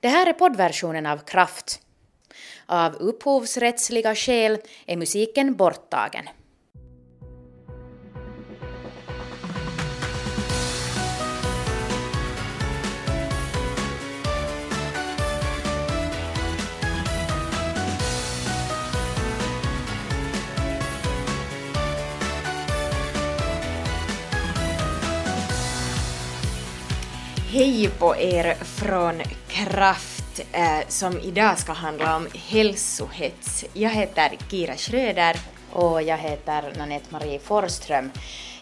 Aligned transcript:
Det 0.00 0.08
här 0.08 0.26
är 0.26 0.32
poddversionen 0.32 1.06
av 1.06 1.18
Kraft. 1.18 1.80
Av 2.66 2.94
upphovsrättsliga 2.94 4.14
skäl 4.14 4.58
är 4.86 4.96
musiken 4.96 5.56
borttagen. 5.56 6.28
Hej 27.78 27.88
på 27.88 28.16
er 28.16 28.54
från 28.54 29.22
Kraft 29.48 30.40
eh, 30.52 30.88
som 30.88 31.20
idag 31.20 31.58
ska 31.58 31.72
handla 31.72 32.16
om 32.16 32.28
hälsohets. 32.34 33.64
Jag 33.72 33.90
heter 33.90 34.36
Kira 34.50 34.76
Schröder. 34.76 35.36
Och 35.72 36.02
jag 36.02 36.18
heter 36.18 36.72
Nanette 36.78 37.06
Marie 37.10 37.38
Forström. 37.38 38.10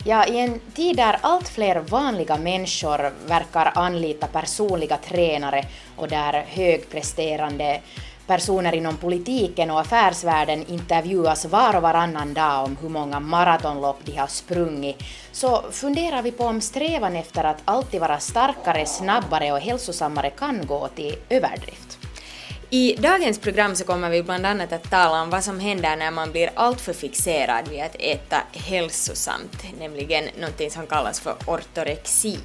Ja, 0.05 0.27
I 0.27 0.39
en 0.39 0.61
tid 0.75 0.97
där 0.97 1.19
allt 1.21 1.49
fler 1.49 1.81
vanliga 1.81 2.37
människor 2.37 3.13
verkar 3.27 3.73
anlita 3.75 4.27
personliga 4.27 4.97
tränare 4.97 5.65
och 5.97 6.09
där 6.09 6.45
högpresterande 6.49 7.81
personer 8.27 8.75
inom 8.75 8.97
politiken 8.97 9.71
och 9.71 9.81
affärsvärlden 9.81 10.67
intervjuas 10.67 11.45
var 11.45 11.77
och 11.77 11.83
varannan 11.83 12.35
dag 12.35 12.65
om 12.65 12.77
hur 12.81 12.89
många 12.89 13.21
maratonlopp 13.21 13.99
de 14.05 14.17
har 14.17 14.27
sprungit, 14.27 15.03
så 15.33 15.65
funderar 15.71 16.23
vi 16.23 16.33
på 16.33 16.45
om 16.45 16.61
strävan 16.61 17.17
efter 17.17 17.45
att 17.45 17.63
alltid 17.65 18.01
vara 18.01 18.19
starkare, 18.19 18.87
snabbare 18.87 19.53
och 19.53 19.61
hälsosammare 19.61 20.31
kan 20.31 20.67
gå 20.67 20.89
till 20.89 21.17
överdrift. 21.29 21.99
I 22.71 22.97
dagens 22.99 23.39
program 23.39 23.77
så 23.77 23.85
kommer 23.85 24.11
vi 24.11 24.23
bland 24.23 24.47
annat 24.47 24.73
att 24.73 24.91
tala 24.91 25.23
om 25.23 25.31
vad 25.31 25.45
som 25.45 25.61
händer 25.61 25.97
när 25.97 26.11
man 26.11 26.33
blir 26.33 26.51
alltför 26.55 26.93
fixerad 26.93 27.69
vid 27.69 27.83
att 27.83 27.97
äta 27.99 28.37
hälsosamt, 28.53 29.65
nämligen 29.79 30.25
någonting 30.41 30.71
som 30.71 30.87
kallas 30.87 31.21
för 31.21 31.35
ortorexi. 31.47 32.39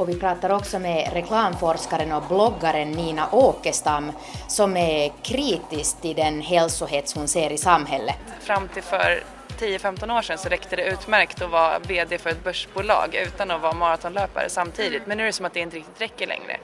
Och 0.00 0.08
vi 0.08 0.14
pratar 0.14 0.50
också 0.50 0.78
med 0.78 1.12
reklamforskaren 1.12 2.12
och 2.12 2.22
bloggaren 2.22 2.90
Nina 2.90 3.28
Åkestam 3.32 4.12
som 4.48 4.76
är 4.76 5.12
kritisk 5.22 6.00
till 6.00 6.16
den 6.16 6.40
hälsohets 6.40 7.14
hon 7.14 7.28
ser 7.28 7.52
i 7.52 7.58
samhället. 7.58 8.16
Fram 8.40 8.68
till 8.68 8.82
för 8.82 9.22
10-15 9.58 10.18
år 10.18 10.22
sedan 10.22 10.38
så 10.38 10.48
räckte 10.48 10.76
det 10.76 10.84
utmärkt 10.84 11.42
att 11.42 11.50
vara 11.50 11.78
VD 11.78 12.18
för 12.18 12.30
ett 12.30 12.44
börsbolag 12.44 13.14
utan 13.14 13.50
att 13.50 13.62
vara 13.62 13.72
maratonlöpare 13.72 14.48
samtidigt. 14.48 15.06
Men 15.06 15.16
nu 15.16 15.22
är 15.22 15.26
det 15.26 15.32
som 15.32 15.46
att 15.46 15.54
det 15.54 15.60
inte 15.60 15.76
riktigt 15.76 16.00
räcker 16.00 16.26
längre. 16.26 16.56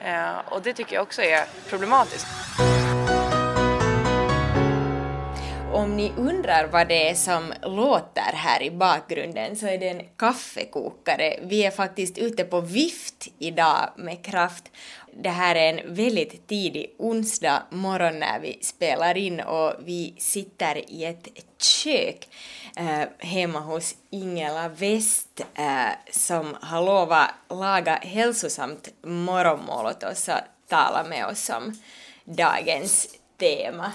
Eh, 0.00 0.52
och 0.52 0.62
det 0.62 0.72
tycker 0.72 0.94
jag 0.94 1.02
också 1.02 1.22
är 1.22 1.44
problematiskt. 1.68 2.26
Om 5.74 5.96
ni 5.96 6.12
undrar 6.16 6.66
vad 6.66 6.88
det 6.88 7.10
är 7.10 7.14
som 7.14 7.52
låter 7.62 8.32
här 8.32 8.62
i 8.62 8.70
bakgrunden 8.70 9.56
så 9.56 9.66
är 9.66 9.78
det 9.78 9.88
en 9.88 10.02
kaffekokare. 10.16 11.38
Vi 11.42 11.64
är 11.64 11.70
faktiskt 11.70 12.18
ute 12.18 12.44
på 12.44 12.60
vift 12.60 13.28
idag 13.38 13.90
med 13.96 14.24
kraft. 14.24 14.64
Det 15.12 15.28
här 15.28 15.54
är 15.54 15.72
en 15.72 15.94
väldigt 15.94 16.48
tidig 16.48 16.94
onsdag 16.98 17.62
morgon 17.70 18.18
när 18.18 18.40
vi 18.40 18.58
spelar 18.62 19.16
in 19.16 19.40
och 19.40 19.74
vi 19.84 20.14
sitter 20.18 20.90
i 20.90 21.04
ett 21.04 21.28
kök 21.58 22.28
eh, 22.76 23.08
hemma 23.18 23.60
hos 23.60 23.94
Ingela 24.10 24.68
West 24.68 25.40
eh, 25.54 25.92
som 26.10 26.56
har 26.60 26.82
lovat 26.82 27.30
laga 27.48 27.94
hälsosamt 27.94 28.88
morgonmål 29.02 29.86
åt 29.86 30.02
oss 30.02 30.28
och 30.28 30.68
tala 30.68 31.04
med 31.04 31.26
oss 31.26 31.50
om 31.50 31.78
dagens 32.24 33.08
tema. 33.38 33.92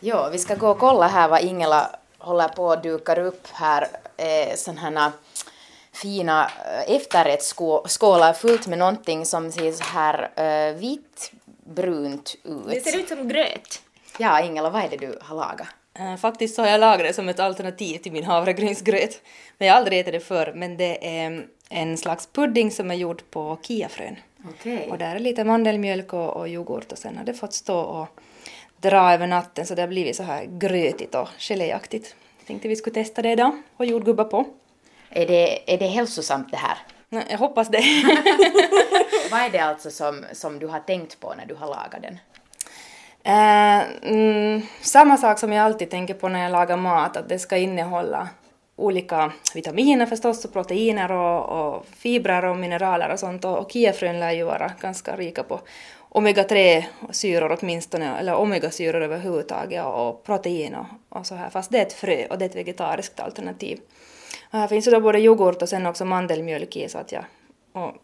Ja, 0.00 0.28
vi 0.32 0.38
ska 0.38 0.54
gå 0.54 0.68
och 0.68 0.78
kolla 0.78 1.06
här 1.06 1.28
vad 1.28 1.40
Ingela 1.40 1.90
håller 2.18 2.48
på 2.48 2.72
att 2.72 2.82
dukar 2.82 3.18
upp 3.18 3.46
här. 3.52 3.88
Eh, 4.16 4.54
sådana 4.56 5.00
här 5.00 5.12
fina 5.92 6.44
eh, 6.44 6.94
efterrättsskålar 6.94 8.32
fullt 8.32 8.66
med 8.66 8.78
någonting 8.78 9.26
som 9.26 9.52
ser 9.52 9.72
så 9.72 9.84
här 9.84 10.30
eh, 10.36 10.74
vitt 10.74 11.32
brunt 11.64 12.36
ut. 12.44 12.66
Det 12.70 12.80
ser 12.80 12.98
ut 12.98 13.08
som 13.08 13.28
gröt. 13.28 13.82
Ja, 14.18 14.40
Ingela, 14.40 14.70
vad 14.70 14.84
är 14.84 14.88
det 14.88 14.96
du 14.96 15.18
har 15.22 15.36
lagat? 15.36 15.66
Uh, 16.00 16.16
faktiskt 16.16 16.54
så 16.54 16.62
har 16.62 16.68
jag 16.68 16.80
lagat 16.80 17.06
det 17.06 17.12
som 17.12 17.28
ett 17.28 17.40
alternativ 17.40 17.98
till 17.98 18.12
min 18.12 18.24
havregrynsgröt. 18.24 19.22
Men 19.58 19.68
jag 19.68 19.74
har 19.74 19.78
aldrig 19.78 19.98
ätit 19.98 20.12
det 20.12 20.20
förr, 20.20 20.52
men 20.56 20.76
det 20.76 21.24
är 21.24 21.46
en 21.68 21.96
slags 21.96 22.26
pudding 22.26 22.70
som 22.70 22.90
är 22.90 22.94
gjord 22.94 23.22
på 23.30 23.58
kiafrön. 23.62 24.16
Okay. 24.50 24.88
Och 24.88 24.98
där 24.98 25.16
är 25.16 25.18
lite 25.18 25.44
mandelmjölk 25.44 26.12
och, 26.12 26.36
och 26.36 26.48
yoghurt 26.48 26.92
och 26.92 26.98
sen 26.98 27.16
har 27.16 27.24
det 27.24 27.34
fått 27.34 27.52
stå 27.52 27.78
och 27.78 28.20
dra 28.80 29.12
över 29.12 29.26
natten 29.26 29.66
så 29.66 29.74
det 29.74 29.82
har 29.82 29.88
blivit 29.88 30.16
så 30.16 30.22
här 30.22 30.44
grötigt 30.44 31.14
och 31.14 31.28
geléaktigt. 31.38 32.14
Tänkte 32.46 32.68
vi 32.68 32.76
skulle 32.76 32.94
testa 32.94 33.22
det 33.22 33.32
idag 33.32 33.62
och 33.76 33.86
jordgubbar 33.86 34.24
på. 34.24 34.46
Är 35.10 35.26
det, 35.26 35.74
är 35.74 35.78
det 35.78 35.86
hälsosamt 35.86 36.50
det 36.50 36.56
här? 36.56 36.78
Jag 37.30 37.38
hoppas 37.38 37.68
det. 37.68 37.78
Vad 39.30 39.40
är 39.40 39.50
det 39.50 39.58
alltså 39.58 39.90
som, 39.90 40.24
som 40.32 40.58
du 40.58 40.66
har 40.66 40.80
tänkt 40.80 41.20
på 41.20 41.34
när 41.34 41.46
du 41.46 41.54
har 41.54 41.66
lagat 41.66 42.02
den? 42.02 42.18
Eh, 43.22 43.82
mm, 44.02 44.62
samma 44.80 45.16
sak 45.16 45.38
som 45.38 45.52
jag 45.52 45.64
alltid 45.64 45.90
tänker 45.90 46.14
på 46.14 46.28
när 46.28 46.42
jag 46.42 46.52
lagar 46.52 46.76
mat, 46.76 47.16
att 47.16 47.28
det 47.28 47.38
ska 47.38 47.56
innehålla 47.56 48.28
olika 48.76 49.32
vitaminer 49.54 50.06
förstås 50.06 50.44
och 50.44 50.52
proteiner 50.52 51.12
och, 51.12 51.48
och 51.48 51.86
fibrer 51.86 52.44
och 52.44 52.56
mineraler 52.56 53.12
och 53.12 53.18
sånt 53.18 53.44
och, 53.44 53.58
och 53.58 53.72
kiafrön 53.72 54.20
lär 54.20 54.30
ju 54.30 54.44
vara 54.44 54.72
ganska 54.80 55.16
rika 55.16 55.42
på 55.42 55.60
omega-3-syror 56.10 57.58
åtminstone, 57.60 58.18
eller 58.18 58.34
omegasyror 58.34 59.02
överhuvudtaget 59.02 59.84
och, 59.84 60.08
och 60.08 60.24
protein 60.24 60.74
och, 60.74 60.86
och 61.18 61.26
så 61.26 61.34
här, 61.34 61.50
fast 61.50 61.70
det 61.70 61.78
är 61.78 61.82
ett 61.82 61.92
frö 61.92 62.26
och 62.26 62.38
det 62.38 62.44
är 62.44 62.48
ett 62.48 62.56
vegetariskt 62.56 63.20
alternativ. 63.20 63.80
Och 64.50 64.58
här 64.58 64.68
finns 64.68 64.86
ju 64.86 64.90
då 64.90 65.00
både 65.00 65.20
yoghurt 65.20 65.62
och 65.62 65.68
sen 65.68 65.86
också 65.86 66.04
mandelmjölk 66.04 66.76
i 66.76 66.88
så 66.88 66.98
att 66.98 67.12
jag, 67.12 67.24
och 67.72 67.94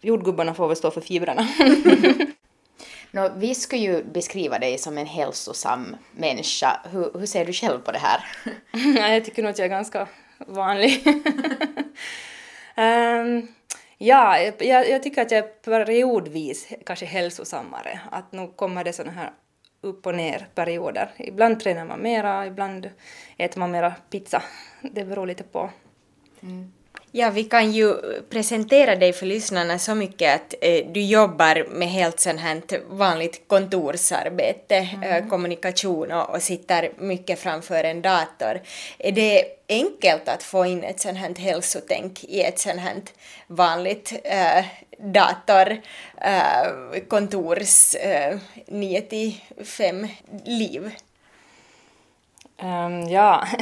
jordgubbarna 0.00 0.54
får 0.54 0.68
väl 0.68 0.76
stå 0.76 0.90
för 0.90 1.00
fibrerna. 1.00 1.48
no, 3.10 3.30
vi 3.36 3.54
skulle 3.54 3.82
ju 3.82 4.04
beskriva 4.04 4.58
dig 4.58 4.78
som 4.78 4.98
en 4.98 5.06
hälsosam 5.06 5.96
människa. 6.12 6.80
Hur, 6.92 7.18
hur 7.18 7.26
ser 7.26 7.44
du 7.44 7.52
själv 7.52 7.80
på 7.80 7.92
det 7.92 7.98
här? 7.98 8.24
jag 9.12 9.24
tycker 9.24 9.42
nog 9.42 9.50
att 9.50 9.58
jag 9.58 9.66
är 9.66 9.70
ganska 9.70 10.08
vanlig. 10.38 11.06
um, 12.76 13.48
Ja, 13.98 14.38
jag, 14.38 14.88
jag, 14.88 15.02
tycker 15.02 15.22
att 15.22 15.30
jag 15.30 15.38
är 15.38 15.48
periodvis 15.48 16.68
kanske 16.86 17.06
hälsosammare. 17.06 18.00
Att 18.10 18.32
nu 18.32 18.52
kommer 18.56 18.84
det 18.84 18.92
såna 18.92 19.10
här 19.10 19.32
upp 19.80 20.06
och 20.06 20.14
ner 20.14 20.48
perioder. 20.54 21.10
Ibland 21.16 21.60
tränar 21.60 21.84
man 21.84 22.02
mera, 22.02 22.46
ibland 22.46 22.90
äter 23.36 23.60
man 23.60 23.70
mera 23.70 23.94
pizza. 24.10 24.42
Det 24.82 25.04
beror 25.04 25.26
lite 25.26 25.42
på. 25.42 25.70
Mm. 26.40 26.72
Ja, 27.18 27.30
vi 27.30 27.44
kan 27.44 27.72
ju 27.72 27.94
presentera 28.30 28.96
dig 28.96 29.12
för 29.12 29.26
lyssnarna 29.26 29.78
så 29.78 29.94
mycket 29.94 30.34
att 30.34 30.54
eh, 30.60 30.86
du 30.92 31.00
jobbar 31.00 31.66
med 31.70 31.88
helt 31.88 32.20
sånt 32.20 32.40
här 32.40 32.62
vanligt 32.88 33.42
kontorsarbete, 33.46 34.76
mm. 34.76 35.02
eh, 35.02 35.28
kommunikation 35.28 36.12
och, 36.12 36.30
och, 36.30 36.42
sitter 36.42 36.92
mycket 36.98 37.38
framför 37.38 37.84
en 37.84 38.02
dator. 38.02 38.60
Är 38.98 39.12
det 39.12 39.44
enkelt 39.68 40.28
att 40.28 40.42
få 40.42 40.66
in 40.66 40.84
ett 40.84 41.00
sånt 41.00 41.18
här 41.18 41.34
hälsotänk 41.34 42.24
i 42.24 42.42
ett 42.42 42.58
sånt 42.58 42.80
här 42.80 42.94
vanligt 43.46 44.12
eh, 44.24 44.64
dator, 44.98 45.76
eh, 46.20 47.02
kontors 47.08 47.94
eh, 47.94 48.38
9 48.66 49.00
till 49.00 49.40
5 49.64 50.08
liv? 50.44 50.90
Um, 52.62 53.08
ja. 53.08 53.46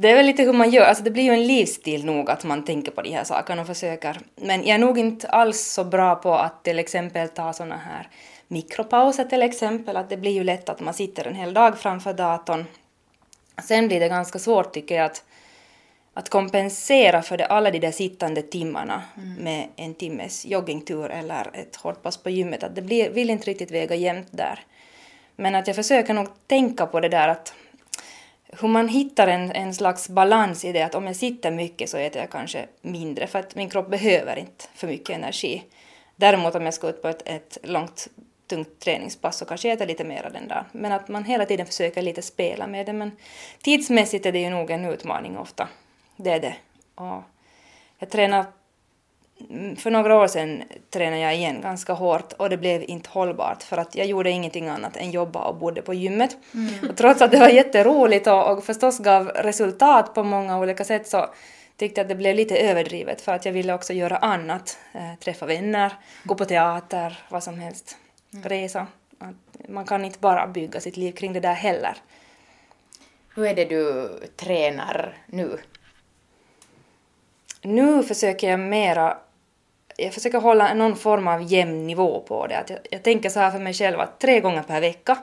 Det 0.00 0.10
är 0.10 0.14
väl 0.14 0.26
lite 0.26 0.42
hur 0.42 0.52
man 0.52 0.70
gör, 0.70 0.84
alltså 0.84 1.04
det 1.04 1.10
blir 1.10 1.22
ju 1.22 1.32
en 1.32 1.46
livsstil 1.46 2.04
nog 2.04 2.30
att 2.30 2.44
man 2.44 2.64
tänker 2.64 2.92
på 2.92 3.02
de 3.02 3.10
här 3.10 3.24
sakerna 3.24 3.60
och 3.60 3.66
försöker. 3.66 4.20
Men 4.36 4.60
jag 4.60 4.74
är 4.74 4.78
nog 4.78 4.98
inte 4.98 5.28
alls 5.28 5.60
så 5.60 5.84
bra 5.84 6.14
på 6.14 6.34
att 6.34 6.64
till 6.64 6.78
exempel 6.78 7.28
ta 7.28 7.52
såna 7.52 7.76
här 7.76 8.08
mikropauser 8.48 9.24
till 9.24 9.42
exempel, 9.42 9.96
att 9.96 10.10
det 10.10 10.16
blir 10.16 10.30
ju 10.30 10.44
lätt 10.44 10.68
att 10.68 10.80
man 10.80 10.94
sitter 10.94 11.26
en 11.26 11.34
hel 11.34 11.54
dag 11.54 11.78
framför 11.78 12.12
datorn. 12.12 12.64
Sen 13.64 13.88
blir 13.88 14.00
det 14.00 14.08
ganska 14.08 14.38
svårt 14.38 14.72
tycker 14.72 14.94
jag 14.94 15.04
att, 15.04 15.24
att 16.14 16.28
kompensera 16.28 17.22
för 17.22 17.36
det, 17.36 17.46
alla 17.46 17.70
de 17.70 17.78
där 17.78 17.90
sittande 17.90 18.42
timmarna 18.42 19.02
mm. 19.16 19.34
med 19.34 19.68
en 19.76 19.94
timmes 19.94 20.46
joggingtur 20.46 21.10
eller 21.10 21.50
ett 21.52 21.76
hårt 21.76 22.02
pass 22.02 22.16
på 22.16 22.30
gymmet, 22.30 22.62
att 22.62 22.74
det 22.74 22.82
blir, 22.82 23.10
vill 23.10 23.30
inte 23.30 23.50
riktigt 23.50 23.70
väga 23.70 23.94
jämnt 23.94 24.28
där. 24.30 24.60
Men 25.36 25.54
att 25.54 25.66
jag 25.66 25.76
försöker 25.76 26.14
nog 26.14 26.28
tänka 26.46 26.86
på 26.86 27.00
det 27.00 27.08
där 27.08 27.28
att 27.28 27.54
hur 28.52 28.68
man 28.68 28.88
hittar 28.88 29.28
en, 29.28 29.52
en 29.52 29.74
slags 29.74 30.08
balans 30.08 30.64
i 30.64 30.72
det 30.72 30.82
att 30.82 30.94
om 30.94 31.06
jag 31.06 31.16
sitter 31.16 31.50
mycket 31.50 31.90
så 31.90 31.96
äter 31.96 32.20
jag 32.20 32.30
kanske 32.30 32.66
mindre 32.80 33.26
för 33.26 33.38
att 33.38 33.54
min 33.54 33.70
kropp 33.70 33.90
behöver 33.90 34.38
inte 34.38 34.64
för 34.74 34.86
mycket 34.86 35.16
energi. 35.16 35.64
Däremot 36.16 36.54
om 36.54 36.64
jag 36.64 36.74
ska 36.74 36.88
ut 36.88 37.02
på 37.02 37.08
ett, 37.08 37.22
ett 37.24 37.58
långt 37.62 38.08
tungt 38.46 38.78
träningspass 38.78 39.36
så 39.36 39.44
kanske 39.44 39.68
jag 39.68 39.76
äter 39.76 39.86
lite 39.86 40.04
mer 40.04 40.30
den 40.32 40.48
dagen. 40.48 40.64
Men 40.72 40.92
att 40.92 41.08
man 41.08 41.24
hela 41.24 41.46
tiden 41.46 41.66
försöker 41.66 42.02
lite 42.02 42.22
spela 42.22 42.66
med 42.66 42.86
det. 42.86 42.92
Men 42.92 43.12
tidsmässigt 43.62 44.26
är 44.26 44.32
det 44.32 44.38
ju 44.38 44.50
nog 44.50 44.70
en 44.70 44.84
utmaning 44.84 45.38
ofta. 45.38 45.68
Det 46.16 46.30
är 46.30 46.40
det. 46.40 46.54
Och 46.94 47.22
jag 47.98 48.10
tränar 48.10 48.44
för 49.76 49.90
några 49.90 50.16
år 50.16 50.26
sedan 50.26 50.62
tränade 50.90 51.22
jag 51.22 51.34
igen 51.34 51.60
ganska 51.60 51.92
hårt 51.92 52.32
och 52.32 52.50
det 52.50 52.56
blev 52.56 52.82
inte 52.82 53.10
hållbart 53.10 53.62
för 53.62 53.76
att 53.76 53.94
jag 53.94 54.06
gjorde 54.06 54.30
ingenting 54.30 54.68
annat 54.68 54.96
än 54.96 55.10
jobba 55.10 55.44
och 55.44 55.56
bodde 55.56 55.82
på 55.82 55.94
gymmet. 55.94 56.36
Mm. 56.54 56.90
Och 56.90 56.96
trots 56.96 57.22
att 57.22 57.30
det 57.30 57.38
var 57.38 57.48
jätteroligt 57.48 58.26
och, 58.26 58.52
och 58.52 58.64
förstås 58.64 58.98
gav 58.98 59.28
resultat 59.28 60.14
på 60.14 60.22
många 60.22 60.58
olika 60.58 60.84
sätt 60.84 61.08
så 61.08 61.26
tyckte 61.76 62.00
jag 62.00 62.04
att 62.04 62.08
det 62.08 62.14
blev 62.14 62.36
lite 62.36 62.56
överdrivet 62.56 63.20
för 63.20 63.32
att 63.32 63.44
jag 63.44 63.52
ville 63.52 63.74
också 63.74 63.92
göra 63.92 64.16
annat. 64.16 64.78
Eh, 64.92 65.18
träffa 65.20 65.46
vänner, 65.46 65.92
gå 66.24 66.34
på 66.34 66.44
teater, 66.44 67.18
vad 67.28 67.42
som 67.42 67.58
helst, 67.58 67.96
mm. 68.32 68.48
resa. 68.48 68.86
Man 69.68 69.86
kan 69.86 70.04
inte 70.04 70.18
bara 70.18 70.46
bygga 70.46 70.80
sitt 70.80 70.96
liv 70.96 71.12
kring 71.12 71.32
det 71.32 71.40
där 71.40 71.54
heller. 71.54 71.96
Hur 73.34 73.46
är 73.46 73.54
det 73.54 73.64
du 73.64 74.08
tränar 74.36 75.18
nu? 75.26 75.58
Nu 77.62 78.02
försöker 78.02 78.50
jag 78.50 78.60
mera 78.60 79.18
jag 80.04 80.14
försöker 80.14 80.40
hålla 80.40 80.74
någon 80.74 80.96
form 80.96 81.28
av 81.28 81.52
jämn 81.52 81.86
nivå 81.86 82.20
på 82.20 82.46
det. 82.46 82.58
Att 82.58 82.70
jag, 82.70 82.78
jag 82.90 83.02
tänker 83.02 83.28
så 83.28 83.40
här 83.40 83.50
för 83.50 83.58
mig 83.58 83.74
själv 83.74 84.00
att 84.00 84.20
tre 84.20 84.40
gånger 84.40 84.62
per 84.62 84.80
vecka, 84.80 85.18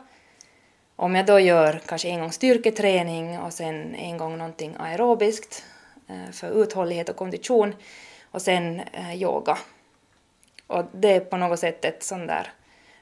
om 0.95 1.15
jag 1.15 1.25
då 1.25 1.39
gör 1.39 1.81
kanske 1.85 2.09
en 2.09 2.19
gång 2.19 2.31
styrketräning 2.31 3.39
och 3.39 3.53
sen 3.53 3.95
en 3.95 4.17
gång 4.17 4.37
någonting 4.37 4.75
aerobiskt 4.79 5.63
eh, 6.07 6.31
för 6.31 6.63
uthållighet 6.63 7.09
och 7.09 7.15
kondition 7.15 7.75
och 8.31 8.41
sen 8.41 8.79
eh, 8.79 9.15
yoga. 9.21 9.57
Och 10.67 10.85
det 10.93 11.11
är 11.11 11.19
på 11.19 11.37
något 11.37 11.59
sätt 11.59 11.85
ett 11.85 12.03
sånt 12.03 12.27
där 12.27 12.51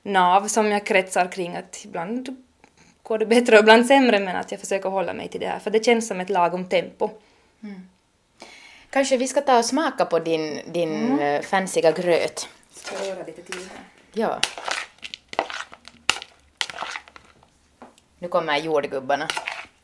nav 0.04 0.48
som 0.48 0.72
jag 0.72 0.86
kretsar 0.86 1.32
kring 1.32 1.56
att 1.56 1.86
ibland 1.86 2.36
går 3.04 3.18
det 3.18 3.26
bättre 3.26 3.56
och 3.56 3.64
ibland 3.64 3.86
sämre 3.86 4.20
men 4.20 4.36
att 4.36 4.52
jag 4.52 4.60
försöker 4.60 4.90
hålla 4.90 5.14
mig 5.14 5.28
till 5.28 5.40
det 5.40 5.48
här 5.48 5.60
för 5.60 5.72
det 5.72 5.86
känns 5.86 6.08
som 6.08 6.20
ett 6.20 6.30
lagom 6.30 6.70
tempo. 6.70 7.10
Mm. 7.64 7.90
Kanske 8.96 9.18
vi 9.18 9.28
ska 9.28 9.42
ta 9.42 9.58
och 9.58 9.66
smaka 9.66 10.06
på 10.06 10.20
din, 10.20 10.62
din 10.72 11.06
mm. 11.06 11.20
Eh, 11.20 11.42
fancyga 11.42 11.92
gröt. 11.92 12.48
Ska 12.72 12.96
jag 12.96 13.08
göra 13.08 13.26
lite 13.26 13.42
till 13.42 13.56
här? 13.56 13.84
Ja. 14.14 14.40
Nu 18.20 18.28
kommer 18.28 18.58
jordgubbarna. 18.58 19.28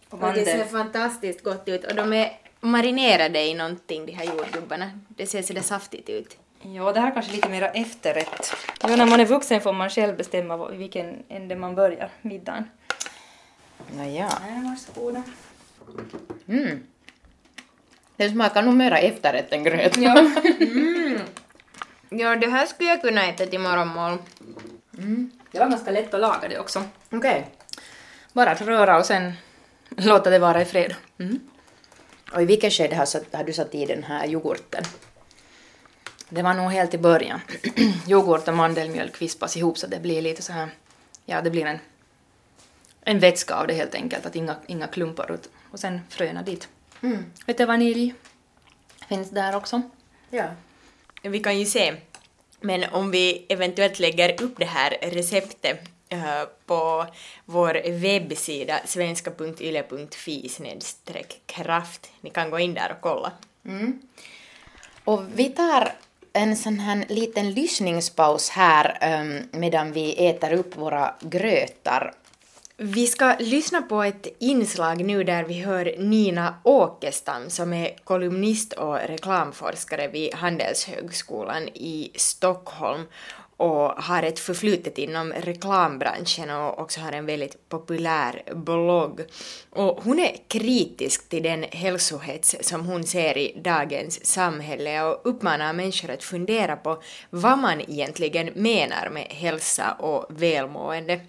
Och 0.10 0.34
det 0.34 0.46
ser 0.46 0.66
fantastiskt 0.66 1.44
gott 1.44 1.68
ut 1.68 1.84
och 1.84 1.96
de 1.96 2.14
är 2.14 2.40
marinerade 2.60 3.40
i 3.40 3.54
någonting 3.54 4.06
de 4.06 4.12
här 4.12 4.26
jordgubbarna. 4.26 4.92
Det 5.08 5.28
ser 5.28 5.42
sådär 5.42 5.62
saftigt 5.62 6.10
ut. 6.10 6.38
Ja, 6.62 6.92
det 6.92 7.00
här 7.00 7.08
är 7.08 7.14
kanske 7.14 7.32
lite 7.32 7.50
mer 7.50 7.72
efterrätt. 7.74 8.56
Ja, 8.82 8.96
när 8.96 9.06
man 9.06 9.20
är 9.20 9.26
vuxen 9.26 9.62
får 9.62 9.74
man 9.74 9.90
själv 9.90 10.18
bestämma 10.18 10.74
i 10.74 10.78
vilken 10.78 11.24
ände 11.30 11.56
man 11.56 11.76
börjar 11.76 12.10
middagen. 12.22 12.70
Nåja. 13.98 14.30
Varsågoda. 14.64 15.24
Mm. 16.48 16.84
Det 18.22 18.30
smakar 18.30 18.62
nog 18.62 18.74
mera 18.74 19.00
efterrätt 19.00 19.54
än 19.54 19.64
gröt. 19.64 19.98
Ja. 19.98 20.20
Mm. 20.60 21.20
ja, 22.10 22.36
det 22.36 22.48
här 22.48 22.66
skulle 22.66 22.90
jag 22.90 23.02
kunna 23.02 23.26
äta 23.26 23.46
till 23.46 23.60
morgonmål. 23.60 24.18
Mm. 24.98 25.32
Det 25.52 25.60
var 25.60 25.70
ganska 25.70 25.92
lätt 25.92 26.14
att 26.14 26.20
laga 26.22 26.48
det 26.48 26.60
också. 26.60 26.84
Okej. 27.10 27.18
Okay. 27.18 27.44
Bara 28.34 28.52
att 28.52 28.62
röra 28.62 28.98
och 28.98 29.06
sen 29.06 29.34
låta 29.90 30.30
det 30.30 30.40
vara 30.40 30.62
i 30.62 30.66
fred. 30.66 30.96
Mm. 31.20 31.40
Och 32.34 32.42
i 32.42 32.46
vilket 32.46 32.74
skede 32.74 32.96
har, 32.96 33.38
har 33.38 33.44
du 33.44 33.54
satt 33.54 33.76
i 33.76 33.86
den 33.86 34.04
här 34.04 34.28
yoghurten? 34.28 34.84
Det 36.30 36.42
var 36.42 36.54
nog 36.54 36.72
helt 36.72 36.94
i 36.94 36.98
början. 36.98 37.40
Yoghurt 38.08 38.48
och 38.48 38.54
mandelmjölk 38.54 39.22
vispas 39.22 39.58
ihop 39.58 39.78
så 39.78 39.88
det 39.88 40.00
blir 40.00 40.22
lite 40.22 40.42
så 40.42 40.54
här, 40.54 40.70
ja 41.26 41.42
det 41.42 41.50
blir 41.50 41.66
en, 41.66 41.80
en 43.04 43.20
vätska 43.20 43.56
av 43.56 43.68
det 43.68 43.74
helt 43.74 43.96
enkelt, 43.96 44.26
att 44.26 44.36
inga, 44.36 44.56
inga 44.68 44.88
klumpar 44.88 45.32
ut. 45.32 45.50
Och 45.72 45.80
sen 45.80 46.02
fröna 46.10 46.44
dit. 46.44 46.68
Mm. 47.02 47.26
Lite 47.48 47.66
vanilj 47.66 48.14
finns 49.10 49.30
där 49.30 49.56
också. 49.56 49.82
Ja. 50.30 50.46
Vi 51.24 51.40
kan 51.40 51.60
ju 51.60 51.66
se, 51.66 51.94
men 52.62 52.84
om 52.92 53.12
vi 53.12 53.46
eventuellt 53.50 54.00
lägger 54.00 54.44
upp 54.44 54.58
det 54.58 54.66
här 54.66 54.98
receptet 55.02 55.90
uh, 56.14 56.44
på 56.66 57.06
vår 57.46 57.92
webbsida 57.92 58.80
svenska.yle.fi 58.86 60.50
kraft. 61.46 62.12
Ni 62.22 62.30
kan 62.30 62.50
gå 62.50 62.60
in 62.60 62.74
där 62.74 62.92
och 62.92 63.02
kolla. 63.02 63.32
Mm. 63.66 64.02
Och 65.04 65.24
vi 65.36 65.50
tar 65.50 65.94
en 66.34 66.58
sån 66.58 66.80
här 66.80 67.06
liten 67.10 67.52
lyssningspaus 67.54 68.50
här 68.50 69.20
um, 69.22 69.60
medan 69.60 69.92
vi 69.92 70.28
äter 70.28 70.54
upp 70.54 70.78
våra 70.78 71.16
grötar. 71.22 72.14
Vi 72.84 73.08
ska 73.08 73.36
lyssna 73.40 73.82
på 73.82 74.04
ett 74.04 74.28
inslag 74.40 75.06
nu 75.06 75.24
där 75.24 75.44
vi 75.44 75.54
hör 75.60 75.96
Nina 75.98 76.56
Åkestam 76.64 77.50
som 77.50 77.74
är 77.74 77.96
kolumnist 78.04 78.74
och 78.74 78.96
reklamforskare 78.96 80.08
vid 80.08 80.34
Handelshögskolan 80.34 81.68
i 81.68 82.12
Stockholm 82.16 83.02
och 83.58 83.92
har 84.04 84.24
ett 84.24 84.40
förflutet 84.40 84.98
inom 84.98 85.34
reklambranschen 85.34 86.50
och 86.50 86.80
också 86.80 87.02
har 87.02 87.12
en 87.12 87.26
väldigt 87.26 87.70
populär 87.70 88.44
blogg. 88.56 89.22
Och 89.70 90.04
hon 90.04 90.20
är 90.20 90.38
kritisk 90.48 91.30
till 91.30 91.44
den 91.44 91.64
hälsohets 91.64 92.56
som 92.62 92.86
hon 92.86 93.04
ser 93.04 93.38
i 93.38 93.62
dagens 93.64 94.26
samhälle 94.26 95.04
och 95.04 95.22
uppmanar 95.24 95.74
människor 95.74 96.12
att 96.12 96.24
fundera 96.24 96.76
på 96.76 97.02
vad 97.30 97.58
man 97.58 97.82
egentligen 97.82 98.50
menar 98.56 99.10
med 99.10 99.24
hälsa 99.24 99.92
och 99.92 100.26
välmående. 100.30 101.20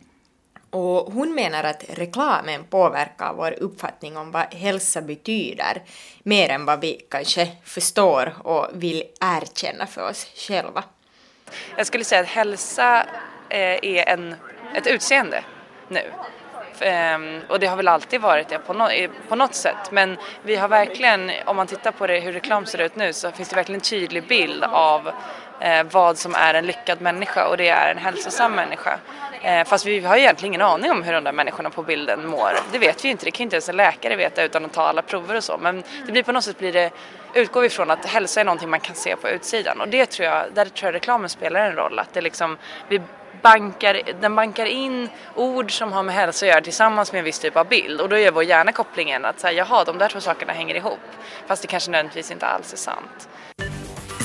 Och 0.73 1.13
hon 1.13 1.35
menar 1.35 1.65
att 1.65 1.85
reklamen 1.89 2.65
påverkar 2.65 3.33
vår 3.33 3.53
uppfattning 3.53 4.17
om 4.17 4.31
vad 4.31 4.55
hälsa 4.55 5.03
betyder 5.03 5.83
mer 6.23 6.49
än 6.49 6.65
vad 6.65 6.81
vi 6.81 7.01
kanske 7.11 7.49
förstår 7.65 8.35
och 8.47 8.69
vill 8.73 9.05
erkänna 9.21 9.87
för 9.87 10.09
oss 10.09 10.27
själva. 10.35 10.85
Jag 11.77 11.87
skulle 11.87 12.05
säga 12.05 12.21
att 12.21 12.27
hälsa 12.27 13.07
eh, 13.49 13.79
är 13.83 14.09
en, 14.09 14.35
ett 14.75 14.87
utseende 14.87 15.45
nu. 15.89 16.13
Ehm, 16.81 17.41
och 17.49 17.61
det 17.61 17.67
har 17.67 17.77
väl 17.77 17.89
alltid 17.89 18.21
varit 18.21 18.49
det 18.49 18.59
på, 19.29 19.35
något 19.35 19.55
sätt. 19.55 19.91
Men 19.91 20.17
vi 20.43 20.57
har 20.57 20.69
verkligen, 20.69 21.31
om 21.47 21.57
man 21.57 21.67
tittar 21.67 21.93
på 21.93 22.07
det, 22.07 22.21
hur 22.21 22.33
reklam 22.33 22.67
ser 22.67 22.81
ut 22.81 22.97
nu, 22.97 23.13
så 23.13 23.33
finns 23.33 23.49
det 23.49 23.57
verkligen 23.57 23.81
en 23.81 23.85
tydlig 23.85 24.27
bild 24.27 24.65
av 24.65 25.11
eh, 25.61 25.87
vad 25.91 26.19
som 26.19 26.35
är 26.35 26.55
en 26.55 26.67
lyckad 26.67 27.01
människa 27.01 27.49
och 27.49 27.57
det 27.57 27.69
är 27.69 27.91
en 27.91 27.99
hälsosam 27.99 28.53
människa. 28.53 28.99
Eh, 29.43 29.65
fast 29.65 29.87
vi 29.87 30.01
har 30.01 30.17
egentligen 30.17 30.51
ingen 30.55 30.67
aning 30.67 30.91
om 30.91 31.03
hur 31.03 31.13
de 31.13 31.25
där 31.25 31.33
människorna 31.33 31.71
på 31.71 31.83
bilden 31.83 32.27
mår. 32.27 32.53
Det 32.73 32.79
vet 32.79 33.05
vi 33.05 33.09
ju 33.09 33.13
inte, 33.13 33.25
det 33.25 33.31
kan 33.31 33.45
inte 33.45 33.57
ens 33.57 33.69
en 33.69 33.77
läkare 33.77 34.17
veta 34.17 34.43
utan 34.43 34.65
att 34.65 34.73
ta 34.73 34.83
alla 34.83 35.03
prover 35.03 35.35
och 35.35 35.45
så. 35.45 35.59
Men 35.59 35.83
det 36.07 36.13
blir 36.13 36.23
på 36.23 36.33
något 36.33 36.45
sätt 36.45 36.59
blir 36.59 36.73
det, 36.73 36.91
utgår 37.35 37.61
vi 37.61 37.69
från 37.69 37.91
att 37.91 38.05
hälsa 38.05 38.41
är 38.41 38.45
någonting 38.45 38.71
man 38.71 38.81
kan 38.81 38.95
se 38.95 39.17
på 39.17 39.29
utsidan 39.29 39.81
och 39.81 39.89
det 39.89 40.07
tror 40.07 40.29
jag, 40.29 40.45
där 40.55 40.65
tror 40.65 40.89
jag 40.89 40.95
reklamen 40.95 41.29
spelar 41.29 41.61
en 41.61 41.77
roll. 41.77 41.99
Att 41.99 42.15
det 42.15 42.21
liksom, 42.21 42.57
vi 42.89 43.01
bankar, 43.43 44.01
den 44.21 44.35
bankar 44.35 44.67
in 44.67 45.09
ord 45.35 45.79
som 45.79 45.93
har 45.93 46.03
med 46.03 46.15
hälsa 46.15 46.47
att 46.47 46.51
göra 46.51 46.61
tillsammans 46.61 47.13
med 47.13 47.19
en 47.19 47.25
viss 47.25 47.39
typ 47.39 47.57
av 47.57 47.69
bild 47.69 48.01
och 48.01 48.09
då 48.09 48.19
gör 48.19 48.31
vår 48.31 48.45
hjärna 48.45 48.73
kopplingen 48.73 49.25
att 49.25 49.41
säga 49.41 49.53
jaha, 49.53 49.85
de 49.85 49.99
där 49.99 50.09
två 50.09 50.21
sakerna 50.21 50.53
hänger 50.53 50.75
ihop. 50.75 51.01
Fast 51.47 51.63
det 51.63 51.69
kanske 51.69 51.91
nödvändigtvis 51.91 52.31
inte 52.31 52.47
alls 52.47 52.73
är 52.73 52.77
sant. 52.77 53.29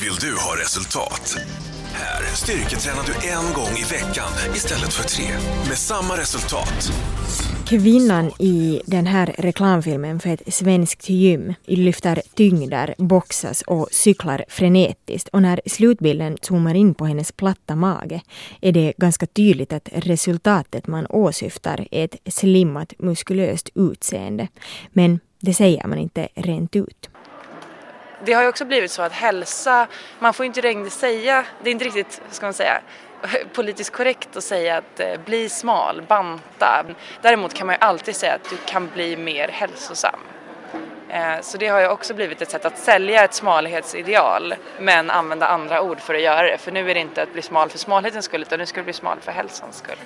Vill 0.02 0.14
du 0.14 0.36
ha 0.36 0.56
resultat? 0.56 1.36
Här 1.98 2.22
styrketränar 2.34 3.02
du 3.06 3.28
en 3.28 3.52
gång 3.54 3.76
i 3.76 3.84
veckan 3.92 4.54
istället 4.54 4.92
för 4.92 5.04
tre, 5.08 5.24
med 5.68 5.78
samma 5.78 6.16
resultat. 6.16 6.92
Kvinnan 7.66 8.30
i 8.38 8.82
den 8.86 9.06
här 9.06 9.34
reklamfilmen 9.38 10.20
för 10.20 10.30
ett 10.30 10.54
svenskt 10.54 11.08
gym 11.08 11.54
lyfter 11.66 12.22
tyngder, 12.34 12.94
boxas 12.98 13.62
och 13.62 13.88
cyklar 13.92 14.44
frenetiskt 14.48 15.28
och 15.28 15.42
när 15.42 15.60
slutbilden 15.66 16.38
zoomar 16.42 16.74
in 16.74 16.94
på 16.94 17.06
hennes 17.06 17.32
platta 17.32 17.76
mage 17.76 18.22
är 18.60 18.72
det 18.72 18.92
ganska 18.96 19.26
tydligt 19.26 19.72
att 19.72 19.88
resultatet 19.92 20.86
man 20.86 21.06
åsyftar 21.06 21.88
är 21.90 22.04
ett 22.04 22.16
slimmat 22.26 22.92
muskulöst 22.98 23.68
utseende. 23.74 24.48
Men 24.92 25.20
det 25.40 25.54
säger 25.54 25.86
man 25.86 25.98
inte 25.98 26.28
rent 26.34 26.76
ut 26.76 27.10
det 28.24 28.32
har 28.32 28.42
ju 28.42 28.48
också 28.48 28.64
blivit 28.64 28.90
så 28.90 29.02
att 29.02 29.12
hälsa, 29.12 29.86
man 30.18 30.34
får 30.34 30.46
inte 30.46 30.62
längre 30.62 30.90
säga, 30.90 31.44
det 31.62 31.70
är 31.70 31.72
inte 31.72 31.84
riktigt, 31.84 32.22
ska 32.30 32.46
man 32.46 32.54
säga, 32.54 32.80
politiskt 33.52 33.92
korrekt 33.92 34.36
att 34.36 34.44
säga 34.44 34.76
att 34.76 35.00
eh, 35.00 35.20
bli 35.24 35.48
smal, 35.48 36.02
banta. 36.08 36.84
Däremot 37.22 37.54
kan 37.54 37.66
man 37.66 37.74
ju 37.74 37.78
alltid 37.80 38.16
säga 38.16 38.34
att 38.34 38.50
du 38.50 38.56
kan 38.66 38.88
bli 38.94 39.16
mer 39.16 39.48
hälsosam. 39.48 40.20
Eh, 41.08 41.40
så 41.40 41.58
det 41.58 41.68
har 41.68 41.80
ju 41.80 41.88
också 41.88 42.14
blivit 42.14 42.42
ett 42.42 42.50
sätt 42.50 42.64
att 42.64 42.78
sälja 42.78 43.24
ett 43.24 43.34
smalhetsideal 43.34 44.54
men 44.80 45.10
använda 45.10 45.46
andra 45.46 45.82
ord 45.82 46.00
för 46.00 46.14
att 46.14 46.22
göra 46.22 46.42
det. 46.42 46.58
För 46.58 46.72
nu 46.72 46.90
är 46.90 46.94
det 46.94 47.00
inte 47.00 47.22
att 47.22 47.32
bli 47.32 47.42
smal 47.42 47.68
för 47.68 47.78
smalhetens 47.78 48.24
skull 48.24 48.42
utan 48.42 48.58
nu 48.58 48.66
ska 48.66 48.80
du 48.80 48.84
bli 48.84 48.92
smal 48.92 49.18
för 49.20 49.32
hälsans 49.32 49.76
skull. 49.76 49.98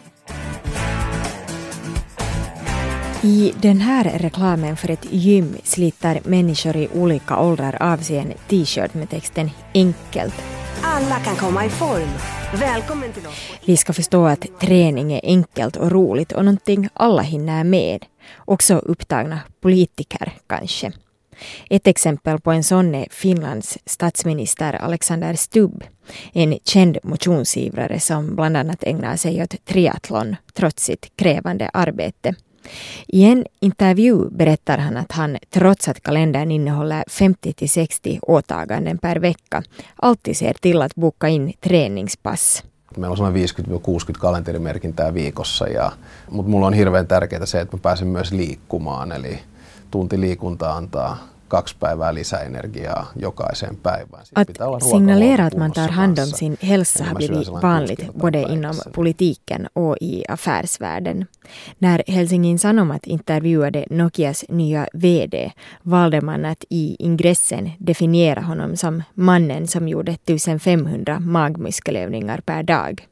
I 3.24 3.52
den 3.62 3.80
här 3.80 4.18
reklamen 4.18 4.76
för 4.76 4.90
ett 4.90 5.06
gym 5.10 5.56
sliter 5.64 6.20
människor 6.24 6.76
i 6.76 6.88
olika 6.94 7.40
åldrar 7.40 7.82
av 7.82 7.96
sig 7.96 8.18
en 8.18 8.32
t-shirt 8.48 8.94
med 8.94 9.10
texten 9.10 9.50
enkelt. 9.74 10.34
Alla 10.82 11.18
kan 11.20 11.36
komma 11.36 11.64
i 11.64 11.68
form. 11.68 12.08
Välkommen 12.60 13.12
till 13.12 13.26
oss. 13.26 13.52
Vi 13.64 13.76
ska 13.76 13.92
förstå 13.92 14.26
att 14.26 14.60
träning 14.60 15.12
är 15.12 15.20
enkelt 15.22 15.76
och 15.76 15.90
roligt 15.90 16.32
och 16.32 16.44
någonting 16.44 16.88
alla 16.94 17.22
hinner 17.22 17.64
med. 17.64 18.04
Också 18.36 18.74
upptagna 18.74 19.40
politiker 19.60 20.32
kanske. 20.46 20.92
Ett 21.70 21.86
exempel 21.86 22.40
på 22.40 22.52
en 22.52 22.64
sån 22.64 22.94
är 22.94 23.06
Finlands 23.10 23.78
statsminister 23.86 24.72
Alexander 24.72 25.34
Stubb, 25.34 25.84
en 26.32 26.58
känd 26.64 26.98
motionsivrare 27.02 28.00
som 28.00 28.36
bland 28.36 28.56
annat 28.56 28.84
ägnar 28.84 29.16
sig 29.16 29.42
åt 29.42 29.64
triathlon 29.64 30.36
trots 30.52 30.84
sitt 30.84 31.16
krävande 31.16 31.70
arbete. 31.72 32.34
I 33.12 33.24
en 33.24 33.44
intervju 33.60 34.30
berättar 34.30 34.78
han 34.78 34.96
att 34.96 35.12
han, 35.12 35.36
trots 35.50 35.88
att 35.88 36.00
kalendern 36.02 36.50
innehåller 36.50 37.04
50 37.08 37.52
till 37.52 37.70
60 37.70 38.18
åtaganden 38.22 38.98
per 38.98 39.16
vecka, 39.16 39.62
alltid 39.96 40.36
ser 40.36 40.54
till 40.60 40.82
att 40.82 40.94
boka 40.94 41.28
in 41.28 41.52
träningspass. 41.60 42.64
Meillä 42.96 43.26
on 43.26 43.34
50-60 43.34 44.12
kalenterimerkintää 44.18 45.14
viikossa, 45.14 45.68
ja, 45.68 45.92
mutta 46.30 46.50
mulla 46.50 46.66
on 46.66 46.74
hirveän 46.74 47.06
tärkeää 47.06 47.46
se, 47.46 47.60
että 47.60 47.76
mä 47.76 47.80
pääsen 47.80 48.08
myös 48.08 48.32
liikkumaan. 48.32 49.12
Eli 49.12 49.38
tunti 49.90 50.20
liikuntaa 50.20 50.76
antaa 50.76 51.31
kaksi 51.52 51.76
päivää 51.80 52.14
lisäenergiaa 52.14 53.12
jokaiseen 53.16 53.76
päivään. 53.76 54.24
Att 54.34 54.48
signalera 54.90 55.46
att 55.46 55.56
man 55.56 55.72
tar 55.72 55.90
hand 55.90 56.18
om 56.18 56.26
sin 56.26 56.56
hälsa 56.62 57.04
har 57.04 57.14
blivit 57.14 57.48
vanligt 57.48 58.12
både 58.20 58.42
inom 58.42 58.74
politiken 58.92 59.68
och 59.74 59.96
i 60.00 60.24
affärsvärlden. 60.28 61.26
När 61.78 62.02
Helsingin 62.08 62.58
Sanomat 62.58 63.06
intervjuade 63.06 63.84
Nokias 63.90 64.44
nya 64.48 64.86
VD 64.94 65.52
valde 65.82 66.20
man 66.20 66.44
att 66.44 66.64
i 66.70 66.96
ingressen 66.98 67.70
definiera 67.78 68.40
honom 68.40 68.76
som 68.76 69.02
mannen 69.14 69.66
som 69.66 69.88
gjorde 69.88 70.12
1500 70.12 71.20
magmuskelövningar 71.20 72.40
per 72.40 72.62
dag. 72.62 73.06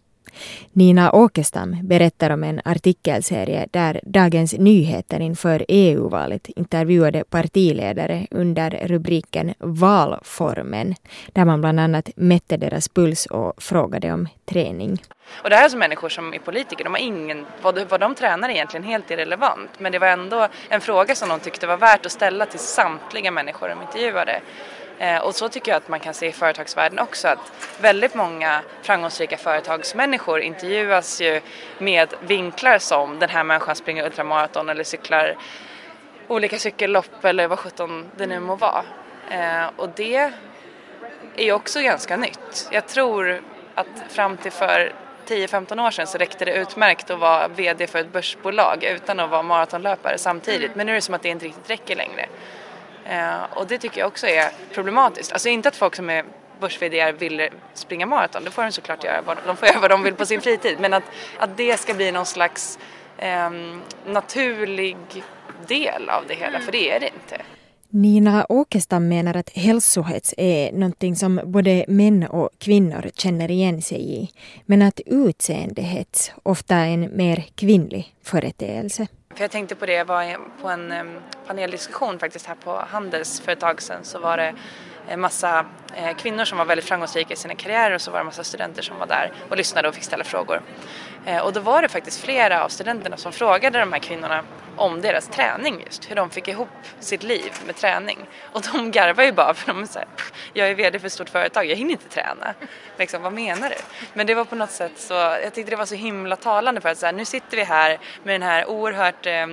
Nina 0.73 1.13
Åkestam 1.13 1.77
berättar 1.83 2.31
om 2.31 2.45
en 2.45 2.61
artikelserie 2.65 3.67
där 3.71 4.01
Dagens 4.03 4.53
Nyheter 4.53 5.21
inför 5.21 5.65
EU-valet 5.69 6.49
intervjuade 6.49 7.25
partiledare 7.25 8.27
under 8.31 8.71
rubriken 8.71 9.55
Valformen, 9.59 10.95
där 11.33 11.45
man 11.45 11.61
bland 11.61 11.81
annat 11.81 12.11
mätte 12.17 12.57
deras 12.57 12.89
puls 12.89 13.27
och 13.27 13.63
frågade 13.63 14.13
om 14.13 14.29
träning. 14.45 14.99
Och 15.43 15.51
det 15.51 15.57
här 15.57 15.63
är 15.63 15.65
alltså 15.65 15.79
människor 15.79 16.09
som 16.09 16.35
är 16.35 16.39
politiker, 16.39 16.85
de 16.85 16.95
har 16.95 17.01
ingen, 17.01 17.47
vad, 17.63 17.79
vad 17.89 18.01
de 18.01 18.15
tränar 18.15 18.49
är 18.49 18.53
egentligen 18.53 18.85
helt 18.85 19.11
irrelevant. 19.11 19.71
Men 19.79 19.93
det 19.93 19.99
var 19.99 20.07
ändå 20.07 20.49
en 20.69 20.81
fråga 20.81 21.15
som 21.15 21.29
de 21.29 21.41
tyckte 21.41 21.67
var 21.67 21.77
värt 21.77 22.07
att 22.07 22.13
ställa 22.13 22.47
till 22.47 22.59
samtliga 22.59 23.31
människor 23.31 23.69
de 23.69 23.83
intervjuade. 23.83 24.41
Eh, 25.01 25.19
och 25.19 25.35
så 25.35 25.49
tycker 25.49 25.73
jag 25.73 25.77
att 25.77 25.89
man 25.89 26.01
kan 26.01 26.15
se 26.15 26.27
i 26.27 26.33
företagsvärlden 26.33 26.99
också 26.99 27.29
att 27.29 27.53
väldigt 27.81 28.15
många 28.15 28.63
framgångsrika 28.83 29.37
företagsmänniskor 29.37 30.41
intervjuas 30.41 31.21
ju 31.21 31.41
med 31.79 32.15
vinklar 32.21 32.79
som 32.79 33.19
den 33.19 33.31
här 33.31 33.45
människan 33.45 33.77
springer 33.77 34.05
ultramaraton 34.05 34.69
eller 34.69 34.85
cyklar 34.85 35.37
olika 36.29 36.59
cykellopp 36.59 37.25
eller 37.25 37.49
vad 37.49 37.59
sjutton 37.59 38.11
det 38.17 38.27
nu 38.27 38.41
må 38.41 38.57
vara. 38.57 38.85
Eh, 39.31 39.71
och 39.77 39.89
det 39.89 40.17
är 41.37 41.45
ju 41.45 41.53
också 41.53 41.81
ganska 41.81 42.17
nytt. 42.17 42.69
Jag 42.73 42.89
tror 42.89 43.43
att 43.75 43.87
fram 44.09 44.37
till 44.37 44.53
för 44.53 44.93
10-15 45.27 45.87
år 45.87 45.91
sedan 45.91 46.07
så 46.07 46.19
räckte 46.19 46.45
det 46.45 46.53
utmärkt 46.53 47.11
att 47.11 47.19
vara 47.19 47.49
VD 47.49 47.87
för 47.87 47.99
ett 47.99 48.13
börsbolag 48.13 48.85
utan 48.85 49.21
att 49.21 49.31
vara 49.31 49.43
maratonlöpare 49.43 50.19
samtidigt. 50.19 50.75
Men 50.75 50.87
nu 50.87 50.93
är 50.93 50.97
det 50.97 51.03
som 51.03 51.15
att 51.15 51.23
det 51.23 51.29
inte 51.29 51.45
riktigt 51.45 51.71
räcker 51.71 51.97
längre. 51.97 52.27
Eh, 53.11 53.43
och 53.55 53.67
det 53.67 53.79
tycker 53.79 54.01
jag 54.01 54.09
också 54.09 54.27
är 54.27 54.51
problematiskt. 54.75 55.33
Alltså 55.33 55.49
inte 55.49 55.69
att 55.69 55.77
folk 55.77 55.97
som 55.97 56.11
är 56.11 56.25
börs 56.61 56.83
vill 57.19 57.49
springa 57.75 58.07
maraton, 58.07 58.45
det 58.45 58.51
får 58.51 58.63
de 58.63 58.73
såklart 58.73 59.05
göra, 59.05 59.37
de 59.47 59.57
får 59.57 59.69
göra 59.69 59.81
vad 59.81 59.91
de 59.91 60.03
vill 60.03 60.15
på 60.15 60.27
sin 60.27 60.41
fritid. 60.41 60.77
Men 60.81 60.93
att, 60.93 61.03
att 61.39 61.57
det 61.57 61.81
ska 61.81 61.95
bli 61.95 62.13
någon 62.13 62.27
slags 62.27 62.79
eh, 63.19 63.51
naturlig 64.07 64.97
del 65.67 66.09
av 66.09 66.25
det 66.29 66.35
hela, 66.35 66.61
för 66.61 66.73
det 66.73 66.91
är 66.91 67.01
det 67.01 67.07
inte. 67.07 67.43
Nina 67.89 68.47
Åkestam 68.49 69.09
menar 69.09 69.37
att 69.37 69.51
hälsohets 69.51 70.35
är 70.37 70.73
någonting 70.73 71.17
som 71.17 71.41
både 71.45 71.85
män 71.89 72.27
och 72.27 72.51
kvinnor 72.59 73.11
känner 73.15 73.51
igen 73.51 73.83
sig 73.83 74.23
i, 74.23 74.31
men 74.67 74.83
att 74.83 75.01
utseendehets 75.07 76.33
ofta 76.43 76.77
är 76.77 76.89
en 76.89 77.17
mer 77.17 77.45
kvinnlig 77.55 78.15
företeelse. 78.23 79.07
För 79.35 79.45
jag 79.45 79.51
tänkte 79.51 79.75
på 79.75 79.87
det, 79.87 79.93
jag 79.93 80.05
var 80.05 80.37
på 80.61 80.69
en 80.69 81.21
paneldiskussion 81.47 82.19
faktiskt 82.19 82.47
här 82.47 82.55
på 82.55 82.77
Handels 82.77 83.41
för 83.41 83.53
ett 83.53 83.61
tag 83.61 83.83
sedan 83.83 84.05
så 84.05 84.19
var 84.19 84.37
det 84.37 84.55
en 85.11 85.21
massa 85.21 85.67
eh, 85.95 86.17
kvinnor 86.17 86.45
som 86.45 86.59
var 86.59 86.65
väldigt 86.65 86.85
framgångsrika 86.85 87.35
i 87.35 87.37
sina 87.37 87.55
karriärer 87.55 87.95
och 87.95 88.01
så 88.01 88.11
var 88.11 88.19
det 88.19 88.23
en 88.23 88.27
massa 88.27 88.45
studenter 88.45 88.83
som 88.83 88.99
var 88.99 89.07
där 89.07 89.33
och 89.49 89.57
lyssnade 89.57 89.89
och 89.89 89.95
fick 89.95 90.05
ställa 90.05 90.25
frågor. 90.25 90.63
Eh, 91.27 91.39
och 91.39 91.53
då 91.53 91.61
var 91.61 91.83
det 91.83 91.89
faktiskt 91.89 92.21
flera 92.21 92.65
av 92.65 92.69
studenterna 92.69 93.17
som 93.17 93.33
frågade 93.33 93.79
de 93.79 93.93
här 93.93 94.01
kvinnorna 94.01 94.45
om 94.77 95.01
deras 95.01 95.29
träning 95.29 95.83
just, 95.87 96.11
hur 96.11 96.17
de 96.17 96.31
fick 96.31 96.49
ihop 96.49 96.69
sitt 97.01 97.23
liv 97.23 97.53
med 97.67 97.77
träning. 97.77 98.19
Och 98.53 98.63
de 98.73 98.91
garvar 98.91 99.25
ju 99.25 99.33
bara 99.33 99.55
för 99.55 99.73
de 99.73 99.83
är 99.83 99.87
såhär, 99.87 100.09
jag 100.53 100.69
är 100.69 100.75
VD 100.75 100.99
för 100.99 101.07
ett 101.07 101.13
stort 101.13 101.29
företag, 101.29 101.67
jag 101.67 101.77
hinner 101.77 101.91
inte 101.91 102.09
träna. 102.09 102.55
Liksom, 102.99 103.23
vad 103.23 103.33
menar 103.33 103.69
du? 103.69 103.77
Men 104.15 104.27
det 104.27 104.35
var 104.35 104.45
på 104.45 104.57
något 104.57 104.71
sätt 104.71 104.93
så, 104.97 105.15
jag 105.15 105.55
tyckte 105.55 105.71
det 105.71 105.77
var 105.77 105.87
så 105.87 105.95
himla 105.95 106.37
talande 106.37 106.81
för 106.81 106.89
att 106.89 106.99
så 106.99 107.07
här, 107.07 107.13
nu 107.13 107.25
sitter 107.25 107.57
vi 107.57 107.65
här 107.65 107.99
med 108.23 108.35
den 108.35 108.43
här 108.43 108.67
oerhört 108.67 109.27
eh, 109.27 109.47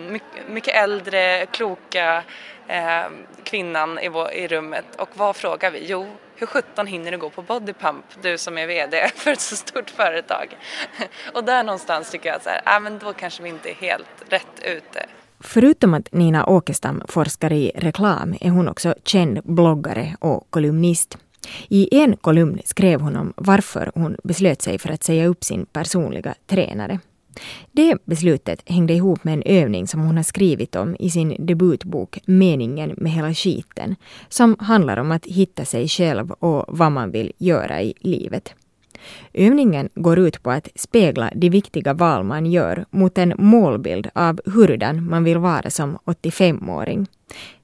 mycket 0.47 0.75
äldre, 0.75 1.45
kloka 1.45 2.23
eh, 2.67 3.05
kvinnan 3.43 3.99
i, 3.99 4.09
vår, 4.09 4.31
i 4.31 4.47
rummet 4.47 4.85
och 4.97 5.09
vad 5.13 5.35
frågar 5.35 5.71
vi? 5.71 5.85
Jo, 5.85 6.07
hur 6.35 6.47
sjutton 6.47 6.87
hinner 6.87 7.11
du 7.11 7.17
gå 7.17 7.29
på 7.29 7.41
bodypump, 7.41 8.05
du 8.21 8.37
som 8.37 8.57
är 8.57 8.67
VD 8.67 9.07
för 9.15 9.31
ett 9.31 9.41
så 9.41 9.55
stort 9.55 9.89
företag? 9.89 10.57
och 11.33 11.43
där 11.43 11.63
någonstans 11.63 12.11
tycker 12.11 12.29
jag 12.29 12.41
så 12.41 12.49
här, 12.49 12.61
ah, 12.65 12.79
men 12.79 12.99
då 12.99 13.13
kanske 13.13 13.43
vi 13.43 13.49
inte 13.49 13.69
är 13.69 13.75
helt 13.75 14.23
rätt 14.29 14.63
ute. 14.63 15.05
Förutom 15.39 15.93
att 15.93 16.11
Nina 16.11 16.45
Åkestam 16.45 17.03
forskar 17.07 17.53
i 17.53 17.71
reklam 17.75 18.35
är 18.41 18.49
hon 18.49 18.67
också 18.67 18.95
känd 19.03 19.39
bloggare 19.43 20.15
och 20.19 20.47
kolumnist. 20.49 21.17
I 21.69 22.01
en 22.01 22.17
kolumn 22.17 22.61
skrev 22.65 23.01
hon 23.01 23.15
om 23.15 23.33
varför 23.37 23.91
hon 23.95 24.17
beslöt 24.23 24.61
sig 24.61 24.79
för 24.79 24.89
att 24.89 25.03
säga 25.03 25.27
upp 25.27 25.43
sin 25.43 25.65
personliga 25.65 26.35
tränare. 26.47 26.99
Det 27.71 27.97
beslutet 28.05 28.63
hängde 28.65 28.93
ihop 28.93 29.23
med 29.23 29.33
en 29.33 29.43
övning 29.45 29.87
som 29.87 30.01
hon 30.01 30.17
har 30.17 30.23
skrivit 30.23 30.75
om 30.75 30.95
i 30.99 31.09
sin 31.09 31.35
debutbok 31.39 32.19
Meningen 32.25 32.93
med 32.97 33.11
hela 33.11 33.33
skiten, 33.33 33.95
som 34.29 34.55
handlar 34.59 34.97
om 34.97 35.11
att 35.11 35.25
hitta 35.25 35.65
sig 35.65 35.87
själv 35.87 36.31
och 36.31 36.65
vad 36.67 36.91
man 36.91 37.11
vill 37.11 37.31
göra 37.37 37.81
i 37.81 37.93
livet. 37.99 38.53
Övningen 39.33 39.89
går 39.95 40.19
ut 40.19 40.43
på 40.43 40.51
att 40.51 40.69
spegla 40.75 41.31
de 41.35 41.49
viktiga 41.49 41.93
val 41.93 42.23
man 42.23 42.45
gör 42.45 42.85
mot 42.89 43.17
en 43.17 43.33
målbild 43.37 44.09
av 44.13 44.41
hurdan 44.45 45.09
man 45.09 45.23
vill 45.23 45.37
vara 45.37 45.69
som 45.69 45.97
85-åring. 46.05 47.07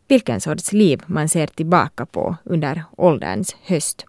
Vilken 0.07 0.41
sorts 0.41 0.73
liv 0.73 1.01
man 1.07 1.29
ser 1.29 1.47
tillbaka 1.47 2.05
på 2.05 2.35
under 2.43 2.83
ålderns 2.97 3.55
höst. 3.63 4.05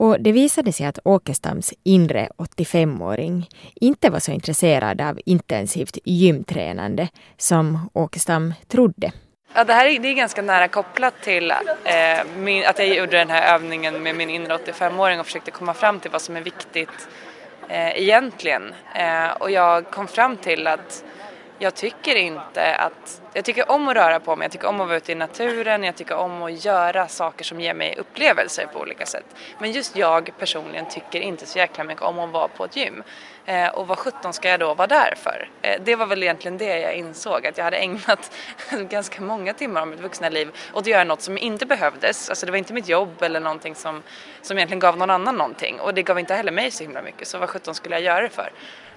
Och 0.00 0.20
det 0.20 0.32
visade 0.32 0.72
sig 0.72 0.86
att 0.86 0.98
Åkestams 1.04 1.74
inre 1.84 2.28
85-åring 2.38 3.48
inte 3.74 4.10
var 4.10 4.18
så 4.18 4.32
intresserad 4.32 5.00
av 5.00 5.20
intensivt 5.24 5.98
gymtränande 6.04 7.08
som 7.36 7.90
Åkestam 7.92 8.54
trodde. 8.68 9.12
Ja, 9.54 9.64
det 9.64 9.72
här 9.72 9.86
är, 9.86 9.98
det 9.98 10.08
är 10.08 10.14
ganska 10.14 10.42
nära 10.42 10.68
kopplat 10.68 11.14
till 11.22 11.50
eh, 11.50 11.56
min, 12.36 12.66
att 12.66 12.78
jag 12.78 12.88
gjorde 12.88 13.18
den 13.18 13.30
här 13.30 13.54
övningen 13.54 14.02
med 14.02 14.16
min 14.16 14.30
inre 14.30 14.56
85-åring 14.56 15.20
och 15.20 15.26
försökte 15.26 15.50
komma 15.50 15.74
fram 15.74 16.00
till 16.00 16.10
vad 16.10 16.22
som 16.22 16.36
är 16.36 16.42
viktigt 16.42 17.08
eh, 17.68 18.00
egentligen. 18.00 18.74
Eh, 18.94 19.30
och 19.30 19.50
jag 19.50 19.90
kom 19.90 20.08
fram 20.08 20.36
till 20.36 20.66
att 20.66 21.04
jag 21.62 21.74
tycker 21.74 22.16
inte 22.16 22.74
att, 22.74 23.22
jag 23.32 23.44
tycker 23.44 23.70
om 23.70 23.88
att 23.88 23.94
röra 23.94 24.20
på 24.20 24.36
mig, 24.36 24.44
jag 24.44 24.52
tycker 24.52 24.68
om 24.68 24.80
att 24.80 24.86
vara 24.86 24.96
ute 24.96 25.12
i 25.12 25.14
naturen, 25.14 25.84
jag 25.84 25.96
tycker 25.96 26.14
om 26.14 26.42
att 26.42 26.64
göra 26.64 27.08
saker 27.08 27.44
som 27.44 27.60
ger 27.60 27.74
mig 27.74 27.96
upplevelser 27.98 28.66
på 28.66 28.80
olika 28.80 29.06
sätt. 29.06 29.24
Men 29.58 29.72
just 29.72 29.96
jag 29.96 30.30
personligen 30.38 30.88
tycker 30.88 31.20
inte 31.20 31.46
så 31.46 31.58
jäkla 31.58 31.84
mycket 31.84 32.02
om 32.02 32.18
att 32.18 32.30
vara 32.30 32.48
på 32.48 32.64
ett 32.64 32.76
gym. 32.76 33.02
Eh, 33.44 33.68
och 33.68 33.86
vad 33.86 33.98
sjutton 33.98 34.32
ska 34.32 34.48
jag 34.48 34.60
då 34.60 34.74
vara 34.74 34.86
där 34.86 35.14
för? 35.16 35.48
Eh, 35.62 35.80
det 35.84 35.96
var 35.96 36.06
väl 36.06 36.22
egentligen 36.22 36.58
det 36.58 36.78
jag 36.78 36.94
insåg, 36.94 37.46
att 37.46 37.58
jag 37.58 37.64
hade 37.64 37.76
ägnat 37.76 38.32
ganska 38.70 39.22
många 39.22 39.54
timmar 39.54 39.80
av 39.80 39.88
mitt 39.88 40.00
vuxna 40.00 40.28
liv 40.28 40.48
åt 40.72 40.80
att 40.80 40.86
göra 40.86 41.04
något 41.04 41.22
som 41.22 41.38
inte 41.38 41.66
behövdes. 41.66 42.28
Alltså 42.28 42.46
det 42.46 42.52
var 42.52 42.58
inte 42.58 42.72
mitt 42.72 42.88
jobb 42.88 43.22
eller 43.22 43.40
någonting 43.40 43.74
som, 43.74 44.02
som 44.42 44.58
egentligen 44.58 44.80
gav 44.80 44.96
någon 44.96 45.10
annan 45.10 45.36
någonting. 45.36 45.80
Och 45.80 45.94
det 45.94 46.02
gav 46.02 46.18
inte 46.18 46.34
heller 46.34 46.52
mig 46.52 46.70
så 46.70 46.84
himla 46.84 47.02
mycket, 47.02 47.28
så 47.28 47.38
vad 47.38 47.48
sjutton 47.48 47.74
skulle 47.74 47.94
jag 47.94 48.02
göra 48.02 48.22
det 48.22 48.28
för? 48.28 48.52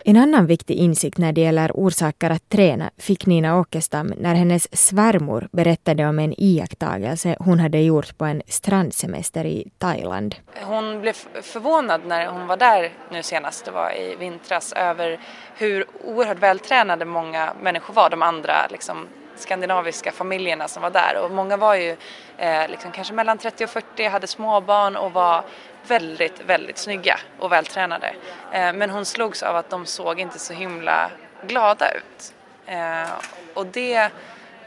En 0.05 0.17
annan 0.17 0.47
viktig 0.47 0.75
insikt 0.75 1.17
när 1.17 1.31
det 1.31 1.41
gäller 1.41 1.71
orsaker 1.73 2.29
att 2.29 2.49
träna 2.49 2.91
fick 2.97 3.25
Nina 3.25 3.59
Åkestam 3.59 4.13
när 4.17 4.35
hennes 4.35 4.77
svärmor 4.87 5.47
berättade 5.51 6.05
om 6.05 6.19
en 6.19 6.33
iakttagelse 6.37 7.35
hon 7.39 7.59
hade 7.59 7.79
gjort 7.79 8.17
på 8.17 8.25
en 8.25 8.41
strandsemester 8.47 9.45
i 9.45 9.71
Thailand. 9.77 10.35
Hon 10.65 11.01
blev 11.01 11.13
förvånad 11.41 12.01
när 12.05 12.27
hon 12.27 12.47
var 12.47 12.57
där 12.57 12.91
nu 13.11 13.23
senast, 13.23 13.65
det 13.65 13.71
var 13.71 13.91
i 13.91 14.15
vintras, 14.15 14.73
över 14.73 15.19
hur 15.55 15.85
oerhört 16.03 16.39
vältränade 16.39 17.05
många 17.05 17.53
människor 17.61 17.93
var, 17.93 18.09
de 18.09 18.21
andra 18.21 18.67
liksom, 18.69 19.07
skandinaviska 19.35 20.11
familjerna 20.11 20.67
som 20.67 20.81
var 20.81 20.89
där 20.89 21.21
och 21.23 21.31
många 21.31 21.57
var 21.57 21.75
ju 21.75 21.95
eh, 22.37 22.69
liksom 22.69 22.91
kanske 22.91 23.13
mellan 23.13 23.37
30 23.37 23.63
och 23.63 23.69
40, 23.69 24.07
hade 24.07 24.27
småbarn 24.27 24.95
och 24.95 25.11
var 25.11 25.43
väldigt, 25.87 26.41
väldigt 26.45 26.77
snygga 26.77 27.19
och 27.39 27.51
vältränade. 27.51 28.15
Eh, 28.51 28.73
men 28.73 28.89
hon 28.89 29.05
slogs 29.05 29.43
av 29.43 29.55
att 29.55 29.69
de 29.69 29.85
såg 29.85 30.19
inte 30.19 30.39
så 30.39 30.53
himla 30.53 31.11
glada 31.47 31.91
ut. 31.91 32.33
Eh, 32.65 33.11
och 33.53 33.65
det 33.65 34.09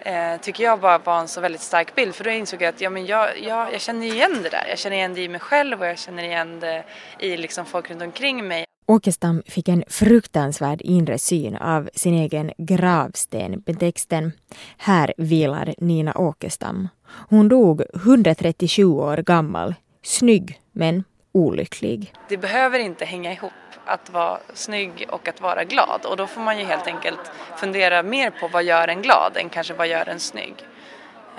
eh, 0.01 0.37
tycker 0.41 0.65
jag 0.65 0.81
bara 0.81 0.99
var 0.99 1.21
en 1.21 1.29
så 1.29 1.41
väldigt 1.41 1.61
stark 1.61 1.95
bild 1.95 2.15
för 2.15 2.25
då 2.25 2.31
insåg 2.31 2.63
jag 2.63 2.69
att 2.69 2.81
ja, 2.81 2.91
men 2.91 3.07
jag, 3.07 3.41
jag, 3.41 3.73
jag 3.73 3.81
känner 3.81 4.07
igen 4.07 4.43
det 4.43 4.49
där. 4.49 4.67
Jag 4.69 4.79
känner 4.79 4.97
igen 4.97 5.15
det 5.15 5.21
i 5.21 5.29
mig 5.29 5.41
själv 5.41 5.81
och 5.81 5.87
jag 5.87 5.99
känner 5.99 6.23
igen 6.23 6.61
det 6.61 6.85
i 7.19 7.37
liksom 7.37 7.67
folk 7.67 7.91
runt 7.91 8.03
omkring 8.03 8.49
mig. 8.49 8.67
Åkestam 8.89 9.43
fick 9.47 9.69
en 9.69 9.85
fruktansvärd 9.89 10.81
inre 10.83 11.19
syn 11.19 11.57
av 11.57 11.91
sin 11.95 12.15
egen 12.15 12.53
gravsten 12.59 13.63
med 13.67 13.81
texten 13.81 14.33
Här 14.77 15.15
vilar 15.17 15.75
Nina 15.79 16.19
Åkestam. 16.19 16.89
Hon 17.29 17.49
dog 17.49 17.83
137 17.95 18.85
år 18.85 19.17
gammal, 19.17 19.75
snygg 20.07 20.61
men 20.73 21.05
olycklig. 21.33 22.13
Det 22.29 22.37
behöver 22.37 22.79
inte 22.79 23.05
hänga 23.05 23.33
ihop 23.33 23.53
att 23.85 24.11
vara 24.11 24.39
snygg 24.55 25.07
och 25.09 25.29
att 25.29 25.41
vara 25.41 25.65
glad 25.65 26.05
och 26.05 26.17
då 26.17 26.27
får 26.27 26.41
man 26.41 26.59
ju 26.59 26.65
helt 26.65 26.87
enkelt 26.87 27.31
fundera 27.57 28.03
mer 28.03 28.31
på 28.31 28.49
vad 28.49 28.65
gör 28.65 28.89
en 28.89 29.03
glad 29.03 29.37
än 29.37 29.49
kanske 29.49 29.75
vad 29.75 29.87
gör 29.89 30.09
en 30.09 30.21
snygg. 30.21 30.55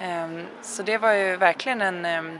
Ehm, 0.02 0.46
så 0.62 0.84
det 0.84 0.98
var 0.98 1.14
ju 1.14 1.36
verkligen 1.36 1.82
en 1.82 2.06
ehm, 2.06 2.40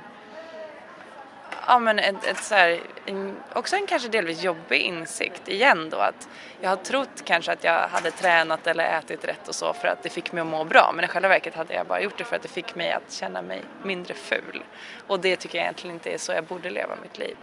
ja, 1.68 1.80
men 1.80 2.00
ett, 2.00 2.26
ett 2.26 2.44
så 2.44 2.56
här, 2.56 2.80
en, 3.06 3.36
också 3.54 3.76
en 3.76 3.88
kanske 3.88 4.10
delvis 4.10 4.44
jobbig 4.44 4.82
insikt 4.82 5.48
igen 5.48 5.90
då 5.90 5.98
att 5.98 6.28
jag 6.62 6.70
har 6.70 6.78
trott 6.78 7.24
kanske 7.26 7.52
att 7.52 7.64
jag 7.64 7.88
hade 7.88 8.12
tränat 8.12 8.68
eller 8.68 9.00
ätit 9.00 9.26
rätt 9.26 9.48
och 9.48 9.56
så 9.56 9.74
för 9.74 9.88
att 9.88 10.04
det 10.04 10.10
fick 10.10 10.32
mig 10.32 10.42
att 10.42 10.48
må 10.48 10.64
bra 10.64 10.92
men 10.96 11.06
i 11.06 11.08
själva 11.08 11.30
verket 11.30 11.56
hade 11.56 11.74
jag 11.74 11.88
bara 11.88 12.02
gjort 12.02 12.18
det 12.18 12.24
för 12.24 12.36
att 12.36 12.42
det 12.42 12.48
fick 12.48 12.76
mig 12.76 12.92
att 12.92 13.14
känna 13.14 13.42
mig 13.42 13.62
mindre 13.84 14.14
ful 14.14 14.64
och 15.08 15.20
det 15.20 15.36
tycker 15.36 15.58
jag 15.58 15.64
egentligen 15.64 15.96
inte 15.96 16.10
är 16.10 16.18
så 16.18 16.32
jag 16.32 16.44
borde 16.44 16.70
leva 16.70 16.96
mitt 17.02 17.18
liv. 17.18 17.38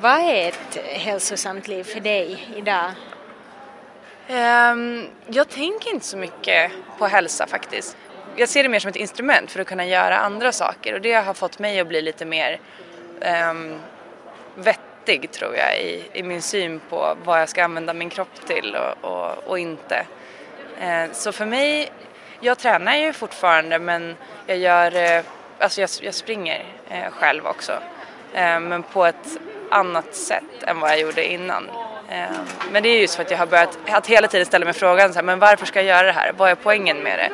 Vad 0.00 0.20
är 0.20 0.48
ett 0.48 0.78
hälsosamt 0.84 1.68
liv 1.68 1.84
för 1.84 2.00
dig 2.00 2.48
idag? 2.56 2.90
Um, 4.28 5.06
jag 5.26 5.48
tänker 5.48 5.94
inte 5.94 6.06
så 6.06 6.16
mycket 6.16 6.72
på 6.98 7.06
hälsa 7.06 7.46
faktiskt. 7.46 7.96
Jag 8.36 8.48
ser 8.48 8.62
det 8.62 8.68
mer 8.68 8.78
som 8.78 8.88
ett 8.88 8.96
instrument 8.96 9.50
för 9.50 9.60
att 9.60 9.66
kunna 9.66 9.86
göra 9.86 10.18
andra 10.18 10.52
saker 10.52 10.94
och 10.94 11.00
det 11.00 11.12
har 11.12 11.34
fått 11.34 11.58
mig 11.58 11.80
att 11.80 11.88
bli 11.88 12.02
lite 12.02 12.24
mer 12.24 12.60
eh, 13.20 13.54
vettig 14.54 15.30
tror 15.30 15.56
jag 15.56 15.80
i, 15.80 16.04
i, 16.12 16.22
min 16.22 16.42
syn 16.42 16.80
på 16.90 17.16
vad 17.24 17.40
jag 17.40 17.48
ska 17.48 17.64
använda 17.64 17.94
min 17.94 18.10
kropp 18.10 18.46
till 18.46 18.76
och, 18.76 19.10
och, 19.10 19.38
och 19.46 19.58
inte. 19.58 20.06
Eh, 20.80 21.12
så 21.12 21.32
för 21.32 21.46
mig, 21.46 21.92
jag 22.40 22.58
tränar 22.58 22.96
ju 22.96 23.12
fortfarande 23.12 23.78
men 23.78 24.16
jag 24.46 24.58
gör, 24.58 24.96
eh, 24.96 25.22
alltså 25.58 25.80
jag, 25.80 25.90
jag 26.00 26.14
springer 26.14 26.64
eh, 26.88 27.10
själv 27.10 27.46
också. 27.46 27.72
Eh, 28.34 28.60
men 28.60 28.82
på 28.82 29.04
ett 29.04 29.38
annat 29.70 30.14
sätt 30.14 30.62
än 30.62 30.80
vad 30.80 30.90
jag 30.90 31.00
gjorde 31.00 31.32
innan. 31.32 31.70
Eh, 32.08 32.26
men 32.72 32.82
det 32.82 32.88
är 32.88 33.00
just 33.00 33.14
för 33.14 33.22
att 33.22 33.30
jag 33.30 33.38
har 33.38 33.46
börjat 33.46 33.78
att 33.88 34.06
hela 34.06 34.28
tiden 34.28 34.46
ställa 34.46 34.64
mig 34.64 34.74
frågan 34.74 35.12
så 35.12 35.18
här, 35.18 35.22
men 35.24 35.38
varför 35.38 35.66
ska 35.66 35.78
jag 35.78 35.96
göra 35.96 36.06
det 36.06 36.12
här? 36.12 36.32
Vad 36.36 36.50
är 36.50 36.54
poängen 36.54 36.98
med 36.98 37.18
det? 37.18 37.30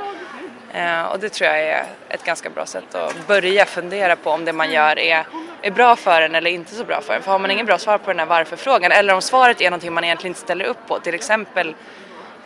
Och 1.10 1.18
det 1.18 1.28
tror 1.28 1.50
jag 1.50 1.60
är 1.60 1.84
ett 2.08 2.24
ganska 2.24 2.50
bra 2.50 2.66
sätt 2.66 2.94
att 2.94 3.26
börja 3.26 3.64
fundera 3.64 4.16
på 4.16 4.30
om 4.30 4.44
det 4.44 4.52
man 4.52 4.70
gör 4.72 4.98
är 4.98 5.26
är 5.62 5.70
bra 5.70 5.96
för 5.96 6.22
en 6.22 6.34
eller 6.34 6.50
inte 6.50 6.74
så 6.74 6.84
bra 6.84 7.00
för 7.00 7.14
en. 7.14 7.22
För 7.22 7.32
har 7.32 7.38
man 7.38 7.50
ingen 7.50 7.66
bra 7.66 7.78
svar 7.78 7.98
på 7.98 8.10
den 8.10 8.18
här 8.18 8.26
varför-frågan 8.26 8.92
eller 8.92 9.14
om 9.14 9.22
svaret 9.22 9.60
är 9.60 9.70
någonting 9.70 9.92
man 9.92 10.04
egentligen 10.04 10.30
inte 10.30 10.40
ställer 10.40 10.64
upp 10.64 10.86
på, 10.88 10.98
till 10.98 11.14
exempel 11.14 11.74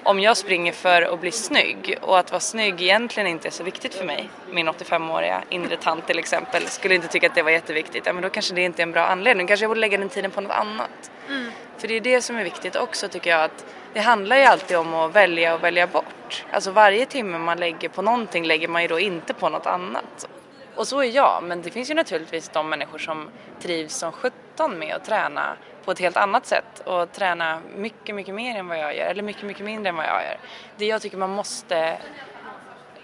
om 0.03 0.21
jag 0.21 0.37
springer 0.37 0.73
för 0.73 1.03
att 1.03 1.21
bli 1.21 1.31
snygg 1.31 1.99
och 2.01 2.19
att 2.19 2.31
vara 2.31 2.41
snygg 2.41 2.83
egentligen 2.83 3.27
inte 3.27 3.49
är 3.49 3.53
så 3.53 3.65
viktigt 3.65 3.95
för 3.95 4.05
mig, 4.05 4.31
min 4.51 4.69
85-åriga 4.69 5.43
inre 5.49 5.77
tant 5.77 6.07
till 6.07 6.19
exempel, 6.19 6.67
skulle 6.67 6.95
inte 6.95 7.09
tycka 7.09 7.27
att 7.27 7.35
det 7.35 7.43
var 7.43 7.51
jätteviktigt, 7.51 8.07
ja 8.07 8.13
men 8.13 8.23
då 8.23 8.31
kanske 8.31 8.55
det 8.55 8.63
inte 8.63 8.83
är 8.83 8.87
en 8.87 8.93
bra 8.93 9.07
anledning, 9.07 9.47
kanske 9.47 9.65
jag 9.65 9.71
borde 9.71 9.81
lägga 9.81 9.99
den 9.99 10.09
tiden 10.09 10.31
på 10.31 10.41
något 10.41 10.53
annat. 10.53 11.11
Mm. 11.29 11.53
För 11.79 11.89
det 11.89 11.95
är 11.95 12.01
det 12.01 12.23
som 12.23 12.37
är 12.37 12.45
viktigt 12.45 12.77
också 12.77 13.09
tycker 13.09 13.31
jag, 13.31 13.45
att 13.45 13.65
det 13.93 14.01
handlar 14.01 14.37
ju 14.37 14.43
alltid 14.43 14.77
om 14.77 14.95
att 14.95 15.15
välja 15.15 15.55
och 15.55 15.65
välja 15.65 15.87
bort. 15.87 16.45
Alltså 16.51 16.71
varje 16.71 17.07
timme 17.07 17.39
man 17.39 17.59
lägger 17.59 17.89
på 17.89 18.03
någonting 18.03 18.45
lägger 18.45 18.69
man 18.69 18.83
ju 18.83 18.89
då 18.89 19.01
inte 19.01 19.35
på 19.35 19.49
något 19.49 19.67
annat. 19.67 20.29
Och 20.77 20.89
så 20.89 21.01
är 21.01 21.11
jag, 21.11 21.43
men 21.43 21.63
det 21.63 21.71
finns 21.71 21.91
ju 21.91 21.95
naturligtvis 21.95 22.49
de 22.49 22.69
människor 22.69 22.99
som 22.99 23.29
trivs 23.61 23.95
som 23.95 24.13
sjutton 24.13 24.79
med 24.79 24.95
att 24.95 25.05
träna 25.05 25.57
på 25.85 25.93
ett 25.93 25.99
helt 25.99 26.17
annat 26.17 26.47
sätt 26.47 26.81
och 26.85 27.13
träna 27.13 27.61
mycket, 27.77 28.15
mycket 28.15 28.35
mer 28.35 28.59
än 28.59 28.69
vad 28.69 28.79
jag 28.79 28.97
gör, 28.97 29.07
eller 29.07 29.23
mycket, 29.23 29.43
mycket 29.43 29.65
mindre 29.65 29.89
än 29.89 29.97
vad 29.97 30.07
jag 30.07 30.23
gör. 30.25 30.39
Det 30.77 30.87
jag 30.87 31.03
tycker 31.03 31.17
man 31.17 31.31
måste 31.31 31.99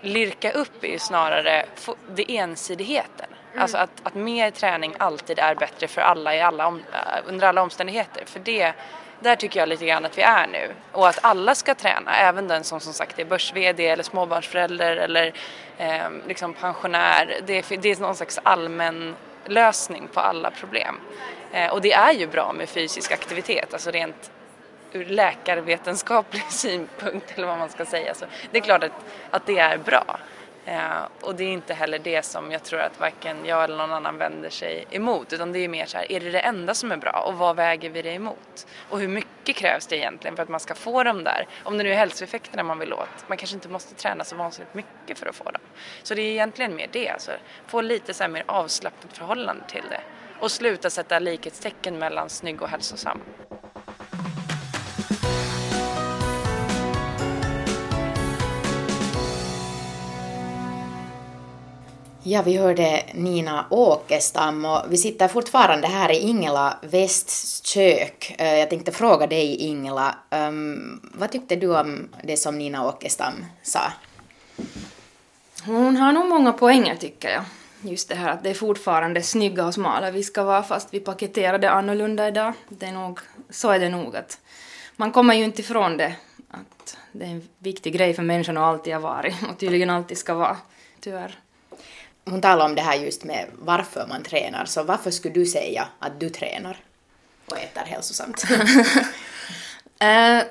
lirka 0.01 0.53
upp 0.53 0.85
är 0.85 0.89
ju 0.89 0.99
snarare 0.99 1.67
det 2.09 2.37
ensidigheten. 2.37 3.27
Mm. 3.51 3.63
Alltså 3.63 3.77
att, 3.77 3.91
att 4.03 4.15
mer 4.15 4.51
träning 4.51 4.95
alltid 4.99 5.39
är 5.39 5.55
bättre 5.55 5.89
för 5.89 6.01
alla, 6.01 6.37
i 6.37 6.41
alla 6.41 6.67
om, 6.67 6.83
under 7.27 7.47
alla 7.47 7.63
omständigheter. 7.63 8.25
För 8.27 8.41
det 8.41 8.75
där 9.23 9.37
tycker 9.37 9.61
jag 9.61 9.69
lite 9.69 9.87
grann 9.87 10.05
att 10.05 10.19
vi 10.19 10.23
är 10.23 10.47
nu. 10.47 10.75
Och 10.93 11.09
att 11.09 11.19
alla 11.23 11.55
ska 11.55 11.75
träna, 11.75 12.17
även 12.17 12.49
den 12.49 12.65
som 12.65 12.81
som 12.81 12.93
sagt 12.93 13.19
är 13.19 13.25
börs-VD 13.25 13.89
eller 13.89 14.03
småbarnsförälder 14.03 14.97
eller 14.97 15.33
eh, 15.79 16.11
liksom 16.27 16.55
pensionär. 16.55 17.41
Det 17.47 17.59
är, 17.59 17.77
det 17.77 17.89
är 17.89 18.01
någon 18.01 18.17
slags 18.17 18.39
allmän 18.43 19.15
lösning 19.47 20.09
på 20.13 20.21
alla 20.21 20.51
problem. 20.51 21.01
Eh, 21.53 21.73
och 21.73 21.83
det 21.83 21.93
är 21.93 22.13
ju 22.13 22.27
bra 22.27 22.53
med 22.53 22.69
fysisk 22.69 23.13
aktivitet, 23.13 23.73
alltså 23.73 23.91
rent 23.91 24.31
ur 24.93 25.05
läkarvetenskaplig 25.05 26.43
synpunkt 26.51 27.33
eller 27.35 27.47
vad 27.47 27.59
man 27.59 27.69
ska 27.69 27.85
säga. 27.85 28.15
Så 28.15 28.25
det 28.51 28.59
är 28.59 28.63
klart 28.63 28.85
att, 28.85 28.93
att 29.31 29.47
det 29.47 29.59
är 29.59 29.79
bra. 29.79 30.19
Eh, 30.65 31.03
och 31.21 31.35
det 31.35 31.45
är 31.45 31.49
inte 31.49 31.75
heller 31.75 31.99
det 31.99 32.23
som 32.23 32.53
jag 32.53 32.63
tror 32.63 32.81
att 32.81 33.01
varken 33.01 33.37
jag 33.45 33.65
eller 33.65 33.77
någon 33.77 33.93
annan 33.93 34.19
vänder 34.19 34.51
sig 34.51 34.85
emot 34.91 35.33
utan 35.33 35.53
det 35.53 35.59
är 35.59 35.69
mer 35.69 35.87
så 35.87 35.97
här, 35.99 36.13
är 36.13 36.21
det 36.21 36.31
det 36.31 36.41
enda 36.41 36.75
som 36.75 36.93
är 36.93 36.97
bra 36.97 37.25
och 37.27 37.35
vad 37.35 37.57
väger 37.57 37.91
vi 37.91 38.03
det 38.03 38.13
emot? 38.13 38.67
Och 38.89 39.01
hur 39.01 39.09
mycket 39.09 39.57
krävs 39.57 39.87
det 39.87 39.97
egentligen 39.97 40.37
för 40.37 40.43
att 40.43 40.49
man 40.49 40.61
ska 40.61 40.75
få 40.75 41.03
dem 41.03 41.25
där? 41.25 41.47
Om 41.65 41.79
det 41.79 41.85
nu 41.85 41.93
är 41.93 41.97
hälsoeffekterna 41.97 42.63
man 42.63 42.79
vill 42.79 42.93
åt, 42.93 43.29
man 43.29 43.39
kanske 43.39 43.57
inte 43.57 43.69
måste 43.69 43.95
träna 43.95 44.25
så 44.25 44.37
vansinnigt 44.37 44.75
mycket 44.75 45.19
för 45.19 45.27
att 45.27 45.37
få 45.37 45.45
dem. 45.45 45.63
Så 46.03 46.15
det 46.15 46.23
är 46.23 46.31
egentligen 46.31 46.77
mer 46.77 46.89
det, 46.93 47.09
alltså 47.09 47.31
få 47.67 47.81
lite 47.81 48.15
så 48.15 48.25
här 48.25 48.31
mer 48.31 48.45
avslappnat 48.47 49.17
förhållande 49.17 49.65
till 49.69 49.85
det 49.91 50.01
och 50.41 50.51
sluta 50.51 50.91
sätta 50.91 51.19
likhetstecken 51.19 51.99
mellan 51.99 52.29
snygg 52.29 52.63
och 52.63 52.69
hälsosam. 52.69 53.21
Ja, 62.25 62.43
vi 62.43 62.57
hörde 62.57 63.03
Nina 63.15 63.67
Åkestam 63.71 64.65
och 64.65 64.83
vi 64.89 64.97
sitter 64.97 65.29
fortfarande 65.29 65.89
här 65.89 66.13
i 66.13 66.19
Ingela 66.19 66.79
Wests 66.83 67.65
kök. 67.65 68.35
Eh, 68.39 68.59
jag 68.59 68.71
tänkte 68.71 68.93
fråga 68.93 69.27
dig 69.27 69.57
Ingela, 69.57 70.15
um, 70.31 71.01
vad 71.15 71.31
tyckte 71.31 71.57
du 71.57 71.81
om 71.81 72.09
det 72.25 72.37
som 72.37 72.59
Nina 72.59 72.87
Åkestam 72.89 73.45
sa? 73.63 73.81
Hon 75.65 75.97
har 75.97 76.13
nog 76.13 76.29
många 76.29 76.53
poänger 76.53 76.97
tycker 76.97 77.29
jag. 77.29 77.45
Just 77.91 78.09
det 78.09 78.15
här 78.15 78.31
att 78.31 78.43
det 78.43 78.51
är 78.51 78.55
fortfarande 78.55 79.23
snygga 79.23 79.67
och 79.67 79.75
smala 79.75 80.11
vi 80.11 80.23
ska 80.23 80.45
vara 80.45 80.63
fast 80.63 80.95
vi 80.95 81.01
paketerar 81.01 81.59
det 81.59 81.71
annorlunda 81.71 82.29
idag. 82.29 82.53
Det 82.69 82.87
är 82.87 82.93
nog, 82.93 83.21
så 83.51 83.71
är 83.71 83.79
det 83.79 83.89
nog 83.89 84.17
att 84.17 84.41
man 84.97 85.13
kommer 85.13 85.35
ju 85.35 85.45
inte 85.45 85.61
ifrån 85.61 85.97
det 85.97 86.17
att 86.51 86.97
det 87.13 87.25
är 87.25 87.31
en 87.31 87.49
viktig 87.59 87.93
grej 87.93 88.15
för 88.15 88.23
människan 88.23 88.57
och 88.57 88.67
alltid 88.67 88.93
har 88.93 89.01
varit 89.01 89.35
och 89.51 89.59
tydligen 89.59 89.91
alltid 89.91 90.19
ska 90.19 90.35
vara, 90.35 90.57
tyvärr 91.01 91.42
hon 92.25 92.41
talar 92.41 92.65
om 92.65 92.75
det 92.75 92.83
här 92.83 92.97
just 92.97 93.25
med 93.25 93.47
varför 93.59 94.07
man 94.09 94.23
tränar, 94.23 94.65
så 94.65 94.83
varför 94.83 95.11
skulle 95.11 95.35
du 95.35 95.47
säga 95.47 95.89
att 95.99 96.21
du 96.21 96.31
tränar 96.31 96.77
och 97.47 97.59
äter 97.59 97.83
hälsosamt? 97.87 98.45
uh, 98.51 100.43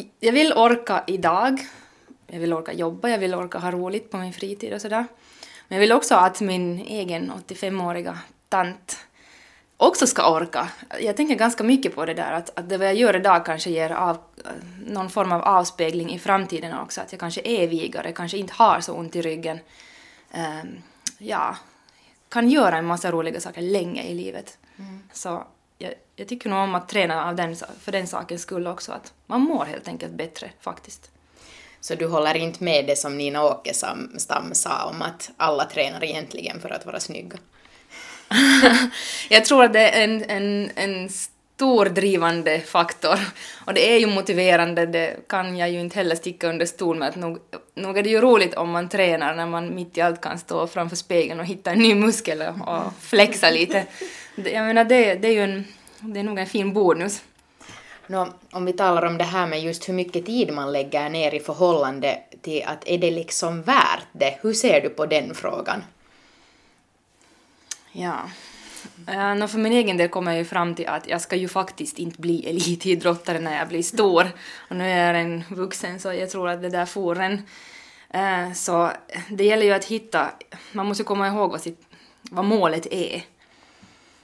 jag 0.20 0.32
vill 0.32 0.52
orka 0.52 1.04
idag. 1.06 1.66
Jag 2.26 2.40
vill 2.40 2.52
orka 2.52 2.72
jobba, 2.72 3.08
jag 3.08 3.18
vill 3.18 3.34
orka 3.34 3.58
ha 3.58 3.70
roligt 3.70 4.10
på 4.10 4.16
min 4.16 4.32
fritid 4.32 4.72
och 4.72 4.80
sådär. 4.80 5.06
Men 5.68 5.76
jag 5.76 5.80
vill 5.80 5.92
också 5.92 6.14
att 6.14 6.40
min 6.40 6.78
egen 6.78 7.32
85-åriga 7.48 8.18
tant 8.48 8.98
också 9.76 10.06
ska 10.06 10.36
orka. 10.36 10.68
Jag 11.00 11.16
tänker 11.16 11.34
ganska 11.34 11.64
mycket 11.64 11.94
på 11.94 12.04
det 12.04 12.14
där, 12.14 12.32
att, 12.32 12.58
att 12.58 12.68
det 12.68 12.78
vad 12.78 12.86
jag 12.86 12.94
gör 12.94 13.16
idag 13.16 13.46
kanske 13.46 13.70
ger 13.70 13.90
av, 13.90 14.16
eh, 14.44 14.50
någon 14.86 15.10
form 15.10 15.32
av 15.32 15.42
avspegling 15.42 16.14
i 16.14 16.18
framtiden 16.18 16.78
också, 16.78 17.00
att 17.00 17.12
jag 17.12 17.20
kanske 17.20 17.40
är 17.44 17.66
vigare, 17.66 18.12
kanske 18.12 18.38
inte 18.38 18.54
har 18.56 18.80
så 18.80 18.94
ont 18.94 19.16
i 19.16 19.22
ryggen 19.22 19.58
um, 20.34 20.82
ja, 21.18 21.56
kan 22.28 22.50
göra 22.50 22.76
en 22.76 22.86
massa 22.86 23.10
roliga 23.10 23.40
saker 23.40 23.62
länge 23.62 24.02
i 24.02 24.14
livet. 24.14 24.58
Mm. 24.78 25.02
Så 25.12 25.44
jag, 25.78 25.94
jag, 26.16 26.28
tycker 26.28 26.50
nog 26.50 26.58
om 26.58 26.74
att 26.74 26.88
träna 26.88 27.28
av 27.28 27.36
den, 27.36 27.56
för 27.80 27.92
den 27.92 28.06
sakens 28.06 28.42
skull 28.42 28.66
också, 28.66 28.92
att 28.92 29.12
man 29.26 29.40
mår 29.40 29.64
helt 29.64 29.88
enkelt 29.88 30.12
bättre 30.12 30.50
faktiskt. 30.60 31.10
Så 31.80 31.94
du 31.94 32.06
håller 32.06 32.36
inte 32.36 32.64
med 32.64 32.86
det 32.86 32.96
som 32.96 33.18
Nina 33.18 33.44
Åkestam 33.44 34.10
sa 34.52 34.84
om 34.84 35.02
att 35.02 35.30
alla 35.36 35.64
tränar 35.64 36.04
egentligen 36.04 36.60
för 36.60 36.70
att 36.70 36.86
vara 36.86 37.00
snygga? 37.00 37.38
jag 39.30 39.44
tror 39.44 39.64
att 39.64 39.72
det 39.72 39.88
är 39.88 40.04
en, 40.04 40.24
en, 40.24 40.70
en 40.74 41.08
stor 41.60 41.86
drivande 41.86 42.60
faktor. 42.60 43.18
Och 43.66 43.74
det 43.74 43.92
är 43.92 43.98
ju 43.98 44.06
motiverande, 44.06 44.86
det 44.86 45.16
kan 45.28 45.56
jag 45.56 45.70
ju 45.70 45.80
inte 45.80 45.96
heller 45.96 46.16
sticka 46.16 46.48
under 46.48 46.66
stol 46.66 46.96
med. 46.98 47.08
Att 47.08 47.16
nog, 47.16 47.38
nog 47.74 47.98
är 47.98 48.02
det 48.02 48.10
ju 48.10 48.20
roligt 48.20 48.54
om 48.54 48.70
man 48.70 48.88
tränar 48.88 49.34
när 49.34 49.46
man 49.46 49.74
mitt 49.74 49.98
i 49.98 50.00
allt 50.00 50.20
kan 50.20 50.38
stå 50.38 50.66
framför 50.66 50.96
spegeln 50.96 51.40
och 51.40 51.46
hitta 51.46 51.70
en 51.70 51.78
ny 51.78 51.94
muskel 51.94 52.42
och 52.66 52.92
flexa 53.00 53.50
lite. 53.50 53.86
Jag 54.34 54.66
menar, 54.66 54.84
det, 54.84 55.14
det 55.14 55.28
är 55.28 55.32
ju 55.32 55.42
en, 55.42 55.64
det 55.98 56.20
är 56.20 56.24
nog 56.24 56.38
en 56.38 56.46
fin 56.46 56.72
bonus. 56.72 57.22
Nå, 58.06 58.28
om 58.50 58.64
vi 58.64 58.72
talar 58.72 59.06
om 59.06 59.18
det 59.18 59.24
här 59.24 59.46
med 59.46 59.62
just 59.62 59.88
hur 59.88 59.94
mycket 59.94 60.26
tid 60.26 60.52
man 60.52 60.72
lägger 60.72 61.08
ner 61.08 61.34
i 61.34 61.40
förhållande 61.40 62.18
till 62.42 62.64
att 62.66 62.88
är 62.88 62.98
det 62.98 63.10
liksom 63.10 63.62
värt 63.62 64.06
det? 64.12 64.38
Hur 64.42 64.52
ser 64.52 64.80
du 64.80 64.88
på 64.88 65.06
den 65.06 65.34
frågan? 65.34 65.82
Ja. 67.92 68.30
Uh, 69.08 69.34
no, 69.34 69.48
för 69.48 69.58
min 69.58 69.72
egen 69.72 69.96
del 69.96 70.08
kommer 70.08 70.30
jag 70.30 70.38
ju 70.38 70.44
fram 70.44 70.74
till 70.74 70.86
att 70.88 71.08
jag 71.08 71.20
ska 71.20 71.36
ju 71.36 71.48
faktiskt 71.48 71.98
inte 71.98 72.20
bli 72.20 72.48
elitidrottare 72.50 73.38
när 73.38 73.58
jag 73.58 73.68
blir 73.68 73.82
stor. 73.82 74.26
Och 74.58 74.76
nu 74.76 74.84
är 74.84 75.14
jag 75.14 75.22
en 75.22 75.44
vuxen 75.48 76.00
så 76.00 76.12
jag 76.12 76.30
tror 76.30 76.48
att 76.48 76.62
det 76.62 76.68
där 76.68 76.86
får 76.86 77.20
en. 77.20 77.32
Uh, 78.14 78.52
så 78.52 78.90
det 79.30 79.44
gäller 79.44 79.66
ju 79.66 79.72
att 79.72 79.84
hitta, 79.84 80.30
man 80.72 80.86
måste 80.86 81.04
komma 81.04 81.28
ihåg 81.28 81.50
vad, 81.50 81.60
sitt, 81.60 81.82
vad 82.22 82.44
målet 82.44 82.86
är. 82.90 83.24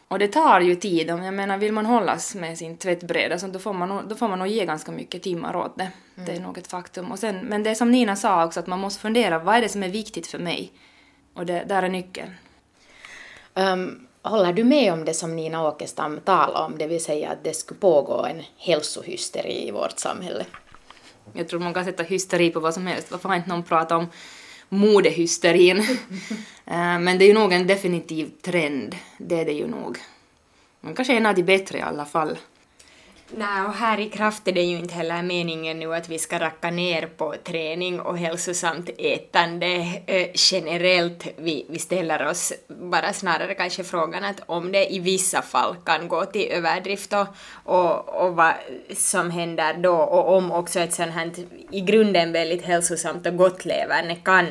Och 0.09 0.19
det 0.19 0.29
tar 0.29 0.61
ju 0.61 0.75
tid. 0.75 1.09
Jag 1.09 1.35
menar, 1.35 1.59
vill 1.59 1.73
man 1.73 1.87
hållas 1.87 2.35
med 2.35 2.59
sin 2.59 2.77
tvättbräda 2.77 3.39
så 3.39 3.47
då 3.47 3.59
får 3.59 3.73
man, 3.73 4.09
då 4.09 4.15
får 4.15 4.29
man 4.29 4.39
nog 4.39 4.49
ge 4.49 4.65
ganska 4.65 4.93
mycket 4.93 5.23
timmar 5.23 5.57
åt 5.57 5.79
det. 5.79 5.91
Mm. 6.17 6.27
Det 6.27 6.33
är 6.33 6.41
nog 6.41 6.59
ett 6.59 6.67
faktum. 6.67 7.13
Och 7.13 7.19
sen, 7.19 7.39
men 7.39 7.63
det 7.63 7.71
är 7.71 7.75
som 7.75 7.91
Nina 7.91 8.17
sa 8.17 8.45
också, 8.45 8.61
att 8.61 8.67
man 8.67 8.79
måste 8.79 9.01
fundera, 9.01 9.39
vad 9.39 9.57
är 9.57 9.61
det 9.61 9.69
som 9.69 9.83
är 9.83 9.89
viktigt 9.89 10.27
för 10.27 10.39
mig? 10.39 10.73
Och 11.35 11.47
det, 11.47 11.65
där 11.69 11.83
är 11.83 11.89
nyckeln. 11.89 12.31
Um, 13.55 14.06
håller 14.29 14.53
du 14.53 14.65
med 14.65 14.93
om 14.93 15.05
det 15.05 15.15
som 15.15 15.37
Nina 15.37 15.69
Åkestam 15.69 16.21
talade 16.25 16.65
om, 16.65 16.79
det 16.79 16.87
vill 16.87 17.05
säga 17.05 17.31
att 17.31 17.45
det 17.45 17.55
skulle 17.55 17.81
pågå 17.81 18.25
en 18.25 18.43
hälsohysteri 18.57 19.69
i 19.69 19.71
vårt 19.71 19.99
samhälle? 19.99 20.47
Jag 21.33 21.49
tror 21.49 21.61
man 21.61 21.75
kan 21.75 21.85
sätta 21.85 22.03
hysteri 22.03 22.51
på 22.51 22.61
vad 22.61 22.75
som 22.75 22.87
helst. 22.87 23.11
Varför 23.11 23.29
har 23.29 23.37
inte 23.37 23.49
någon 23.49 23.63
pratat 23.63 23.93
om 23.93 24.07
modehysterin. 24.69 25.87
Eh, 26.69 26.99
men 26.99 27.19
det 27.19 27.25
är 27.25 27.27
ju 27.27 27.35
nog 27.35 27.53
en 27.53 27.67
definitiv 27.67 28.31
trend, 28.43 28.97
det 29.19 29.41
är 29.41 29.45
det 29.45 29.53
ju 29.53 29.67
nog. 29.67 29.99
Men 30.81 30.95
kanske 30.95 31.17
en 31.17 31.27
av 31.27 31.35
de 31.35 31.43
bättre 31.43 31.79
i 31.79 31.81
alla 31.81 32.05
fall. 32.05 32.39
Nej, 33.31 33.63
och 33.67 33.73
här 33.73 34.01
i 34.01 34.09
kraft 34.09 34.49
är 34.49 34.53
det 34.53 34.63
ju 34.63 34.77
inte 34.77 34.95
heller 34.95 35.23
meningen 35.23 35.79
nu 35.79 35.95
att 35.95 36.09
vi 36.09 36.19
ska 36.19 36.39
racka 36.39 36.71
ner 36.71 37.07
på 37.07 37.35
träning 37.45 38.01
och 38.01 38.19
hälsosamt 38.19 38.91
ätande 38.99 39.67
eh, 40.07 40.29
generellt. 40.35 41.27
Vi, 41.37 41.67
vi 41.69 41.79
ställer 41.79 42.27
oss 42.27 42.53
bara 42.69 43.13
snarare 43.13 43.55
kanske 43.55 43.85
frågan 43.85 44.25
att 44.25 44.41
om 44.47 44.73
det 44.73 44.93
i 44.93 44.99
vissa 44.99 45.43
fall 45.43 45.77
kan 45.85 46.09
gå 46.09 46.25
till 46.25 46.51
överdrift 46.51 47.13
och, 47.13 47.27
och, 47.65 48.09
och 48.09 48.37
vad 48.37 48.55
som 48.97 49.31
händer 49.31 49.75
då 49.75 49.97
och 49.97 50.37
om 50.37 50.53
också 50.53 50.81
ett 50.81 50.95
sånt 50.95 51.13
här 51.13 51.33
i 51.71 51.81
grunden 51.81 52.33
väldigt 52.33 52.65
hälsosamt 52.65 53.27
och 53.27 53.37
gott 53.37 53.65
leverne 53.65 54.15
kan 54.15 54.47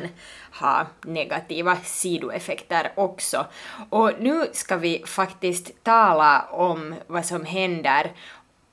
ha 0.60 0.86
negativa 1.04 1.76
sidoeffekter 1.76 2.92
också. 2.94 3.46
Och 3.90 4.12
nu 4.18 4.46
ska 4.52 4.76
vi 4.76 5.02
faktiskt 5.06 5.84
tala 5.84 6.42
om 6.50 6.94
vad 7.06 7.26
som 7.26 7.44
händer 7.44 8.12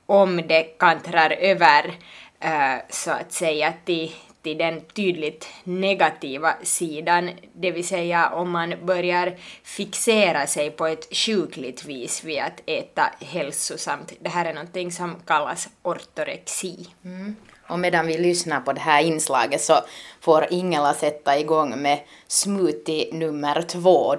om 0.06 0.36
det 0.36 0.62
kantrar 0.62 1.30
över 1.30 1.94
eh, 2.40 2.76
så 2.90 3.10
att 3.10 3.32
säga 3.32 3.72
till, 3.84 4.12
till 4.42 4.58
den 4.58 4.80
tydligt 4.80 5.48
negativa 5.64 6.54
sidan, 6.62 7.30
det 7.52 7.70
vill 7.70 7.86
säga 7.86 8.30
om 8.30 8.50
man 8.50 8.74
börjar 8.86 9.36
fixera 9.62 10.46
sig 10.46 10.70
på 10.70 10.86
ett 10.86 11.16
sjukligt 11.16 11.84
vis 11.84 12.24
vid 12.24 12.40
att 12.40 12.60
äta 12.66 13.10
hälsosamt. 13.20 14.12
Det 14.20 14.28
här 14.28 14.44
är 14.44 14.54
någonting 14.54 14.92
som 14.92 15.16
kallas 15.26 15.68
ortorexi. 15.82 16.88
Mm. 17.04 17.36
Och 17.68 17.78
medan 17.78 18.06
vi 18.06 18.18
lyssnar 18.18 18.60
på 18.60 18.72
det 18.72 18.80
här 18.80 19.02
inslaget 19.02 19.60
så 19.60 19.74
får 20.20 20.46
Ingela 20.50 20.94
sätta 20.94 21.38
igång 21.38 21.82
med 21.82 22.00
smoothie 22.26 23.14
nummer 23.14 23.62
två. 23.62 24.16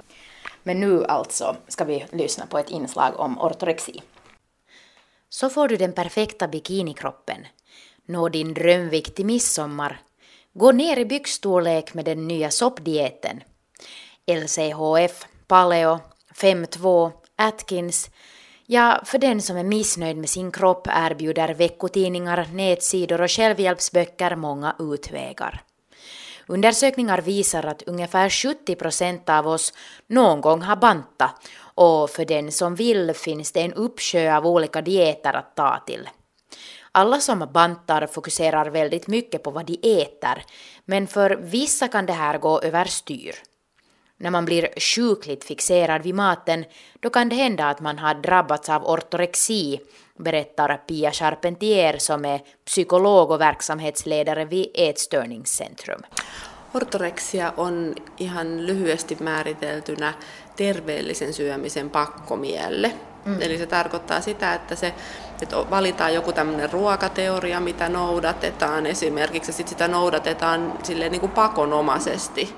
Men 0.62 0.80
nu 0.80 1.04
alltså 1.04 1.56
ska 1.68 1.84
vi 1.84 2.04
lyssna 2.12 2.46
på 2.46 2.58
ett 2.58 2.70
inslag 2.70 3.20
om 3.20 3.40
ortorexi. 3.40 4.02
Så 5.28 5.50
får 5.50 5.68
du 5.68 5.76
den 5.76 5.92
perfekta 5.92 6.48
bikinikroppen. 6.48 7.46
Nå 8.06 8.28
din 8.28 8.54
drömvikt 8.54 9.14
till 9.14 9.26
midsommar. 9.26 10.00
Gå 10.54 10.72
ner 10.72 10.96
i 10.96 11.04
byxstorlek 11.04 11.94
med 11.94 12.04
den 12.04 12.28
nya 12.28 12.50
soppdieten. 12.50 13.42
LCHF, 14.26 15.26
Paleo, 15.46 16.00
5.2, 16.34 17.12
Atkins. 17.36 18.10
Ja, 18.66 19.00
för 19.04 19.18
den 19.18 19.42
som 19.42 19.56
är 19.56 19.64
missnöjd 19.64 20.16
med 20.16 20.28
sin 20.28 20.52
kropp 20.52 20.86
erbjuder 20.90 21.54
veckotidningar, 21.54 22.48
nätsidor 22.52 23.20
och 23.20 23.30
självhjälpsböcker 23.30 24.36
många 24.36 24.76
utvägar. 24.78 25.62
Undersökningar 26.46 27.20
visar 27.20 27.66
att 27.66 27.82
ungefär 27.82 28.30
70 28.30 28.74
procent 28.74 29.28
av 29.28 29.48
oss 29.48 29.72
någon 30.06 30.40
gång 30.40 30.62
har 30.62 30.76
bantat 30.76 31.48
och 31.76 32.10
för 32.10 32.24
den 32.24 32.52
som 32.52 32.74
vill 32.74 33.14
finns 33.14 33.52
det 33.52 33.60
en 33.60 33.72
uppsjö 33.72 34.36
av 34.36 34.46
olika 34.46 34.82
dieter 34.82 35.36
att 35.36 35.56
ta 35.56 35.82
till. 35.86 36.08
Alla 36.92 37.20
som 37.20 37.48
bantar 37.52 38.06
fokuserar 38.06 38.66
väldigt 38.70 39.06
mycket 39.06 39.42
på 39.42 39.50
vad 39.50 39.66
de 39.66 40.02
äter, 40.02 40.44
men 40.84 41.06
för 41.06 41.30
vissa 41.30 41.88
kan 41.88 42.06
det 42.06 42.12
här 42.12 42.38
gå 42.38 42.60
överstyr. 42.60 43.34
När 44.18 44.30
man 44.30 44.44
blir 44.44 44.80
sjukligt 44.80 45.44
fixerad 45.44 46.02
vid 46.02 46.14
maten, 46.14 46.64
då 47.00 47.10
kan 47.10 47.28
det 47.28 47.36
hända 47.36 47.66
att 47.66 47.80
man 47.80 47.98
har 47.98 48.14
drabbats 48.14 48.68
av 48.68 48.86
ortorexi, 48.86 49.80
berättar 50.18 50.76
Pia 50.76 51.12
Charpentier 51.12 51.98
som 51.98 52.24
är 52.24 52.40
psykolog 52.66 53.30
och 53.30 53.40
verksamhetsledare 53.40 54.44
vid 54.44 54.70
Ätstörningscentrum. 54.74 56.02
Ortoreksia 56.76 57.52
on 57.56 57.94
ihan 58.18 58.66
lyhyesti 58.66 59.16
määriteltynä 59.20 60.14
terveellisen 60.56 61.32
syömisen 61.32 61.90
pakkomielle. 61.90 62.92
Mm. 63.24 63.42
Eli 63.42 63.58
se 63.58 63.66
tarkoittaa 63.66 64.20
sitä, 64.20 64.54
että, 64.54 64.74
se, 64.74 64.94
että 65.42 65.56
valitaan 65.70 66.14
joku 66.14 66.32
tämmöinen 66.32 66.72
ruokateoria, 66.72 67.60
mitä 67.60 67.88
noudatetaan 67.88 68.86
esimerkiksi, 68.86 69.48
ja 69.48 69.52
sitten 69.52 69.68
sitä 69.68 69.88
noudatetaan 69.88 70.78
silleen 70.82 71.12
niin 71.12 71.20
kuin 71.20 71.32
pakonomaisesti. 71.32 72.54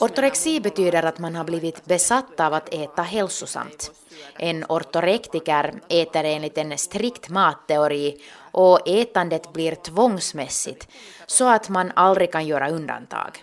Ortorexi 0.00 0.60
betyder 0.60 1.06
att 1.06 1.18
man 1.18 1.36
har 1.36 1.44
blivit 1.44 1.82
besatt 1.88 2.40
av 2.40 2.52
att 2.52 2.74
äta 2.74 3.02
hälsosamt. 3.02 3.92
En 4.38 4.64
ortorektiker 4.68 5.80
äter 5.90 6.24
enligt 6.24 6.58
en 6.58 6.78
strikt 6.78 7.28
matteori 7.28 8.20
och 8.52 8.88
ätandet 8.88 9.52
blir 9.52 9.74
tvångsmässigt 9.74 10.88
så 11.26 11.48
att 11.48 11.68
man 11.68 11.92
aldrig 11.94 12.32
kan 12.32 12.46
göra 12.46 12.70
undantag. 12.70 13.42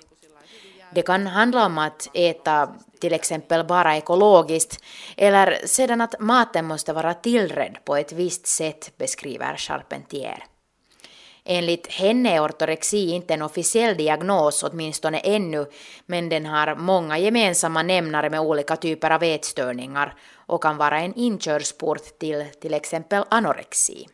Det 0.94 1.02
kan 1.02 1.28
handla 1.28 1.66
om 1.66 1.78
att 1.78 2.10
äta 2.14 2.70
till 3.00 3.14
exempel 3.14 3.66
bara 3.66 3.98
ekologiskt 3.98 4.84
eller 5.18 5.60
sedan 5.66 6.02
att 6.02 6.20
maten 6.20 6.66
måste 6.66 6.94
vara 6.94 7.14
tillredd 7.14 7.78
på 7.86 7.96
ett 7.96 8.12
visst 8.12 8.48
sätt, 8.48 8.92
beskriver 8.98 9.56
Charpentier. 9.58 10.44
Enligt 11.46 11.88
henne 11.88 12.36
är 12.36 12.46
ortorexi 12.46 13.12
inte 13.12 13.34
en 13.34 13.42
officiell 13.42 13.98
diagnos, 13.98 14.64
åtminstone 14.64 15.20
ännu, 15.20 15.66
men 16.06 16.30
den 16.30 16.46
har 16.46 16.76
många 16.76 17.18
gemensamma 17.18 17.84
nämnare 17.84 18.30
med 18.30 18.40
olika 18.40 18.76
typer 18.76 19.12
av 19.12 19.24
ätstörningar 19.24 20.16
och 20.36 20.64
kan 20.64 20.78
vara 20.78 21.00
en 21.00 21.14
inkörsport 21.16 22.20
till 22.20 22.46
till 22.62 22.74
exempel 22.74 23.24
anorexi. 23.30 24.08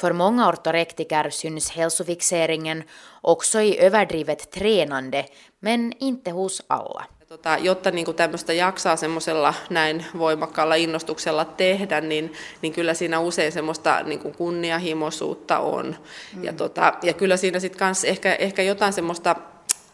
För 0.00 0.12
många 0.12 0.48
ortorektiker 0.48 1.30
syns 1.30 1.70
hälsofixeringen 1.70 2.84
också 3.22 3.60
i 3.60 3.80
överdrivet 3.80 4.50
tränande, 4.50 5.24
men 5.60 5.92
inte 6.00 6.30
hos 6.30 6.62
alla. 6.68 7.04
Tota, 7.28 7.58
jotta 7.58 7.90
niin 7.90 8.04
kuin 8.04 8.16
tämmöistä 8.16 8.52
jaksaa 8.52 8.96
semmoisella 8.96 9.54
näin 9.70 10.04
voimakkaalla 10.18 10.74
innostuksella 10.74 11.44
tehdä, 11.44 12.00
niin, 12.00 12.32
niin 12.62 12.72
kyllä 12.72 12.94
siinä 12.94 13.20
usein 13.20 13.52
semmoista 13.52 14.02
niin 14.02 14.18
kuin 14.18 14.34
kunnianhimoisuutta 14.34 15.58
on. 15.58 15.96
Mm. 16.36 16.44
Ja, 16.44 16.52
tota, 16.52 16.94
ja 17.02 17.12
kyllä 17.12 17.36
siinä 17.36 17.60
sitten 17.60 17.78
kanssa 17.78 18.06
ehkä, 18.06 18.34
ehkä 18.34 18.62
jotain 18.62 18.92
semmoista 18.92 19.36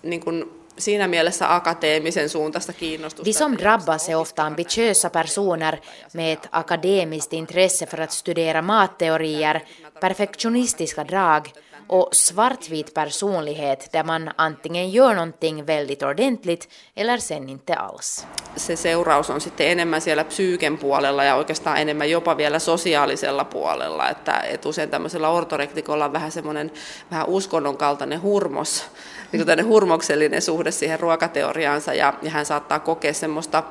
niin 0.02 0.20
kuin 0.20 0.58
siinä 0.79 1.09
mielessä 1.09 1.55
akateemisen 1.55 2.29
suuntaista 2.29 2.73
kiinnostusta. 2.73 3.31
De 3.31 3.33
som 3.33 3.59
drabbas 3.59 4.09
är 4.09 4.17
ofta 4.17 4.43
ambitiösa 4.43 5.11
personer 5.11 5.79
med 6.12 6.33
ett 6.33 6.49
akademiskt 6.51 7.33
intresse 7.33 7.87
för 7.87 8.01
att 8.01 8.12
studera 8.12 8.62
matteorier, 8.62 9.61
perfektionistiska 10.01 11.05
drag 11.05 11.47
och 11.88 12.09
svartvit 12.12 12.94
personlighet 12.94 13.88
där 13.92 14.05
man 14.05 14.31
antingen 14.37 14.90
gör 14.90 15.14
någonting 15.14 15.66
väldigt 15.66 16.03
ordentligt 16.03 16.68
eller 16.96 17.18
sen 17.18 17.48
inte 17.48 17.74
alls. 17.74 18.27
Se 18.57 18.77
seuraus 18.77 19.31
on 19.31 19.40
sitten 19.40 19.66
enemmän 19.66 20.01
siellä 20.01 20.24
psyyken 20.24 20.79
puolella 20.79 21.24
ja 21.24 21.35
oikeastaan 21.35 21.77
enemmän 21.77 22.11
jopa 22.11 22.37
vielä 22.37 22.59
sosiaalisella 22.59 23.44
puolella, 23.44 24.11
että, 24.11 24.40
että 24.40 24.68
usein 24.68 24.90
tämmöisellä 24.90 25.29
ortorektikolla 25.29 26.05
on 26.05 26.12
vähän 26.12 26.33
semmoinen 26.33 26.72
vähän 27.11 27.29
uskonnon 27.29 27.77
kaltainen 27.77 28.22
hurmos, 28.22 28.85
niin 29.33 29.44
kuin 29.44 29.66
hurmoksellinen 29.66 30.42
suhde 30.42 30.70
siihen 30.70 31.01
ruokateoriaansa 31.01 31.94
ja, 31.94 32.14
ja 32.22 32.31
hän 32.31 32.46
saattaa 32.46 32.79
kokea 32.79 33.14
semmoista 33.14 33.62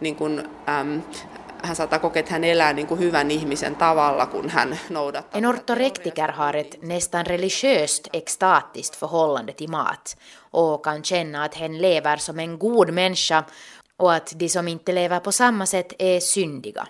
niin 0.00 0.16
kuin, 0.16 0.48
äm, 0.68 1.02
hän 1.62 1.76
saattaa 1.76 1.98
kokea, 1.98 2.20
että 2.20 2.32
hän 2.32 2.44
elää 2.44 2.72
niin 2.72 2.86
kuin 2.86 3.00
hyvän 3.00 3.30
ihmisen 3.30 3.76
tavalla, 3.76 4.26
kun 4.26 4.50
hän 4.50 4.78
noudattaa. 4.90 5.38
En 5.38 5.46
ortorektiker 5.46 6.32
har 6.32 6.56
ett 6.56 6.78
nästan 6.82 7.26
religiöst 7.26 8.08
extatiskt 8.12 8.96
förhållande 8.96 9.52
till 9.52 9.70
mat 9.70 10.16
och 10.52 10.84
kan 10.84 11.02
känna 11.04 11.44
att 11.44 11.54
hen 11.54 11.82
lever 11.82 12.16
som 12.16 12.38
en 12.38 12.58
god 12.58 12.90
människa 12.90 13.44
och 13.98 14.14
att 14.14 14.32
de 14.38 14.48
som 14.48 14.68
inte 14.68 14.92
lever 14.92 15.20
på 15.20 15.32
samma 15.32 15.66
sätt 15.66 15.92
är 15.98 16.20
syndiga. 16.20 16.86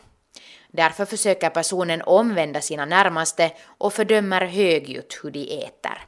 Därför 0.72 1.04
försöker 1.04 1.50
personen 1.50 2.02
omvända 2.02 2.60
sina 2.60 2.84
närmaste 2.84 3.50
och 3.78 3.92
fördömer 3.92 4.46
högljutt 4.46 5.20
hur 5.22 5.30
de 5.30 5.64
äter. 5.64 5.98